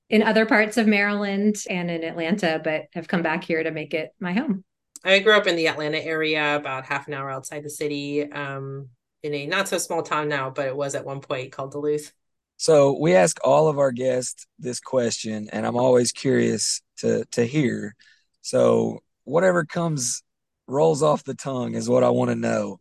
in 0.08 0.22
other 0.22 0.46
parts 0.46 0.78
of 0.78 0.86
Maryland 0.86 1.56
and 1.68 1.90
in 1.90 2.04
Atlanta, 2.04 2.60
but 2.62 2.86
have 2.94 3.06
come 3.06 3.22
back 3.22 3.44
here 3.44 3.62
to 3.62 3.70
make 3.70 3.92
it 3.92 4.10
my 4.18 4.32
home. 4.32 4.64
I 5.04 5.18
grew 5.18 5.36
up 5.36 5.46
in 5.46 5.56
the 5.56 5.68
Atlanta 5.68 5.98
area, 5.98 6.56
about 6.56 6.86
half 6.86 7.06
an 7.06 7.14
hour 7.14 7.30
outside 7.30 7.62
the 7.62 7.70
city, 7.70 8.30
um, 8.32 8.88
in 9.22 9.34
a 9.34 9.46
not 9.46 9.68
so 9.68 9.78
small 9.78 10.02
town 10.02 10.28
now, 10.28 10.50
but 10.50 10.66
it 10.66 10.76
was 10.76 10.94
at 10.94 11.04
one 11.04 11.20
point 11.20 11.52
called 11.52 11.72
Duluth. 11.72 12.12
So 12.56 12.98
we 12.98 13.14
ask 13.14 13.38
all 13.44 13.68
of 13.68 13.78
our 13.78 13.92
guests 13.92 14.46
this 14.58 14.80
question, 14.80 15.48
and 15.52 15.66
I'm 15.66 15.76
always 15.76 16.12
curious 16.12 16.80
to 16.98 17.24
to 17.32 17.44
hear. 17.44 17.94
So 18.40 19.00
whatever 19.24 19.64
comes 19.64 20.22
rolls 20.68 21.02
off 21.02 21.24
the 21.24 21.34
tongue 21.34 21.74
is 21.74 21.88
what 21.88 22.04
I 22.04 22.10
want 22.10 22.30
to 22.30 22.36
know. 22.36 22.78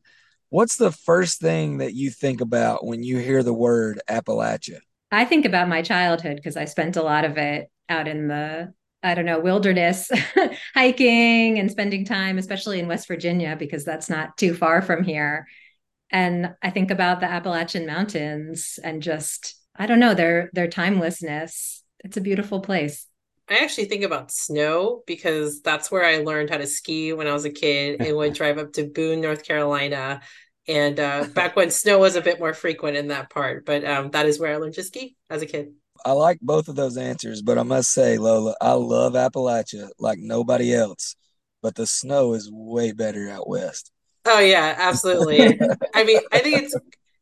What's 0.49 0.77
the 0.77 0.91
first 0.91 1.41
thing 1.41 1.79
that 1.79 1.93
you 1.93 2.09
think 2.09 2.41
about 2.41 2.85
when 2.85 3.03
you 3.03 3.17
hear 3.17 3.43
the 3.43 3.53
word 3.53 4.01
Appalachia? 4.09 4.79
I 5.11 5.25
think 5.25 5.45
about 5.45 5.69
my 5.69 5.81
childhood 5.81 6.35
because 6.35 6.57
I 6.57 6.65
spent 6.65 6.97
a 6.97 7.01
lot 7.01 7.25
of 7.25 7.37
it 7.37 7.69
out 7.89 8.07
in 8.07 8.27
the, 8.27 8.73
I 9.03 9.13
don't 9.13 9.25
know, 9.25 9.39
wilderness, 9.39 10.11
hiking 10.73 11.59
and 11.59 11.71
spending 11.71 12.05
time, 12.05 12.37
especially 12.37 12.79
in 12.79 12.87
West 12.87 13.07
Virginia, 13.07 13.55
because 13.57 13.85
that's 13.85 14.09
not 14.09 14.37
too 14.37 14.53
far 14.53 14.81
from 14.81 15.03
here. 15.03 15.47
And 16.09 16.53
I 16.61 16.69
think 16.69 16.91
about 16.91 17.19
the 17.19 17.29
Appalachian 17.29 17.85
Mountains 17.85 18.79
and 18.83 19.01
just, 19.01 19.55
I 19.75 19.85
don't 19.85 19.99
know, 19.99 20.13
their 20.13 20.49
their 20.53 20.67
timelessness. 20.67 21.83
It's 22.03 22.17
a 22.17 22.21
beautiful 22.21 22.61
place. 22.61 23.06
I 23.49 23.59
actually 23.59 23.85
think 23.85 24.03
about 24.03 24.31
snow 24.31 25.03
because 25.07 25.61
that's 25.61 25.89
where 25.89 26.05
I 26.05 26.17
learned 26.17 26.49
how 26.49 26.57
to 26.57 26.67
ski 26.67 27.13
when 27.13 27.27
I 27.27 27.33
was 27.33 27.45
a 27.45 27.49
kid 27.49 28.01
and 28.01 28.15
would 28.17 28.33
drive 28.35 28.57
up 28.57 28.73
to 28.73 28.83
Boone, 28.83 29.21
North 29.21 29.43
Carolina. 29.45 30.21
And 30.67 30.99
uh, 30.99 31.27
back 31.33 31.55
when 31.55 31.71
snow 31.71 31.99
was 31.99 32.15
a 32.15 32.21
bit 32.21 32.39
more 32.39 32.53
frequent 32.53 32.97
in 32.97 33.07
that 33.07 33.29
part, 33.29 33.65
but 33.65 33.85
um, 33.85 34.11
that 34.11 34.25
is 34.25 34.39
where 34.39 34.53
I 34.53 34.57
learned 34.57 34.75
to 34.75 34.83
ski 34.83 35.15
as 35.29 35.41
a 35.41 35.45
kid. 35.45 35.71
I 36.05 36.11
like 36.11 36.39
both 36.41 36.67
of 36.67 36.75
those 36.75 36.97
answers, 36.97 37.41
but 37.41 37.57
I 37.57 37.63
must 37.63 37.89
say, 37.91 38.17
Lola, 38.17 38.55
I 38.61 38.73
love 38.73 39.13
Appalachia 39.13 39.89
like 39.97 40.19
nobody 40.19 40.73
else, 40.73 41.15
but 41.61 41.75
the 41.75 41.87
snow 41.87 42.33
is 42.33 42.49
way 42.51 42.91
better 42.91 43.29
out 43.29 43.49
west. 43.49 43.91
Oh 44.25 44.39
yeah, 44.39 44.75
absolutely. 44.77 45.59
I 45.95 46.03
mean, 46.03 46.19
I 46.31 46.39
think 46.39 46.63
it's 46.63 46.75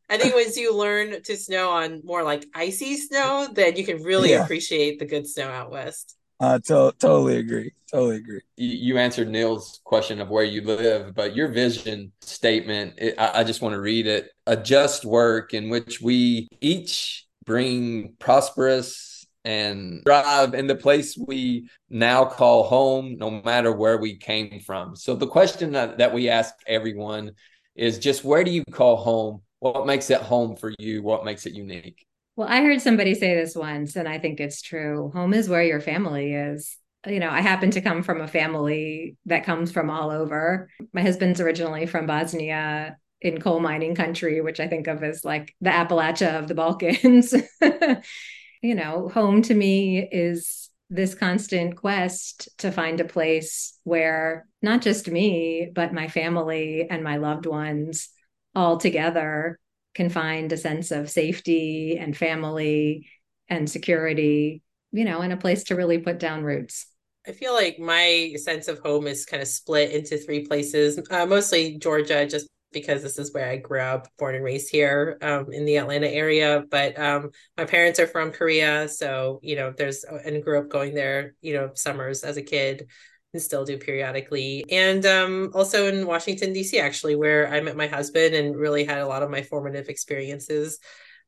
I 0.08 0.18
think 0.18 0.34
once 0.34 0.56
you 0.56 0.76
learn 0.76 1.22
to 1.22 1.36
snow 1.36 1.70
on 1.70 2.02
more 2.04 2.22
like 2.22 2.46
icy 2.54 2.96
snow, 2.96 3.48
then 3.52 3.76
you 3.76 3.84
can 3.84 4.02
really 4.02 4.30
yeah. 4.30 4.44
appreciate 4.44 4.98
the 4.98 5.06
good 5.06 5.26
snow 5.26 5.48
out 5.48 5.70
west. 5.70 6.16
I 6.38 6.58
to- 6.58 6.94
totally 6.98 7.38
agree. 7.38 7.72
Totally 7.90 8.16
agree. 8.16 8.40
You, 8.56 8.68
you, 8.68 8.98
answered 8.98 9.28
Neil's 9.28 9.80
question 9.84 10.20
of 10.20 10.28
where 10.28 10.44
you 10.44 10.60
live, 10.60 11.14
but 11.14 11.34
your 11.34 11.48
vision 11.48 12.12
statement, 12.20 12.94
it, 12.98 13.14
I, 13.18 13.40
I 13.40 13.44
just 13.44 13.62
want 13.62 13.72
to 13.74 13.80
read 13.80 14.06
it. 14.06 14.30
A 14.46 14.56
just 14.56 15.04
work 15.04 15.54
in 15.54 15.70
which 15.70 16.00
we 16.00 16.48
each 16.60 17.26
bring 17.44 18.14
prosperous 18.18 19.26
and 19.44 20.02
thrive 20.04 20.54
in 20.54 20.66
the 20.66 20.74
place 20.74 21.16
we 21.16 21.70
now 21.88 22.24
call 22.24 22.64
home, 22.64 23.16
no 23.18 23.30
matter 23.30 23.72
where 23.72 23.96
we 23.96 24.16
came 24.16 24.60
from. 24.60 24.96
So 24.96 25.14
the 25.14 25.28
question 25.28 25.72
that, 25.72 25.98
that 25.98 26.12
we 26.12 26.28
ask 26.28 26.52
everyone 26.66 27.32
is 27.76 27.98
just 27.98 28.24
where 28.24 28.42
do 28.42 28.50
you 28.50 28.64
call 28.70 28.96
home? 28.96 29.42
What 29.60 29.86
makes 29.86 30.10
it 30.10 30.20
home 30.20 30.56
for 30.56 30.72
you? 30.78 31.02
What 31.02 31.24
makes 31.24 31.46
it 31.46 31.54
unique? 31.54 32.06
Well, 32.36 32.48
I 32.48 32.60
heard 32.60 32.82
somebody 32.82 33.14
say 33.14 33.34
this 33.34 33.56
once, 33.56 33.96
and 33.96 34.06
I 34.06 34.18
think 34.18 34.40
it's 34.40 34.60
true. 34.60 35.10
Home 35.14 35.32
is 35.32 35.48
where 35.48 35.62
your 35.62 35.80
family 35.80 36.34
is. 36.34 36.76
You 37.06 37.18
know, 37.18 37.30
I 37.30 37.40
happen 37.40 37.70
to 37.70 37.80
come 37.80 38.02
from 38.02 38.20
a 38.20 38.28
family 38.28 39.16
that 39.26 39.44
comes 39.44 39.72
from 39.72 39.88
all 39.88 40.10
over. 40.10 40.68
My 40.92 41.00
husband's 41.00 41.40
originally 41.40 41.86
from 41.86 42.06
Bosnia 42.06 42.98
in 43.22 43.40
coal 43.40 43.60
mining 43.60 43.94
country, 43.94 44.42
which 44.42 44.60
I 44.60 44.68
think 44.68 44.86
of 44.86 45.02
as 45.02 45.24
like 45.24 45.54
the 45.62 45.70
Appalachia 45.70 46.38
of 46.38 46.48
the 46.48 46.54
Balkans. 46.54 47.32
you 48.62 48.74
know, 48.74 49.08
home 49.08 49.40
to 49.42 49.54
me 49.54 50.06
is 50.10 50.68
this 50.90 51.14
constant 51.14 51.76
quest 51.76 52.48
to 52.58 52.70
find 52.70 53.00
a 53.00 53.04
place 53.04 53.78
where 53.84 54.46
not 54.60 54.82
just 54.82 55.10
me, 55.10 55.70
but 55.74 55.94
my 55.94 56.08
family 56.08 56.86
and 56.88 57.02
my 57.02 57.16
loved 57.16 57.46
ones 57.46 58.10
all 58.56 58.78
together 58.78 59.60
can 59.94 60.08
find 60.10 60.50
a 60.50 60.56
sense 60.56 60.90
of 60.90 61.10
safety 61.10 61.98
and 61.98 62.16
family 62.16 63.06
and 63.48 63.70
security, 63.70 64.62
you 64.92 65.04
know, 65.04 65.20
and 65.20 65.32
a 65.32 65.36
place 65.36 65.64
to 65.64 65.76
really 65.76 65.98
put 65.98 66.18
down 66.18 66.42
roots. 66.42 66.86
I 67.28 67.32
feel 67.32 67.52
like 67.52 67.78
my 67.78 68.34
sense 68.36 68.66
of 68.68 68.78
home 68.78 69.06
is 69.06 69.26
kind 69.26 69.42
of 69.42 69.48
split 69.48 69.90
into 69.90 70.16
three 70.16 70.46
places, 70.46 70.98
uh, 71.10 71.26
mostly 71.26 71.76
Georgia, 71.78 72.26
just 72.26 72.48
because 72.72 73.02
this 73.02 73.18
is 73.18 73.32
where 73.32 73.48
I 73.48 73.56
grew 73.56 73.80
up, 73.80 74.08
born 74.18 74.34
and 74.34 74.44
raised 74.44 74.70
here 74.70 75.18
um, 75.22 75.52
in 75.52 75.64
the 75.64 75.76
Atlanta 75.76 76.08
area. 76.08 76.64
But 76.70 76.98
um, 76.98 77.30
my 77.56 77.64
parents 77.64 78.00
are 78.00 78.06
from 78.06 78.32
Korea, 78.32 78.88
so 78.88 79.40
you 79.42 79.56
know, 79.56 79.72
there's 79.76 80.04
and 80.04 80.42
grew 80.42 80.58
up 80.58 80.68
going 80.68 80.94
there, 80.94 81.34
you 81.40 81.54
know, 81.54 81.70
summers 81.74 82.22
as 82.22 82.36
a 82.36 82.42
kid 82.42 82.88
and 83.36 83.42
still 83.42 83.64
do 83.64 83.76
periodically. 83.76 84.64
And 84.70 85.04
um, 85.04 85.50
also 85.54 85.86
in 85.88 86.06
Washington, 86.06 86.52
D.C., 86.54 86.80
actually, 86.80 87.16
where 87.16 87.52
I 87.52 87.60
met 87.60 87.76
my 87.76 87.86
husband 87.86 88.34
and 88.34 88.56
really 88.56 88.84
had 88.84 88.98
a 88.98 89.06
lot 89.06 89.22
of 89.22 89.30
my 89.30 89.42
formative 89.42 89.88
experiences 89.88 90.78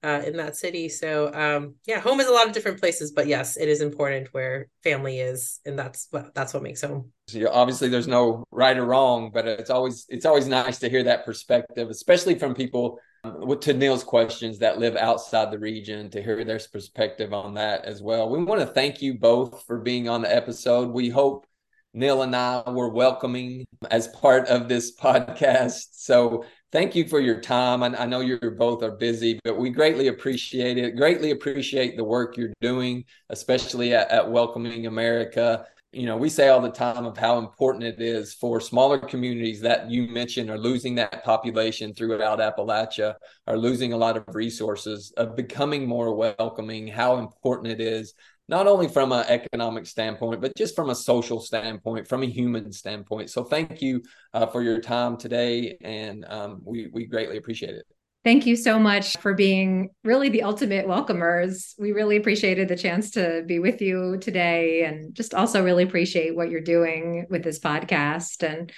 uh, 0.03 0.23
in 0.25 0.37
that 0.37 0.57
city. 0.57 0.89
So, 0.89 1.33
um, 1.35 1.75
yeah, 1.87 2.01
home 2.01 2.21
is 2.21 2.29
a 2.29 2.33
lot 2.33 2.47
of 2.47 2.53
different 2.53 2.81
places, 2.81 3.13
but 3.13 3.27
yes, 3.27 3.57
it 3.57 3.69
is 3.69 3.81
important 3.81 4.29
where 4.33 4.69
family 4.83 5.19
is, 5.21 5.61
and 5.67 5.79
that's 5.79 6.09
what 6.11 6.35
that's 6.35 6.55
what 6.55 6.63
makes 6.63 6.83
home. 6.83 7.13
So 7.27 7.51
obviously, 7.51 7.89
there's 7.89 8.09
no 8.09 8.45
right 8.51 8.79
or 8.79 8.87
wrong, 8.87 9.31
but 9.33 9.47
it's 9.47 9.71
always 9.71 10.07
it's 10.09 10.25
always 10.25 10.47
nice 10.47 10.79
to 10.79 10.89
hear 10.89 11.03
that 11.05 11.25
perspective, 11.25 11.91
especially 11.91 12.39
from 12.39 12.55
people 12.55 13.01
um, 13.25 13.59
to 13.61 13.75
Neil's 13.75 14.05
questions 14.05 14.59
that 14.61 14.79
live 14.79 14.97
outside 14.97 15.51
the 15.51 15.59
region 15.59 16.11
to 16.11 16.23
hear 16.23 16.45
their 16.45 16.61
perspective 16.73 17.33
on 17.33 17.55
that 17.55 17.85
as 17.85 18.01
well. 18.01 18.29
We 18.29 18.43
want 18.43 18.61
to 18.61 18.67
thank 18.67 19.03
you 19.03 19.19
both 19.19 19.65
for 19.67 19.79
being 19.79 20.09
on 20.09 20.23
the 20.23 20.35
episode. 20.35 20.91
We 20.91 21.09
hope 21.09 21.47
Neil 21.95 22.23
and 22.23 22.37
I 22.37 22.63
were 22.71 22.91
welcoming 22.91 23.67
as 23.91 24.09
part 24.09 24.47
of 24.49 24.69
this 24.69 24.95
podcast. 24.97 25.87
So 25.93 26.45
thank 26.71 26.95
you 26.95 27.09
for 27.09 27.19
your 27.19 27.41
time. 27.41 27.83
I, 27.83 28.03
I 28.03 28.07
know 28.07 28.21
you 28.21 28.39
both 28.57 28.83
are 28.83 28.93
busy, 28.93 29.41
but 29.43 29.59
we 29.59 29.71
greatly 29.71 30.09
appreciate 30.09 30.77
it. 30.77 30.97
Greatly 30.97 31.31
appreciate 31.31 31.97
the 31.97 32.05
work 32.05 32.37
you're 32.37 32.53
doing, 32.61 33.05
especially 33.31 33.95
at, 33.95 34.11
at 34.11 34.31
Welcoming 34.31 34.87
America. 34.87 35.67
You 35.91 36.05
know, 36.05 36.19
we 36.19 36.29
say 36.29 36.49
all 36.49 36.61
the 36.61 36.71
time 36.71 37.07
of 37.07 37.17
how 37.17 37.39
important 37.39 37.85
it 37.85 38.03
is 38.03 38.35
for 38.35 38.61
smaller 38.61 38.99
communities 38.99 39.63
that 39.63 39.91
you 39.91 40.09
mentioned 40.09 40.51
are 40.51 40.59
losing 40.59 40.95
that 40.97 41.25
population 41.25 41.95
throughout 41.95 42.41
Appalachia, 42.41 43.15
are 43.47 43.57
losing 43.57 43.95
a 43.95 43.97
lot 43.97 44.19
of 44.19 44.25
resources, 44.35 45.15
of 45.17 45.35
becoming 45.35 45.89
more 45.89 46.15
welcoming, 46.15 46.87
how 46.87 47.17
important 47.17 47.73
it 47.73 47.81
is 47.81 48.13
not 48.49 48.67
only 48.67 48.89
from 48.89 49.13
an 49.13 49.25
economic 49.29 49.87
standpoint, 49.87 50.41
but 50.41 50.53
just 50.57 50.75
from 50.75 50.91
a 50.91 50.95
social 50.95 51.41
standpoint, 51.41 52.09
from 52.09 52.23
a 52.23 52.27
human 52.27 52.73
standpoint. 52.73 53.31
So 53.31 53.45
thank 53.45 53.83
you 53.83 54.03
uh, 54.33 54.47
for 54.47 54.63
your 54.63 54.81
time 54.81 55.17
today, 55.17 55.77
and 55.83 56.25
um, 56.29 56.63
we 56.65 56.89
we 56.93 57.07
greatly 57.07 57.37
appreciate 57.37 57.75
it. 57.75 57.87
Thank 58.25 58.47
you 58.47 58.57
so 58.57 58.79
much 58.79 59.17
for 59.19 59.33
being 59.33 59.91
really 60.03 60.29
the 60.29 60.43
ultimate 60.43 60.87
welcomers. 60.87 61.75
We 61.79 61.93
really 61.93 62.17
appreciated 62.17 62.69
the 62.69 62.77
chance 62.77 63.13
to 63.13 63.45
be 63.47 63.59
with 63.59 63.81
you 63.81 64.19
today, 64.19 64.85
and 64.85 65.15
just 65.15 65.35
also 65.35 65.63
really 65.63 65.85
appreciate 65.85 66.35
what 66.35 66.51
you're 66.51 66.61
doing 66.61 67.27
with 67.31 67.45
this 67.45 67.59
podcast 67.59 68.43
and 68.43 68.73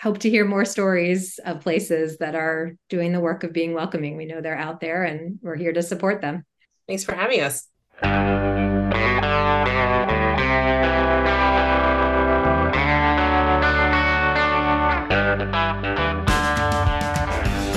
hope 0.00 0.18
to 0.18 0.30
hear 0.30 0.46
more 0.46 0.64
stories 0.64 1.38
of 1.44 1.60
places 1.60 2.16
that 2.18 2.34
are 2.34 2.72
doing 2.88 3.12
the 3.12 3.20
work 3.20 3.44
of 3.44 3.52
being 3.52 3.74
welcoming. 3.74 4.16
We 4.16 4.24
know 4.24 4.40
they're 4.40 4.56
out 4.56 4.80
there 4.80 5.04
and 5.04 5.38
we're 5.42 5.56
here 5.56 5.74
to 5.74 5.82
support 5.82 6.22
them. 6.22 6.46
Thanks 6.88 7.04
for 7.04 7.14
having 7.14 7.40
us. 7.42 7.68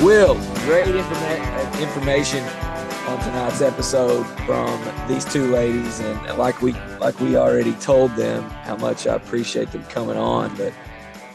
Will, 0.03 0.35
great 0.65 0.85
informa- 0.87 1.81
information 1.81 2.43
on 3.07 3.19
tonight's 3.19 3.61
episode 3.61 4.25
from 4.45 4.81
these 5.07 5.23
two 5.23 5.47
ladies, 5.47 6.01
and 6.01 6.37
like 6.37 6.61
we 6.61 6.73
like 6.99 7.17
we 7.19 7.37
already 7.37 7.71
told 7.75 8.11
them 8.15 8.43
how 8.63 8.75
much 8.75 9.07
I 9.07 9.15
appreciate 9.15 9.71
them 9.71 9.83
coming 9.85 10.17
on, 10.17 10.55
but 10.57 10.73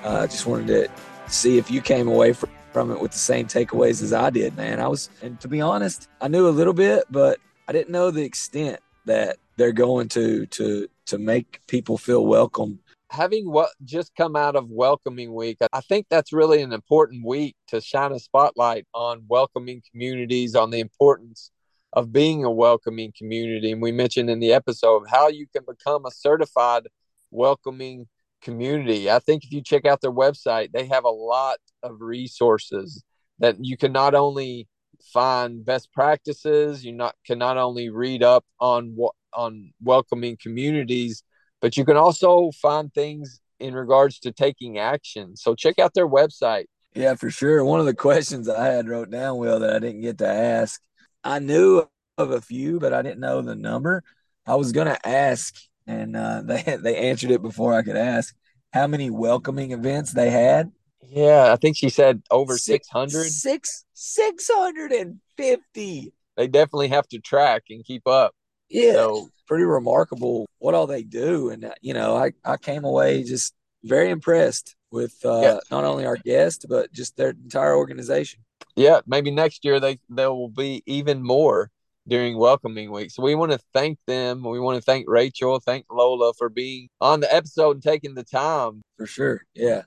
I 0.02 0.06
uh, 0.06 0.26
just 0.26 0.46
wanted 0.46 0.66
to 0.66 0.90
see 1.32 1.56
if 1.56 1.70
you 1.70 1.80
came 1.80 2.08
away 2.08 2.32
from 2.34 2.50
from 2.72 2.90
it 2.90 3.00
with 3.00 3.12
the 3.12 3.18
same 3.18 3.46
takeaways 3.46 4.02
as 4.02 4.12
I 4.12 4.30
did, 4.30 4.56
man. 4.56 4.80
I 4.80 4.88
was, 4.88 5.08
and 5.22 5.40
to 5.40 5.48
be 5.48 5.60
honest, 5.60 6.08
I 6.20 6.28
knew 6.28 6.46
a 6.46 6.50
little 6.50 6.74
bit, 6.74 7.04
but 7.10 7.38
I 7.66 7.72
didn't 7.72 7.90
know 7.90 8.10
the 8.10 8.22
extent 8.22 8.80
that 9.06 9.38
they're 9.58 9.72
going 9.72 10.08
to 10.08 10.46
to 10.46 10.88
to 11.06 11.18
make 11.18 11.60
people 11.66 11.98
feel 11.98 12.24
welcome. 12.24 12.78
Having 13.10 13.50
what 13.50 13.70
just 13.84 14.12
come 14.16 14.36
out 14.36 14.54
of 14.54 14.70
welcoming 14.70 15.34
week, 15.34 15.58
I 15.72 15.80
think 15.80 16.06
that's 16.08 16.32
really 16.32 16.62
an 16.62 16.72
important 16.72 17.24
week 17.26 17.56
to 17.68 17.80
shine 17.80 18.12
a 18.12 18.18
spotlight 18.18 18.86
on 18.94 19.24
welcoming 19.28 19.82
communities, 19.90 20.54
on 20.54 20.70
the 20.70 20.80
importance 20.80 21.50
of 21.92 22.12
being 22.12 22.44
a 22.44 22.50
welcoming 22.50 23.12
community. 23.16 23.72
And 23.72 23.82
we 23.82 23.92
mentioned 23.92 24.30
in 24.30 24.40
the 24.40 24.52
episode 24.52 25.04
how 25.10 25.28
you 25.28 25.46
can 25.54 25.64
become 25.66 26.04
a 26.06 26.10
certified 26.10 26.86
welcoming 27.30 28.06
community. 28.42 29.10
I 29.10 29.18
think 29.18 29.44
if 29.44 29.52
you 29.52 29.62
check 29.62 29.86
out 29.86 30.02
their 30.02 30.12
website, 30.12 30.70
they 30.72 30.86
have 30.86 31.04
a 31.04 31.10
lot 31.10 31.56
of 31.82 32.00
resources 32.00 33.02
that 33.38 33.56
you 33.58 33.76
can 33.76 33.92
not 33.92 34.14
only 34.14 34.68
find 35.12 35.64
best 35.64 35.92
practices, 35.92 36.84
you 36.84 36.92
not 36.92 37.16
can 37.26 37.38
not 37.38 37.56
only 37.56 37.88
read 37.88 38.22
up 38.22 38.44
on 38.60 38.92
what 38.94 39.14
on 39.34 39.72
welcoming 39.82 40.36
communities, 40.40 41.22
but 41.60 41.76
you 41.76 41.84
can 41.84 41.96
also 41.96 42.50
find 42.60 42.92
things 42.92 43.40
in 43.60 43.74
regards 43.74 44.18
to 44.20 44.32
taking 44.32 44.78
action. 44.78 45.36
So 45.36 45.54
check 45.54 45.78
out 45.78 45.94
their 45.94 46.08
website. 46.08 46.66
Yeah, 46.94 47.14
for 47.14 47.30
sure. 47.30 47.64
One 47.64 47.80
of 47.80 47.86
the 47.86 47.94
questions 48.08 48.48
I 48.48 48.66
had 48.66 48.88
wrote 48.88 49.10
down, 49.10 49.38
Will, 49.38 49.60
that 49.60 49.74
I 49.74 49.78
didn't 49.78 50.02
get 50.02 50.18
to 50.18 50.28
ask, 50.28 50.80
I 51.24 51.38
knew 51.38 51.86
of 52.16 52.30
a 52.30 52.40
few, 52.40 52.80
but 52.80 52.92
I 52.92 53.02
didn't 53.02 53.20
know 53.20 53.42
the 53.42 53.54
number. 53.54 54.02
I 54.46 54.56
was 54.56 54.72
going 54.72 54.88
to 54.88 55.08
ask, 55.08 55.54
and 55.86 56.16
uh, 56.16 56.42
they 56.44 56.78
they 56.80 56.96
answered 56.96 57.30
it 57.30 57.42
before 57.42 57.74
I 57.74 57.82
could 57.82 57.96
ask 57.96 58.34
how 58.72 58.86
many 58.86 59.10
welcoming 59.10 59.72
events 59.72 60.12
they 60.12 60.30
had. 60.30 60.70
Yeah, 61.02 61.52
I 61.52 61.56
think 61.56 61.76
she 61.76 61.88
said 61.88 62.22
over 62.30 62.56
600. 62.58 63.30
Six, 63.30 63.84
650. 63.94 66.12
They 66.36 66.46
definitely 66.46 66.88
have 66.88 67.08
to 67.08 67.18
track 67.18 67.64
and 67.70 67.84
keep 67.84 68.06
up. 68.06 68.34
Yeah. 68.68 68.92
So, 68.92 69.28
pretty 69.46 69.64
remarkable 69.64 70.46
what 70.58 70.74
all 70.74 70.86
they 70.86 71.02
do. 71.02 71.50
And, 71.50 71.64
uh, 71.64 71.74
you 71.80 71.94
know, 71.94 72.16
I, 72.16 72.32
I 72.44 72.56
came 72.58 72.84
away 72.84 73.22
just 73.22 73.54
very 73.82 74.10
impressed 74.10 74.76
with 74.90 75.14
uh, 75.24 75.40
yeah. 75.40 75.58
not 75.70 75.84
only 75.84 76.04
our 76.04 76.16
guest, 76.16 76.66
but 76.68 76.92
just 76.92 77.16
their 77.16 77.30
entire 77.30 77.76
organization. 77.76 78.40
Yeah. 78.76 79.00
Maybe 79.06 79.30
next 79.30 79.64
year 79.64 79.80
they, 79.80 79.98
there 80.08 80.32
will 80.32 80.50
be 80.50 80.82
even 80.86 81.22
more 81.22 81.70
during 82.06 82.38
welcoming 82.38 82.90
week. 82.90 83.10
So 83.10 83.22
we 83.22 83.34
want 83.34 83.52
to 83.52 83.60
thank 83.72 83.98
them. 84.06 84.42
We 84.42 84.60
want 84.60 84.76
to 84.76 84.82
thank 84.82 85.06
Rachel, 85.08 85.60
thank 85.60 85.86
Lola 85.90 86.32
for 86.34 86.48
being 86.48 86.88
on 87.00 87.20
the 87.20 87.34
episode 87.34 87.76
and 87.76 87.82
taking 87.82 88.14
the 88.14 88.24
time. 88.24 88.82
For 88.96 89.06
sure. 89.06 89.42
Yeah. 89.54 89.82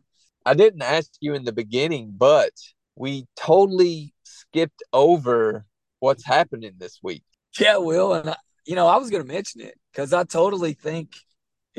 I 0.45 0.55
didn't 0.55 0.81
ask 0.81 1.11
you 1.19 1.35
in 1.35 1.45
the 1.45 1.51
beginning, 1.51 2.13
but 2.17 2.51
we 2.95 3.25
totally 3.35 4.13
skipped 4.23 4.81
over 4.91 5.65
what's 5.99 6.25
happening 6.25 6.73
this 6.77 6.99
week. 7.03 7.23
Yeah, 7.59 7.77
Will. 7.77 8.13
And, 8.13 8.31
I, 8.31 8.35
you 8.65 8.75
know, 8.75 8.87
I 8.87 8.97
was 8.97 9.09
going 9.09 9.23
to 9.23 9.33
mention 9.33 9.61
it 9.61 9.77
because 9.91 10.13
I 10.13 10.23
totally 10.23 10.73
think 10.73 11.15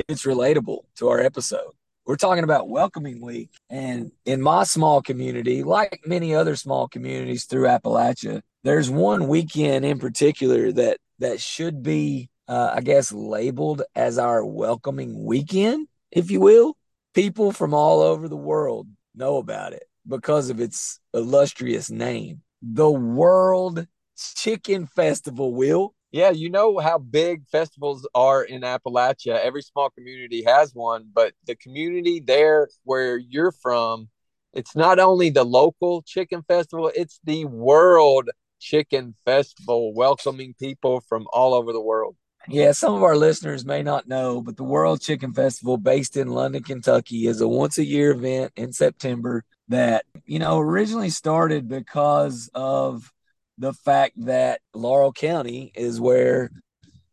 it's 0.08 0.24
relatable 0.24 0.80
to 0.96 1.08
our 1.08 1.20
episode. 1.20 1.72
We're 2.04 2.16
talking 2.16 2.44
about 2.44 2.68
welcoming 2.68 3.20
week. 3.20 3.50
And 3.70 4.10
in 4.24 4.42
my 4.42 4.64
small 4.64 5.02
community, 5.02 5.62
like 5.62 6.00
many 6.04 6.34
other 6.34 6.56
small 6.56 6.88
communities 6.88 7.44
through 7.44 7.66
Appalachia, 7.68 8.42
there's 8.64 8.90
one 8.90 9.28
weekend 9.28 9.84
in 9.84 9.98
particular 9.98 10.72
that 10.72 10.98
that 11.20 11.40
should 11.40 11.82
be 11.82 12.28
uh, 12.48 12.72
I 12.74 12.80
guess 12.80 13.12
labeled 13.12 13.82
as 13.94 14.18
our 14.18 14.44
welcoming 14.44 15.24
weekend, 15.24 15.86
if 16.10 16.30
you 16.30 16.40
will 16.40 16.76
people 17.14 17.52
from 17.52 17.74
all 17.74 18.00
over 18.00 18.28
the 18.28 18.36
world 18.36 18.88
know 19.14 19.36
about 19.36 19.72
it 19.72 19.84
because 20.06 20.50
of 20.50 20.60
its 20.60 20.98
illustrious 21.14 21.90
name. 21.90 22.42
The 22.62 22.90
World 22.90 23.86
Chicken 24.16 24.86
Festival, 24.86 25.54
Will. 25.54 25.94
Yeah, 26.12 26.28
you 26.28 26.50
know 26.50 26.78
how 26.78 26.98
big 26.98 27.48
festivals 27.48 28.06
are 28.14 28.44
in 28.44 28.60
Appalachia. 28.60 29.40
Every 29.42 29.62
small 29.62 29.88
community 29.88 30.44
has 30.44 30.74
one, 30.74 31.06
but 31.10 31.32
the 31.46 31.56
community 31.56 32.20
there 32.20 32.68
where 32.84 33.16
you're 33.16 33.50
from, 33.50 34.10
it's 34.52 34.76
not 34.76 34.98
only 34.98 35.30
the 35.30 35.44
local 35.44 36.02
chicken 36.02 36.42
festival, 36.42 36.92
it's 36.94 37.18
the 37.24 37.46
World 37.46 38.28
Chicken 38.60 39.14
Festival, 39.24 39.94
welcoming 39.94 40.54
people 40.58 41.00
from 41.00 41.26
all 41.32 41.54
over 41.54 41.72
the 41.72 41.80
world. 41.80 42.14
Yeah, 42.46 42.72
some 42.72 42.92
of 42.94 43.02
our 43.02 43.16
listeners 43.16 43.64
may 43.64 43.82
not 43.82 44.06
know, 44.06 44.42
but 44.42 44.58
the 44.58 44.64
World 44.64 45.00
Chicken 45.00 45.32
Festival, 45.32 45.78
based 45.78 46.18
in 46.18 46.28
London, 46.28 46.62
Kentucky, 46.62 47.26
is 47.26 47.40
a 47.40 47.48
once 47.48 47.78
a 47.78 47.84
year 47.84 48.10
event 48.10 48.52
in 48.56 48.74
September 48.74 49.44
that, 49.68 50.04
you 50.26 50.38
know, 50.38 50.58
originally 50.58 51.08
started 51.08 51.68
because 51.68 52.50
of 52.52 53.12
the 53.58 53.72
fact 53.72 54.14
that 54.24 54.60
Laurel 54.74 55.12
County 55.12 55.72
is 55.74 56.00
where 56.00 56.50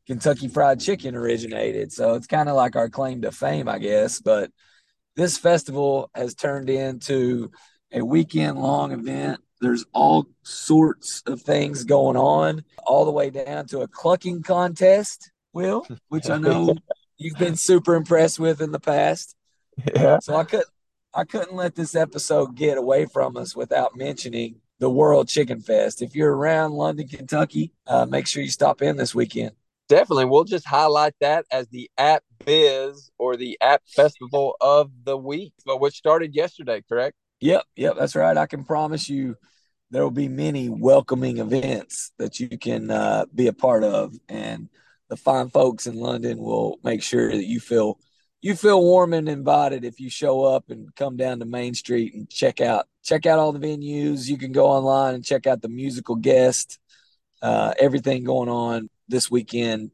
Kentucky 0.08 0.48
Fried 0.48 0.80
Chicken 0.80 1.16
originated. 1.16 1.92
So 1.92 2.16
it's 2.16 2.28
kind 2.28 2.50
of 2.50 2.56
like 2.56 2.76
our 2.76 2.90
claim 2.90 3.22
to 3.22 3.32
fame, 3.32 3.68
I 3.68 3.80
guess. 3.80 4.20
But 4.20 4.52
this 5.16 5.38
festival 5.38 6.10
has 6.16 6.34
turned 6.34 6.70
into 6.70 7.52
a 7.92 8.04
weekend 8.04 8.58
long 8.58 8.92
event 8.92 9.40
there's 9.62 9.86
all 9.94 10.26
sorts 10.44 11.22
of 11.26 11.42
things 11.42 11.84
going 11.84 12.18
on, 12.18 12.64
all 12.86 13.06
the 13.06 13.12
way 13.12 13.30
down 13.30 13.66
to 13.68 13.82
a 13.82 13.88
clucking 13.88 14.42
contest, 14.42 15.32
Will, 15.54 15.86
which 16.08 16.30
I 16.30 16.38
know 16.38 16.76
you've 17.18 17.38
been 17.38 17.56
super 17.56 17.96
impressed 17.96 18.40
with 18.40 18.62
in 18.62 18.72
the 18.72 18.80
past. 18.80 19.36
Yeah. 19.96 20.20
So 20.20 20.36
I 20.36 20.44
could 20.44 20.64
I 21.14 21.24
couldn't 21.24 21.56
let 21.56 21.76
this 21.76 21.96
episode 21.96 22.56
get 22.56 22.78
away 22.78 23.06
from 23.06 23.36
us 23.38 23.56
without 23.56 23.98
mentioning 23.98 24.56
the 24.80 24.90
World 24.90 25.28
Chicken 25.28 25.62
Fest. 25.62 26.02
If 26.02 26.16
you're 26.16 26.34
around 26.34 26.74
London, 26.74 27.08
Kentucky, 27.08 27.74
uh, 27.86 28.06
make 28.06 28.28
sure 28.28 28.42
you 28.42 28.50
stop 28.50 28.82
in 28.82 28.98
this 28.98 29.14
weekend. 29.14 29.52
Definitely. 29.90 30.26
We'll 30.26 30.44
just 30.44 30.66
highlight 30.66 31.14
that 31.20 31.46
as 31.52 31.68
the 31.68 31.90
App 31.98 32.24
Biz 32.46 33.12
or 33.18 33.36
the 33.36 33.58
App 33.60 33.82
Festival 33.88 34.56
of 34.62 34.92
the 35.04 35.18
Week, 35.18 35.54
which 35.66 35.96
started 35.96 36.36
yesterday, 36.36 36.84
correct? 36.88 37.16
Yep, 37.42 37.64
yep, 37.76 37.96
that's 37.98 38.16
right. 38.16 38.38
I 38.38 38.46
can 38.46 38.66
promise 38.66 39.10
you 39.10 39.36
there 39.92 40.04
will 40.04 40.12
be 40.12 40.28
many 40.28 40.70
welcoming 40.70 41.40
events 41.40 42.12
that 42.20 42.40
you 42.40 42.58
can 42.58 42.92
uh, 42.92 43.26
be 43.34 43.48
a 43.48 43.54
part 43.54 43.84
of, 43.84 44.14
and 44.28 44.70
the 45.10 45.18
fine 45.18 45.50
folks 45.50 45.88
in 45.88 45.96
London 45.96 46.38
will 46.38 46.80
make 46.84 47.02
sure 47.02 47.32
that 47.32 47.46
you 47.46 47.60
feel 47.60 47.98
you 48.42 48.56
feel 48.56 48.82
warm 48.82 49.14
and 49.14 49.28
invited 49.28 49.84
if 49.84 50.00
you 50.00 50.10
show 50.10 50.44
up 50.44 50.70
and 50.70 50.96
come 50.96 51.18
down 51.18 51.40
to 51.40 51.46
Main 51.46 51.74
Street 51.74 52.14
and 52.14 52.30
check 52.30 52.62
out 52.62 52.88
check 53.04 53.26
out 53.26 53.40
all 53.40 53.52
the 53.52 53.60
venues. 53.60 54.28
You 54.28 54.38
can 54.38 54.52
go 54.52 54.68
online 54.68 55.16
and 55.16 55.24
check 55.24 55.48
out 55.48 55.62
the 55.62 55.70
musical 55.70 56.16
guest, 56.16 56.80
uh, 57.42 57.74
everything 57.80 58.24
going 58.24 58.50
on 58.50 58.90
this 59.08 59.30
weekend 59.32 59.92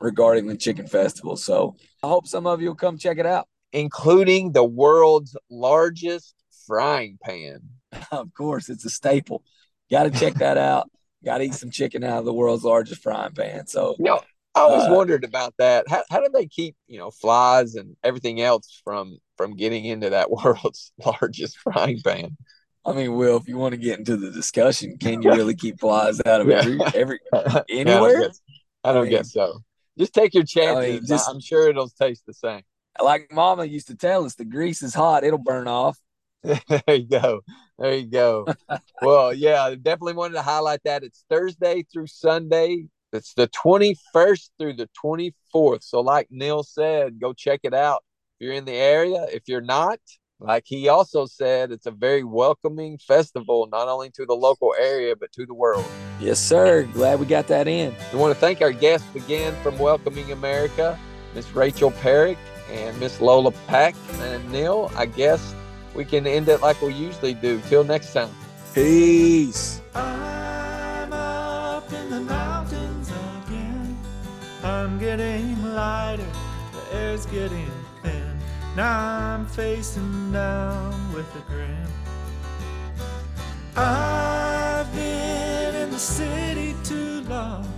regarding 0.00 0.46
the 0.46 0.56
Chicken 0.56 0.86
Festival. 0.86 1.36
So 1.36 1.76
I 2.02 2.08
hope 2.08 2.26
some 2.26 2.46
of 2.46 2.60
you 2.60 2.68
will 2.68 2.74
come 2.74 2.98
check 2.98 3.18
it 3.18 3.26
out, 3.26 3.48
including 3.72 4.52
the 4.52 4.64
world's 4.64 5.36
largest 5.50 6.34
frying 6.66 7.18
pan. 7.22 7.60
of 8.10 8.32
course, 8.34 8.68
it's 8.68 8.84
a 8.84 8.90
staple. 8.90 9.42
Got 9.90 10.04
to 10.04 10.10
check 10.10 10.34
that 10.34 10.58
out. 10.58 10.90
Got 11.24 11.38
to 11.38 11.44
eat 11.44 11.54
some 11.54 11.70
chicken 11.70 12.04
out 12.04 12.18
of 12.18 12.24
the 12.24 12.34
world's 12.34 12.64
largest 12.64 13.02
frying 13.02 13.32
pan. 13.32 13.66
So, 13.66 13.96
you 13.98 14.04
know, 14.04 14.22
I 14.54 14.60
always 14.60 14.84
uh, 14.84 14.94
wondered 14.94 15.24
about 15.24 15.54
that. 15.58 15.86
How, 15.88 16.04
how 16.10 16.20
do 16.20 16.28
they 16.32 16.46
keep, 16.46 16.76
you 16.86 16.98
know, 16.98 17.10
flies 17.10 17.74
and 17.74 17.96
everything 18.04 18.40
else 18.40 18.80
from 18.84 19.18
from 19.36 19.56
getting 19.56 19.84
into 19.84 20.10
that 20.10 20.30
world's 20.30 20.92
largest 21.04 21.58
frying 21.58 22.00
pan? 22.02 22.36
I 22.86 22.92
mean, 22.92 23.14
Will, 23.14 23.38
if 23.38 23.48
you 23.48 23.56
want 23.56 23.72
to 23.72 23.78
get 23.78 23.98
into 23.98 24.16
the 24.16 24.30
discussion, 24.30 24.98
can 24.98 25.22
you 25.22 25.30
really 25.30 25.54
keep 25.54 25.80
flies 25.80 26.20
out 26.26 26.42
of 26.42 26.50
every, 26.50 26.78
every 26.94 27.20
anywhere? 27.68 27.96
I 27.96 28.10
don't, 28.10 28.20
guess, 28.20 28.40
I 28.84 28.92
don't 28.92 29.00
I 29.00 29.02
mean, 29.02 29.10
guess 29.10 29.32
so. 29.32 29.62
Just 29.98 30.12
take 30.12 30.34
your 30.34 30.44
chances. 30.44 30.84
I 30.84 30.88
mean, 30.90 31.06
just, 31.06 31.28
I'm 31.28 31.40
sure 31.40 31.68
it'll 31.68 31.88
taste 31.88 32.24
the 32.26 32.34
same. 32.34 32.62
Like 33.02 33.28
Mama 33.32 33.64
used 33.64 33.88
to 33.88 33.96
tell 33.96 34.24
us, 34.24 34.34
the 34.34 34.44
grease 34.44 34.82
is 34.82 34.94
hot; 34.94 35.24
it'll 35.24 35.38
burn 35.38 35.66
off. 35.66 35.98
there 36.42 36.82
you 36.88 37.08
go. 37.08 37.40
There 37.78 37.94
you 37.94 38.06
go. 38.06 38.46
well, 39.02 39.32
yeah, 39.32 39.70
definitely 39.70 40.12
wanted 40.12 40.34
to 40.34 40.42
highlight 40.42 40.80
that. 40.84 41.02
It's 41.02 41.24
Thursday 41.28 41.84
through 41.90 42.06
Sunday. 42.06 42.86
It's 43.14 43.32
the 43.34 43.46
21st 43.46 44.50
through 44.58 44.74
the 44.74 44.88
24th. 45.02 45.84
So, 45.84 46.00
like 46.00 46.26
Neil 46.30 46.64
said, 46.64 47.20
go 47.20 47.32
check 47.32 47.60
it 47.62 47.72
out 47.72 48.02
if 48.34 48.44
you're 48.44 48.54
in 48.54 48.64
the 48.64 48.72
area. 48.72 49.24
If 49.32 49.44
you're 49.46 49.60
not, 49.60 50.00
like 50.40 50.64
he 50.66 50.88
also 50.88 51.24
said, 51.24 51.70
it's 51.70 51.86
a 51.86 51.92
very 51.92 52.24
welcoming 52.24 52.98
festival, 52.98 53.68
not 53.70 53.86
only 53.86 54.10
to 54.16 54.26
the 54.26 54.34
local 54.34 54.74
area, 54.80 55.14
but 55.14 55.30
to 55.32 55.46
the 55.46 55.54
world. 55.54 55.84
Yes, 56.18 56.40
sir. 56.40 56.88
Glad 56.92 57.20
we 57.20 57.26
got 57.26 57.46
that 57.46 57.68
in. 57.68 57.94
We 58.12 58.18
want 58.18 58.34
to 58.34 58.40
thank 58.40 58.60
our 58.60 58.72
guests 58.72 59.06
again 59.14 59.54
from 59.62 59.78
Welcoming 59.78 60.32
America, 60.32 60.98
Miss 61.36 61.48
Rachel 61.54 61.92
Peric 61.92 62.36
and 62.68 62.98
Miss 62.98 63.20
Lola 63.20 63.52
Pak. 63.68 63.94
And 64.14 64.50
Neil, 64.50 64.90
I 64.96 65.06
guess 65.06 65.54
we 65.94 66.04
can 66.04 66.26
end 66.26 66.48
it 66.48 66.62
like 66.62 66.82
we 66.82 66.92
usually 66.92 67.34
do. 67.34 67.60
Till 67.68 67.84
next 67.84 68.12
time. 68.12 68.30
Peace. 68.74 69.80
I'm 74.64 74.98
getting 74.98 75.62
lighter, 75.74 76.26
the 76.72 76.96
air's 76.96 77.26
getting 77.26 77.70
thin. 78.02 78.38
Now 78.74 79.34
I'm 79.34 79.46
facing 79.46 80.32
down 80.32 81.12
with 81.12 81.26
a 81.36 81.40
grin. 81.50 81.86
I've 83.76 84.90
been 84.94 85.74
in 85.74 85.90
the 85.90 85.98
city 85.98 86.74
too 86.82 87.20
long. 87.28 87.70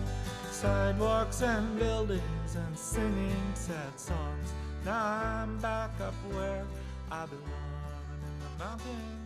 Sidewalks 0.53 1.43
and 1.43 1.77
buildings 1.77 2.55
and 2.55 2.79
singing 2.79 3.53
sad 3.55 3.99
songs. 3.99 4.53
Now 4.85 5.43
I'm 5.43 5.59
back 5.59 5.91
up 6.01 6.15
where 6.31 6.65
I 7.11 7.27
belong 7.27 8.05
in 8.15 8.59
the 8.59 8.65
mountains. 8.65 9.26